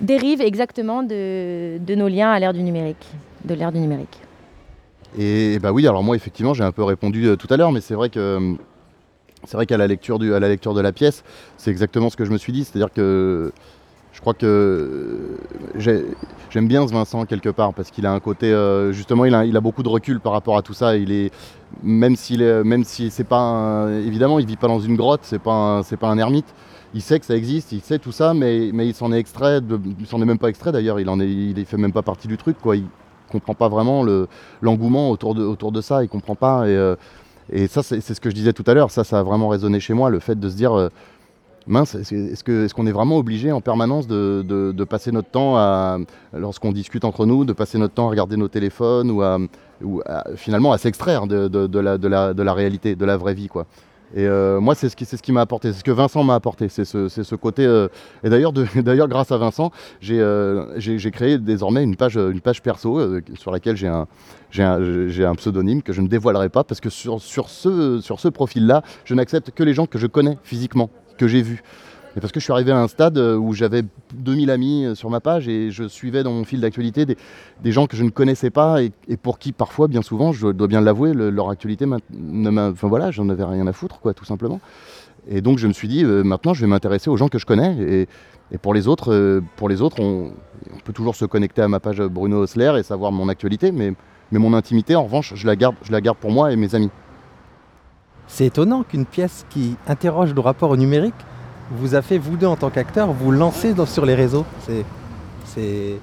dérives 0.00 0.40
exactement 0.40 1.02
de, 1.02 1.78
de 1.78 1.94
nos 1.94 2.08
liens 2.08 2.30
à 2.30 2.38
l'ère 2.38 2.52
du 2.52 2.62
numérique, 2.62 3.06
de 3.44 3.54
l'ère 3.54 3.72
du 3.72 3.80
numérique. 3.80 4.20
Et 5.18 5.58
bah 5.58 5.72
oui, 5.72 5.86
alors 5.86 6.02
moi 6.02 6.16
effectivement 6.16 6.52
j'ai 6.54 6.64
un 6.64 6.72
peu 6.72 6.82
répondu 6.82 7.26
euh, 7.26 7.36
tout 7.36 7.46
à 7.50 7.56
l'heure, 7.56 7.72
mais 7.72 7.80
c'est 7.80 7.94
vrai 7.94 8.10
que 8.10 8.18
euh, 8.20 8.54
c'est 9.44 9.56
vrai 9.56 9.66
qu'à 9.66 9.76
la 9.76 9.86
lecture 9.86 10.18
du, 10.18 10.34
à 10.34 10.40
la 10.40 10.48
lecture 10.48 10.74
de 10.74 10.80
la 10.80 10.92
pièce, 10.92 11.24
c'est 11.56 11.70
exactement 11.70 12.10
ce 12.10 12.16
que 12.16 12.24
je 12.24 12.30
me 12.30 12.38
suis 12.38 12.52
dit, 12.52 12.64
c'est-à-dire 12.64 12.92
que 12.92 13.52
je 14.18 14.20
crois 14.20 14.34
que 14.34 15.38
j'ai- 15.76 16.04
j'aime 16.50 16.66
bien 16.66 16.88
ce 16.88 16.92
Vincent 16.92 17.24
quelque 17.24 17.50
part 17.50 17.72
parce 17.72 17.92
qu'il 17.92 18.04
a 18.04 18.12
un 18.12 18.18
côté 18.18 18.52
euh, 18.52 18.90
justement 18.90 19.24
il 19.24 19.32
a, 19.32 19.60
beaucoup 19.60 19.84
de 19.84 19.88
recul 19.88 20.18
par 20.18 20.32
rapport 20.32 20.56
à 20.56 20.62
tout 20.62 20.74
ça. 20.74 20.96
Il 20.96 21.12
est 21.12 21.30
même 21.84 22.16
s'il 22.16 22.42
même 22.64 22.82
si 22.82 23.10
c'est 23.10 23.22
pas 23.22 23.86
évidemment 24.04 24.40
il 24.40 24.46
vit 24.46 24.56
pas 24.56 24.66
dans 24.66 24.80
une 24.80 24.96
grotte, 24.96 25.20
c'est 25.22 25.38
pas 25.38 25.82
c'est 25.84 25.96
pas 25.96 26.08
un 26.08 26.18
ermite. 26.18 26.52
Il 26.94 27.00
sait 27.00 27.20
que 27.20 27.26
ça 27.26 27.36
existe, 27.36 27.70
il 27.70 27.80
sait 27.80 28.00
tout 28.00 28.10
ça, 28.10 28.34
mais, 28.34 28.70
mais 28.74 28.88
il 28.88 28.94
s'en 28.94 29.12
est 29.12 29.20
extrait, 29.20 29.60
de, 29.60 29.78
il 30.00 30.06
s'en 30.08 30.20
est 30.20 30.24
même 30.24 30.38
pas 30.38 30.48
extrait 30.48 30.72
d'ailleurs. 30.72 30.98
Il 30.98 31.08
en 31.10 31.20
est, 31.20 31.28
il 31.30 31.64
fait 31.64 31.76
même 31.76 31.92
pas 31.92 32.02
partie 32.02 32.26
du 32.26 32.36
truc 32.38 32.56
quoi. 32.60 32.74
Il 32.74 32.86
comprend 33.30 33.54
pas 33.54 33.68
vraiment 33.68 34.02
le, 34.02 34.26
l'engouement 34.62 35.10
autour 35.10 35.36
de, 35.36 35.44
autour 35.44 35.70
de 35.70 35.80
ça, 35.80 36.02
il 36.02 36.08
comprend 36.08 36.34
pas. 36.34 36.66
Et, 36.66 36.70
euh, 36.74 36.96
et 37.52 37.68
ça, 37.68 37.84
c'est 37.84 38.00
ce 38.00 38.20
que 38.20 38.30
je 38.30 38.34
disais 38.34 38.52
tout 38.52 38.64
à 38.66 38.74
l'heure, 38.74 38.90
ça, 38.90 39.04
ça 39.04 39.20
a 39.20 39.22
vraiment 39.22 39.48
résonné 39.48 39.78
chez 39.78 39.94
moi, 39.94 40.10
le 40.10 40.18
fait 40.18 40.38
de 40.40 40.48
se 40.48 40.56
dire, 40.56 40.76
euh, 40.76 40.88
mince, 41.68 41.94
est-ce 41.94 42.74
qu'on 42.74 42.86
est 42.86 42.92
vraiment 42.92 43.16
obligé 43.16 43.52
en 43.52 43.60
permanence 43.60 44.06
de, 44.06 44.84
passer 44.88 45.12
notre 45.12 45.30
temps 45.30 45.98
lorsqu'on 46.32 46.72
discute 46.72 47.04
entre 47.04 47.26
nous, 47.26 47.44
de 47.44 47.52
passer 47.52 47.78
notre 47.78 47.94
temps 47.94 48.06
à 48.06 48.10
regarder 48.10 48.36
nos 48.36 48.48
téléphones 48.48 49.10
ou, 49.10 50.02
finalement 50.36 50.72
à 50.72 50.78
s'extraire 50.78 51.26
de, 51.26 51.78
la, 52.42 52.54
réalité, 52.54 52.96
de 52.96 53.04
la 53.04 53.16
vraie 53.16 53.34
vie, 53.34 53.48
quoi. 53.48 53.66
Et 54.14 54.26
euh, 54.26 54.58
moi, 54.58 54.74
c'est 54.74 54.88
ce 54.88 55.22
qui, 55.22 55.32
m'a 55.32 55.42
apporté, 55.42 55.72
c'est 55.72 55.80
ce 55.80 55.84
que 55.84 55.90
Vincent 55.90 56.24
m'a 56.24 56.34
apporté, 56.34 56.68
c'est 56.68 56.84
ce, 56.84 57.34
côté. 57.34 57.66
euh, 57.66 57.88
et 58.24 58.30
d'ailleurs, 58.82 59.08
grâce 59.08 59.32
à 59.32 59.36
Vincent, 59.36 59.70
j'ai 60.00 60.18
euh, 60.18 60.78
créé 61.12 61.38
désormais 61.38 61.82
une 61.82 61.96
page, 61.96 62.18
perso 62.62 63.20
sur 63.34 63.50
laquelle 63.50 63.76
j'ai 63.76 63.86
un, 64.62 65.34
pseudonyme 65.34 65.82
que 65.82 65.92
je 65.92 66.00
ne 66.00 66.08
dévoilerai 66.08 66.48
pas 66.48 66.64
parce 66.64 66.80
que 66.80 66.88
sur 66.88 67.20
ce 67.20 68.28
profil-là, 68.28 68.82
je 69.04 69.14
n'accepte 69.14 69.50
que 69.50 69.62
les 69.62 69.74
gens 69.74 69.86
que 69.86 69.98
je 69.98 70.06
connais 70.06 70.38
physiquement, 70.42 70.88
que 71.18 71.28
j'ai 71.28 71.42
vus. 71.42 71.62
Et 72.16 72.20
parce 72.20 72.32
que 72.32 72.40
je 72.40 72.44
suis 72.44 72.52
arrivé 72.52 72.72
à 72.72 72.78
un 72.78 72.88
stade 72.88 73.18
euh, 73.18 73.36
où 73.36 73.52
j'avais 73.52 73.82
2000 74.14 74.50
amis 74.50 74.84
euh, 74.84 74.94
sur 74.94 75.10
ma 75.10 75.20
page 75.20 75.46
et 75.46 75.70
je 75.70 75.86
suivais 75.86 76.22
dans 76.22 76.32
mon 76.32 76.44
fil 76.44 76.60
d'actualité 76.60 77.06
des, 77.06 77.16
gens 77.72 77.86
que 77.86 77.96
je 77.96 78.02
ne 78.02 78.10
connaissais 78.10 78.50
pas 78.50 78.82
et, 78.82 78.92
pour 79.22 79.38
qui 79.38 79.52
parfois, 79.52 79.88
bien 79.88 80.02
souvent, 80.02 80.32
je 80.32 80.48
dois 80.48 80.66
bien 80.66 80.80
l'avouer, 80.80 81.12
le- 81.12 81.30
leur 81.30 81.50
actualité, 81.50 81.86
ne 81.86 82.70
enfin 82.70 82.88
voilà, 82.88 83.10
j'en 83.10 83.28
avais 83.28 83.44
rien 83.44 83.66
à 83.66 83.72
foutre, 83.72 84.00
quoi, 84.00 84.14
tout 84.14 84.24
simplement. 84.24 84.60
Et 85.28 85.42
donc 85.42 85.58
je 85.58 85.68
me 85.68 85.72
suis 85.72 85.86
dit, 85.86 86.02
euh, 86.02 86.22
maintenant, 86.24 86.54
je 86.54 86.62
vais 86.62 86.66
m'intéresser 86.66 87.10
aux 87.10 87.16
gens 87.16 87.28
que 87.28 87.38
je 87.38 87.46
connais. 87.46 87.76
Et, 88.50 88.58
pour 88.62 88.72
les 88.72 88.88
autres, 88.88 89.42
pour 89.56 89.68
les 89.68 89.82
autres 89.82 90.00
on, 90.00 90.32
on 90.74 90.78
peut 90.82 90.94
toujours 90.94 91.14
se 91.14 91.26
connecter 91.26 91.60
à 91.60 91.68
ma 91.68 91.80
page 91.80 92.00
Bruno 92.00 92.38
Osler 92.38 92.72
et 92.78 92.82
savoir 92.82 93.12
mon 93.12 93.28
actualité, 93.28 93.72
mais, 93.72 93.92
mais 94.32 94.38
mon 94.38 94.54
intimité, 94.54 94.96
en 94.96 95.04
revanche, 95.04 95.34
je 95.36 95.46
la 95.46 95.54
garde, 95.54 95.76
je 95.82 95.92
la 95.92 96.00
garde 96.00 96.16
pour 96.16 96.30
moi 96.30 96.50
et 96.50 96.56
mes 96.56 96.74
amis. 96.74 96.88
C'est 98.28 98.46
étonnant 98.46 98.82
qu'une 98.82 99.06
pièce 99.06 99.44
qui 99.50 99.76
interroge 99.88 100.34
le 100.34 100.40
rapport 100.40 100.70
au 100.70 100.76
numérique 100.76 101.14
vous 101.72 101.94
a 101.94 102.02
fait, 102.02 102.18
vous 102.18 102.36
deux 102.36 102.46
en 102.46 102.56
tant 102.56 102.70
qu'acteurs, 102.70 103.12
vous 103.12 103.30
lancer 103.32 103.74
sur 103.86 104.06
les 104.06 104.14
réseaux. 104.14 104.44
C'est, 105.46 105.96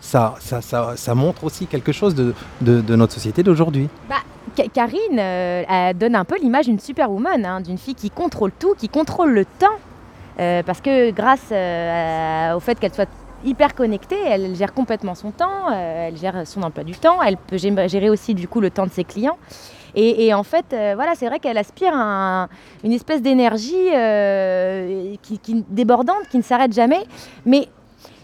ça, 0.00 1.14
montre 1.14 1.44
aussi 1.44 1.66
quelque 1.66 1.92
chose 1.92 2.14
de, 2.14 2.34
notre 2.60 3.12
société 3.12 3.42
d'aujourd'hui. 3.42 3.88
Bah, 4.08 4.16
Ka- 4.54 4.68
Karine 4.72 5.18
euh, 5.18 5.92
donne 5.94 6.14
un 6.14 6.24
peu 6.24 6.36
l'image 6.38 6.66
d'une 6.66 6.78
superwoman, 6.78 7.44
hein, 7.44 7.60
d'une 7.60 7.78
fille 7.78 7.94
qui 7.94 8.10
contrôle 8.10 8.52
tout, 8.58 8.74
qui 8.76 8.88
contrôle 8.88 9.32
le 9.32 9.44
temps. 9.44 9.66
Euh, 10.40 10.62
parce 10.62 10.80
que 10.80 11.10
grâce 11.10 11.40
euh, 11.52 12.54
au 12.56 12.60
fait 12.60 12.78
qu'elle 12.78 12.94
soit 12.94 13.08
hyper 13.44 13.74
connectée, 13.74 14.18
elle 14.26 14.54
gère 14.54 14.72
complètement 14.72 15.14
son 15.14 15.30
temps, 15.30 15.70
elle 15.70 16.16
gère 16.16 16.46
son 16.46 16.62
emploi 16.62 16.84
du 16.84 16.92
temps, 16.94 17.22
elle 17.22 17.36
peut 17.36 17.56
gé- 17.56 17.88
gérer 17.88 18.08
aussi 18.08 18.34
du 18.34 18.48
coup 18.48 18.60
le 18.60 18.70
temps 18.70 18.86
de 18.86 18.90
ses 18.92 19.04
clients. 19.04 19.36
Et, 19.94 20.32
en 20.34 20.42
fait, 20.42 20.64
euh, 20.72 20.92
voilà, 20.94 21.14
c'est 21.14 21.26
vrai 21.26 21.38
qu'elle 21.38 21.58
aspire 21.58 21.92
à 21.94 22.42
un- 22.44 22.48
une 22.84 22.92
espèce 22.92 23.20
d'énergie 23.22 23.88
euh, 23.94 25.14
qui, 25.22 25.64
débordante, 25.68 26.28
qui 26.30 26.38
ne 26.38 26.42
s'arrête 26.42 26.72
jamais. 26.72 27.04
Mais, 27.44 27.68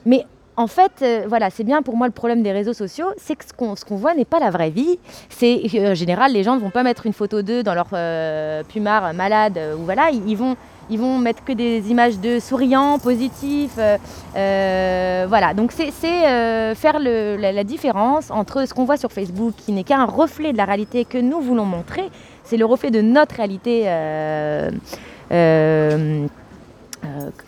mais 0.06 0.24
en 0.56 0.66
fait, 0.66 0.92
euh, 1.02 1.24
voilà, 1.28 1.50
c'est 1.50 1.64
bien 1.64 1.82
pour 1.82 1.96
moi 1.96 2.06
le 2.06 2.12
problème 2.12 2.42
des 2.42 2.52
réseaux 2.52 2.72
sociaux, 2.72 3.08
c'est 3.16 3.36
que 3.36 3.44
ce 3.44 3.52
qu'on 3.84 3.96
voit 3.96 4.14
n'est 4.14 4.24
pas 4.24 4.40
la 4.40 4.50
vraie 4.50 4.70
vie. 4.70 4.98
C'est 5.28 5.60
en 5.90 5.94
général, 5.94 6.32
les 6.32 6.42
gens 6.42 6.54
ne 6.56 6.60
vont 6.60 6.70
pas 6.70 6.82
mettre 6.82 7.06
une 7.06 7.12
photo 7.12 7.42
d'eux 7.42 7.62
dans 7.62 7.74
leur 7.74 7.88
euh, 7.92 8.62
plumard 8.64 9.12
malade 9.14 9.58
ou 9.78 9.84
voilà, 9.84 10.10
ils 10.10 10.36
vont 10.36 10.56
ils 10.90 10.98
vont 10.98 11.18
mettre 11.18 11.44
que 11.44 11.52
des 11.52 11.90
images 11.90 12.18
de 12.18 12.38
souriants, 12.40 12.98
positifs, 12.98 13.76
euh, 13.78 13.96
euh, 14.36 15.26
voilà. 15.28 15.54
Donc 15.54 15.72
c'est 15.72 15.90
euh, 16.26 16.74
faire 16.74 16.98
le- 16.98 17.36
la, 17.36 17.52
la 17.52 17.64
différence 17.64 18.30
entre 18.30 18.66
ce 18.66 18.74
qu'on 18.74 18.84
voit 18.84 18.96
sur 18.96 19.10
Facebook, 19.12 19.54
qui 19.56 19.72
n'est 19.72 19.84
qu'un 19.84 20.04
reflet 20.04 20.52
de 20.52 20.56
la 20.56 20.64
réalité 20.64 21.04
que 21.04 21.18
nous 21.18 21.40
voulons 21.40 21.64
montrer, 21.64 22.08
c'est 22.44 22.56
le 22.56 22.64
reflet 22.64 22.90
de 22.90 23.00
notre 23.00 23.34
réalité. 23.36 23.82
euh, 23.86 24.70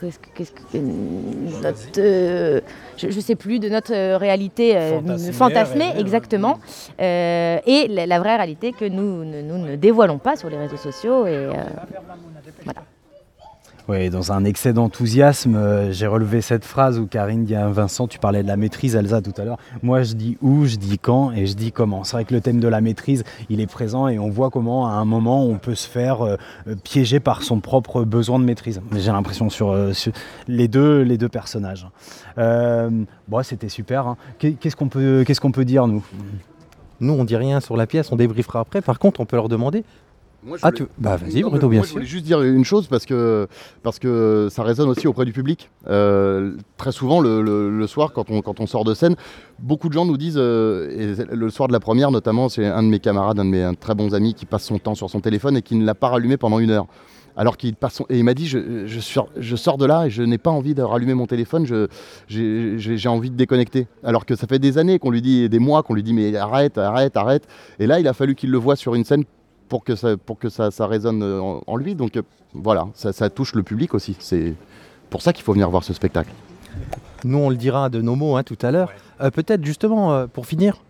qu'est-ce 0.00 0.18
que- 0.18 0.28
qu'est-ce 0.34 0.52
que- 0.52 0.60
euh, 0.74 0.80
notre, 1.62 1.98
euh, 1.98 2.60
je 2.96 3.06
ne 3.06 3.10
sais 3.12 3.34
plus, 3.36 3.58
de 3.58 3.68
notre 3.68 3.92
réalité 4.16 4.76
Fantasmée, 5.32 5.92
exactement, 5.98 6.58
et 6.98 7.86
la, 7.88 8.06
la 8.06 8.18
vraie 8.18 8.36
réalité 8.36 8.72
que 8.72 8.84
nous, 8.84 9.24
ne- 9.24 9.42
nous 9.42 9.58
ne 9.58 9.76
dévoilons 9.76 10.18
pas 10.18 10.36
sur 10.36 10.48
les 10.50 10.56
réseaux 10.58 10.76
sociaux. 10.76 11.26
Et, 11.26 11.46
voilà. 12.64 12.80
Oui, 13.90 14.08
dans 14.08 14.30
un 14.30 14.44
excès 14.44 14.72
d'enthousiasme, 14.72 15.56
euh, 15.56 15.90
j'ai 15.90 16.06
relevé 16.06 16.42
cette 16.42 16.64
phrase 16.64 17.00
où 17.00 17.08
Karine 17.08 17.44
dit 17.44 17.56
à 17.56 17.66
Vincent, 17.66 18.06
tu 18.06 18.20
parlais 18.20 18.44
de 18.44 18.46
la 18.46 18.56
maîtrise, 18.56 18.94
Elsa, 18.94 19.20
tout 19.20 19.32
à 19.36 19.44
l'heure. 19.44 19.58
Moi, 19.82 20.04
je 20.04 20.14
dis 20.14 20.38
où, 20.40 20.64
je 20.66 20.76
dis 20.76 20.96
quand 20.96 21.32
et 21.32 21.46
je 21.46 21.54
dis 21.54 21.72
comment. 21.72 22.04
C'est 22.04 22.12
vrai 22.12 22.24
que 22.24 22.32
le 22.32 22.40
thème 22.40 22.60
de 22.60 22.68
la 22.68 22.80
maîtrise, 22.80 23.24
il 23.48 23.60
est 23.60 23.66
présent 23.66 24.06
et 24.06 24.20
on 24.20 24.30
voit 24.30 24.50
comment, 24.50 24.86
à 24.86 24.92
un 24.92 25.04
moment, 25.04 25.44
on 25.44 25.58
peut 25.58 25.74
se 25.74 25.88
faire 25.88 26.22
euh, 26.24 26.36
euh, 26.68 26.76
piéger 26.84 27.18
par 27.18 27.42
son 27.42 27.58
propre 27.58 28.04
besoin 28.04 28.38
de 28.38 28.44
maîtrise. 28.44 28.80
J'ai 28.96 29.10
l'impression 29.10 29.50
sur, 29.50 29.76
les, 30.46 30.68
deux, 30.68 31.28
personnages. 31.28 31.88
Bon, 32.36 33.42
c'était 33.42 33.68
super. 33.68 34.06
hein. 34.06 34.16
Qu'est- 34.38 34.52
Qu'est-ce 34.52 34.76
qu'on 34.76 34.88
peut, 34.88 35.24
qu'est-ce 35.26 35.40
qu'on 35.40 35.50
peut 35.50 35.64
dire, 35.64 35.88
nous? 35.88 36.04
Nous, 37.00 37.12
on 37.12 37.24
dit 37.24 37.34
rien 37.34 37.58
sur 37.58 37.76
la 37.76 37.88
pièce, 37.88 38.12
on 38.12 38.16
débriefera 38.16 38.60
après. 38.60 38.82
Par 38.82 39.00
contre, 39.00 39.18
on 39.18 39.24
peut 39.24 39.34
leur 39.36 39.48
demander. 39.48 39.82
Moi, 40.42 40.56
je 40.56 40.62
ah, 40.64 40.70
voulais- 40.70 40.84
tu... 40.86 40.90
Bah, 40.98 41.16
vas-y, 41.16 41.42
Bruno, 41.42 41.68
bien 41.68 41.78
moi, 41.80 41.82
Je 41.82 41.86
sûr. 41.88 41.94
voulais 41.96 42.06
juste 42.06 42.24
dire 42.24 42.40
une 42.42 42.64
chose 42.64 42.86
parce 42.86 43.04
que, 43.04 43.46
parce 43.82 43.98
que 43.98 44.48
ça 44.50 44.62
résonne 44.62 44.88
aussi 44.88 45.06
auprès 45.06 45.26
du 45.26 45.32
public. 45.32 45.68
Euh, 45.88 46.56
très 46.78 46.92
souvent, 46.92 47.20
le, 47.20 47.42
le- 47.42 47.70
le 47.76 47.86
soir, 47.86 48.12
quand 48.14 48.30
on, 48.30 48.40
quand 48.40 48.58
on 48.60 48.66
sort 48.66 48.84
de 48.84 48.94
scène, 48.94 49.16
beaucoup 49.58 49.88
de 49.88 49.92
gens 49.94 50.06
nous 50.06 50.16
disent, 50.16 50.38
euh, 50.38 50.88
et 51.28 51.34
le 51.34 51.50
soir 51.50 51.68
de 51.68 51.74
la 51.74 51.80
première 51.80 52.10
notamment, 52.10 52.48
c'est 52.48 52.64
un 52.64 52.82
de 52.82 52.88
mes 52.88 53.00
camarades, 53.00 53.38
un 53.38 53.44
de 53.44 53.50
mes 53.50 53.62
un 53.62 53.74
très 53.74 53.94
bons 53.94 54.14
amis 54.14 54.32
qui 54.32 54.46
passe 54.46 54.64
son 54.64 54.78
temps 54.78 54.94
sur 54.94 55.10
son 55.10 55.20
téléphone 55.20 55.58
et 55.58 55.62
qui 55.62 55.74
ne 55.76 55.84
l'a 55.84 55.94
pas 55.94 56.08
rallumé 56.08 56.38
pendant 56.38 56.58
une 56.58 56.70
heure. 56.70 56.86
Alors 57.36 57.56
qu'il 57.56 57.76
passe 57.76 57.94
son- 57.94 58.06
Et 58.08 58.18
il 58.18 58.24
m'a 58.24 58.34
dit, 58.34 58.46
je, 58.46 58.86
je, 58.86 58.98
suis- 58.98 59.20
je 59.36 59.56
sors 59.56 59.76
de 59.78 59.84
là 59.86 60.06
et 60.06 60.10
je 60.10 60.22
n'ai 60.22 60.38
pas 60.38 60.50
envie 60.50 60.74
de 60.74 60.82
rallumer 60.82 61.14
mon 61.14 61.26
téléphone, 61.26 61.64
je- 61.66 61.86
j'ai 62.28 63.08
envie 63.08 63.30
de 63.30 63.36
déconnecter. 63.36 63.86
Alors 64.02 64.24
que 64.26 64.34
ça 64.34 64.46
fait 64.46 64.58
des 64.58 64.78
années 64.78 64.98
qu'on 64.98 65.10
lui 65.10 65.22
dit, 65.22 65.42
et 65.42 65.48
des 65.48 65.58
mois 65.58 65.82
qu'on 65.82 65.94
lui 65.94 66.02
dit, 66.02 66.12
mais 66.14 66.34
arrête, 66.36 66.78
arrête, 66.78 67.16
arrête. 67.16 67.46
Et 67.78 67.86
là, 67.86 68.00
il 68.00 68.08
a 68.08 68.14
fallu 68.14 68.34
qu'il 68.34 68.50
le 68.50 68.58
voit 68.58 68.76
sur 68.76 68.94
une 68.94 69.04
scène 69.04 69.24
pour 69.70 69.84
que 69.84 69.94
ça, 69.96 70.18
pour 70.18 70.38
que 70.38 70.50
ça, 70.50 70.70
ça 70.70 70.86
résonne 70.86 71.22
euh, 71.22 71.40
en, 71.40 71.62
en 71.66 71.76
lui. 71.76 71.94
Donc 71.94 72.16
euh, 72.16 72.22
voilà, 72.52 72.88
ça, 72.92 73.14
ça 73.14 73.30
touche 73.30 73.54
le 73.54 73.62
public 73.62 73.94
aussi. 73.94 74.16
C'est 74.18 74.52
pour 75.08 75.22
ça 75.22 75.32
qu'il 75.32 75.44
faut 75.44 75.54
venir 75.54 75.70
voir 75.70 75.84
ce 75.84 75.94
spectacle. 75.94 76.30
Nous, 77.24 77.38
on 77.38 77.48
le 77.48 77.56
dira 77.56 77.88
de 77.88 78.02
nos 78.02 78.16
mots 78.16 78.36
hein, 78.36 78.42
tout 78.42 78.58
à 78.60 78.70
l'heure. 78.70 78.92
Euh, 79.22 79.30
Peut-être 79.30 79.64
justement, 79.64 80.12
euh, 80.12 80.26
pour 80.26 80.46
finir, 80.46 80.82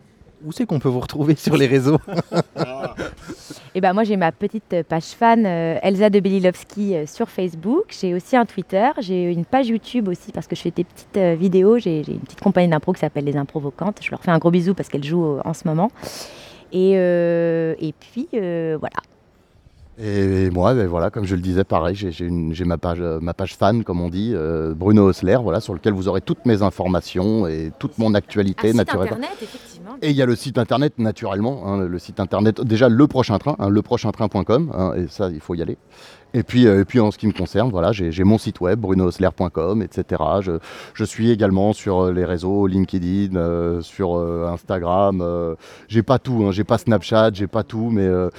où 0.45 0.53
c'est 0.53 0.65
qu'on 0.67 0.79
peut 0.79 0.89
vous 0.89 1.01
retrouver 1.01 1.37
sur 1.37 1.57
les 1.57 1.67
réseaux? 1.67 1.99
Et 3.75 3.81
ben 3.81 3.93
moi 3.93 4.03
j'ai 4.03 4.17
ma 4.17 4.33
petite 4.33 4.83
page 4.89 5.05
fan 5.17 5.47
euh, 5.47 5.79
Elsa 5.83 6.11
de 6.11 6.19
Belilovski 6.19 6.97
euh, 6.97 7.07
sur 7.07 7.29
Facebook. 7.29 7.95
J'ai 8.01 8.15
aussi 8.15 8.37
un 8.37 8.45
Twitter. 8.45 8.89
J'ai 8.99 9.31
une 9.31 9.45
page 9.45 9.69
YouTube 9.69 10.09
aussi 10.09 10.33
parce 10.33 10.49
que 10.49 10.57
je 10.57 10.63
fais 10.63 10.73
des 10.73 10.83
petites 10.85 11.17
euh, 11.17 11.37
vidéos. 11.39 11.79
J'ai 11.79 12.03
j'ai 12.03 12.13
une 12.15 12.21
petite 12.21 12.41
compagnie 12.41 12.69
d'impro 12.69 12.93
qui 12.93 13.01
s'appelle 13.01 13.25
Les 13.25 13.37
Improvocantes. 13.37 13.99
Je 14.03 14.11
leur 14.11 14.21
fais 14.23 14.33
un 14.33 14.39
gros 14.39 14.51
bisou 14.51 14.75
parce 14.75 14.89
qu'elles 14.89 15.05
jouent 15.05 15.37
euh, 15.37 15.43
en 15.45 15.55
ce 15.55 15.69
moment. 15.69 15.91
Et, 16.73 16.93
euh, 16.97 17.75
et 17.79 17.93
puis 17.93 18.29
euh, 18.35 18.77
voilà. 18.79 18.97
Et 20.03 20.49
moi, 20.51 20.73
ben 20.75 20.87
voilà, 20.87 21.11
comme 21.11 21.27
je 21.27 21.35
le 21.35 21.43
disais, 21.43 21.63
pareil, 21.63 21.95
j'ai- 21.95 22.65
ma 22.65 22.79
page, 22.79 22.99
euh, 23.03 23.19
ma 23.21 23.35
page 23.35 23.55
fan, 23.55 23.85
comme 23.85 24.01
on 24.01 24.09
dit, 24.09 24.33
euh, 24.35 24.73
Bruno 24.75 25.07
Osler, 25.09 25.37
voilà, 25.43 25.61
sur 25.61 25.75
lequel 25.75 25.93
vous 25.93 26.09
aurez 26.09 26.23
toutes 26.23 26.47
mes 26.47 26.63
informations 26.63 27.47
et 27.47 27.71
toute 27.79 27.99
mon 27.99 28.15
actualité, 28.15 28.73
naturellement. 28.73 29.05
Internet, 29.17 29.31
effectivement. 29.43 29.90
Et 30.03 30.11
il 30.11 30.17
y 30.17 30.23
a 30.23 30.27
le 30.27 30.35
site 30.35 30.57
internet, 30.57 30.99
naturellement, 30.99 31.63
hein, 31.67 31.85
le 31.87 31.99
site 31.99 32.21
internet, 32.21 32.63
déjà 32.63 32.89
le 32.89 33.07
prochain 33.07 33.37
train, 33.39 33.55
hein, 33.59 33.69
leprochaintrain.com, 33.69 34.73
hein, 34.75 34.95
et 34.97 35.09
ça, 35.09 35.29
il 35.31 35.41
faut 35.41 35.55
y 35.55 35.61
aller. 35.61 35.77
Et 36.33 36.43
puis, 36.43 36.67
euh, 36.67 36.81
et 36.81 36.85
puis 36.87 37.01
en 37.01 37.11
ce 37.11 37.19
qui 37.19 37.27
me 37.27 37.33
concerne, 37.33 37.71
voilà, 37.71 37.93
j'ai 37.93 38.25
mon 38.25 38.39
site 38.39 38.61
web, 38.61 38.81
brunoosler.com, 38.81 39.83
etc. 39.83 40.23
Je, 40.41 40.53
je 40.95 41.05
suis 41.05 41.31
également 41.31 41.75
sur 41.75 42.05
euh, 42.05 42.13
les 42.13 42.25
réseaux, 42.25 42.67
LinkedIn, 42.67 43.37
euh, 43.37 43.83
sur 43.83 44.17
euh, 44.17 44.47
Instagram. 44.51 45.21
euh, 45.21 45.55
j'ai 45.89 46.03
pas 46.03 46.19
tout, 46.19 46.45
hein, 46.47 46.53
j'ai 46.53 46.65
pas 46.65 46.79
Snapchat, 46.79 47.33
j'ai 47.35 47.47
pas 47.49 47.63
tout, 47.65 47.91
mais 47.91 48.07
euh, 48.07 48.31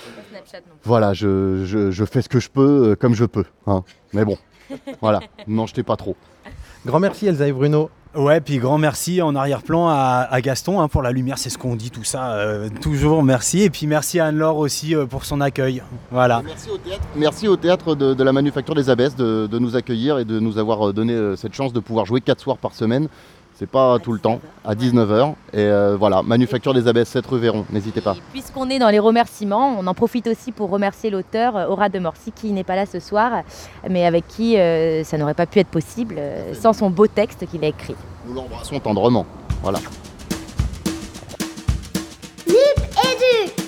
voilà, 0.84 1.14
je, 1.14 1.64
je- 1.66 1.92
je 1.92 2.06
fais 2.06 2.24
ce 2.24 2.30
que 2.30 2.40
je 2.40 2.50
peux, 2.50 2.92
euh, 2.92 2.96
comme 2.96 3.14
je 3.14 3.26
peux. 3.26 3.46
hein. 3.68 3.84
Mais 4.14 4.26
bon, 4.26 4.38
voilà, 5.02 5.20
n'en 5.48 5.68
jetez 5.68 5.84
pas 5.84 5.96
trop. 5.98 6.16
Grand 6.88 7.00
merci 7.00 7.28
Elsa 7.28 7.48
et 7.48 7.52
Bruno. 7.52 7.92
Ouais, 8.14 8.42
puis 8.42 8.58
grand 8.58 8.78
merci 8.78 9.22
en 9.22 9.36
arrière-plan 9.36 9.88
à, 9.88 10.42
Gaston 10.42 10.82
hein, 10.82 10.90
pour 10.90 11.02
la 11.02 11.14
lumière, 11.14 11.38
c'est 11.38 11.50
ce 11.50 11.58
qu'on 11.58 11.78
dit 11.78 11.92
tout 11.92 12.04
ça, 12.04 12.34
euh, 12.34 12.68
toujours 12.82 13.24
merci. 13.24 13.62
Et 13.62 13.70
puis 13.70 13.88
merci 13.88 14.20
à 14.20 14.26
Anne-Laure 14.26 14.58
aussi 14.58 14.94
euh, 14.94 15.06
pour 15.06 15.24
son 15.24 15.40
accueil. 15.40 15.82
Merci 17.16 17.48
au 17.48 17.56
théâtre 17.56 17.96
de, 17.96 18.22
la 18.22 18.34
Manufacture 18.34 18.76
des 18.76 18.90
Abbesses 18.90 19.16
de, 19.16 19.48
de 19.48 19.60
nous 19.60 19.78
accueillir 19.78 20.20
et 20.20 20.26
de 20.26 20.42
nous 20.42 20.58
avoir 20.58 20.90
euh, 20.90 20.94
donné 20.94 21.18
cette 21.38 21.54
chance 21.54 21.72
de 21.72 21.80
pouvoir 21.80 22.06
jouer 22.06 22.20
4 22.20 22.42
soirs 22.42 22.58
par 22.58 22.74
semaine. 22.74 23.08
C'est 23.62 23.70
pas 23.70 24.00
tout 24.00 24.12
le 24.12 24.18
temps, 24.18 24.40
à 24.66 24.74
19h. 24.74 25.36
Et 25.54 25.60
euh, 25.60 25.96
voilà, 25.96 26.24
Manufacture 26.24 26.74
des 26.74 26.88
Abbesses, 26.88 27.10
7 27.10 27.28
rue 27.28 27.38
Véron, 27.38 27.64
n'hésitez 27.70 28.02
pas. 28.02 28.16
Puisqu'on 28.32 28.68
est 28.72 28.80
dans 28.80 28.90
les 28.90 28.98
remerciements, 28.98 29.76
on 29.78 29.86
en 29.86 29.94
profite 29.94 30.26
aussi 30.26 30.52
pour 30.52 30.72
remercier 30.72 31.12
l'auteur 31.12 31.56
euh, 31.56 31.68
Aura 31.68 31.90
de 31.90 32.00
Morcy 32.00 32.32
qui 32.32 32.54
n'est 32.54 32.64
pas 32.64 32.76
là 32.76 32.88
ce 32.88 33.00
soir, 33.00 33.44
mais 33.88 34.04
avec 34.08 34.28
qui 34.28 34.58
euh, 34.58 35.04
ça 35.04 35.20
n'aurait 35.20 35.36
pas 35.36 35.46
pu 35.46 35.60
être 35.60 35.68
possible 35.68 36.16
euh, 36.18 36.56
sans 36.56 36.74
son 36.74 36.90
beau 36.90 37.06
texte 37.06 37.46
qu'il 37.52 37.64
a 37.64 37.68
écrit. 37.68 37.94
Nous 38.26 38.34
l'embrassons 38.34 38.80
tendrement. 38.80 39.28
Voilà. 39.62 39.78
Edu 42.48 43.61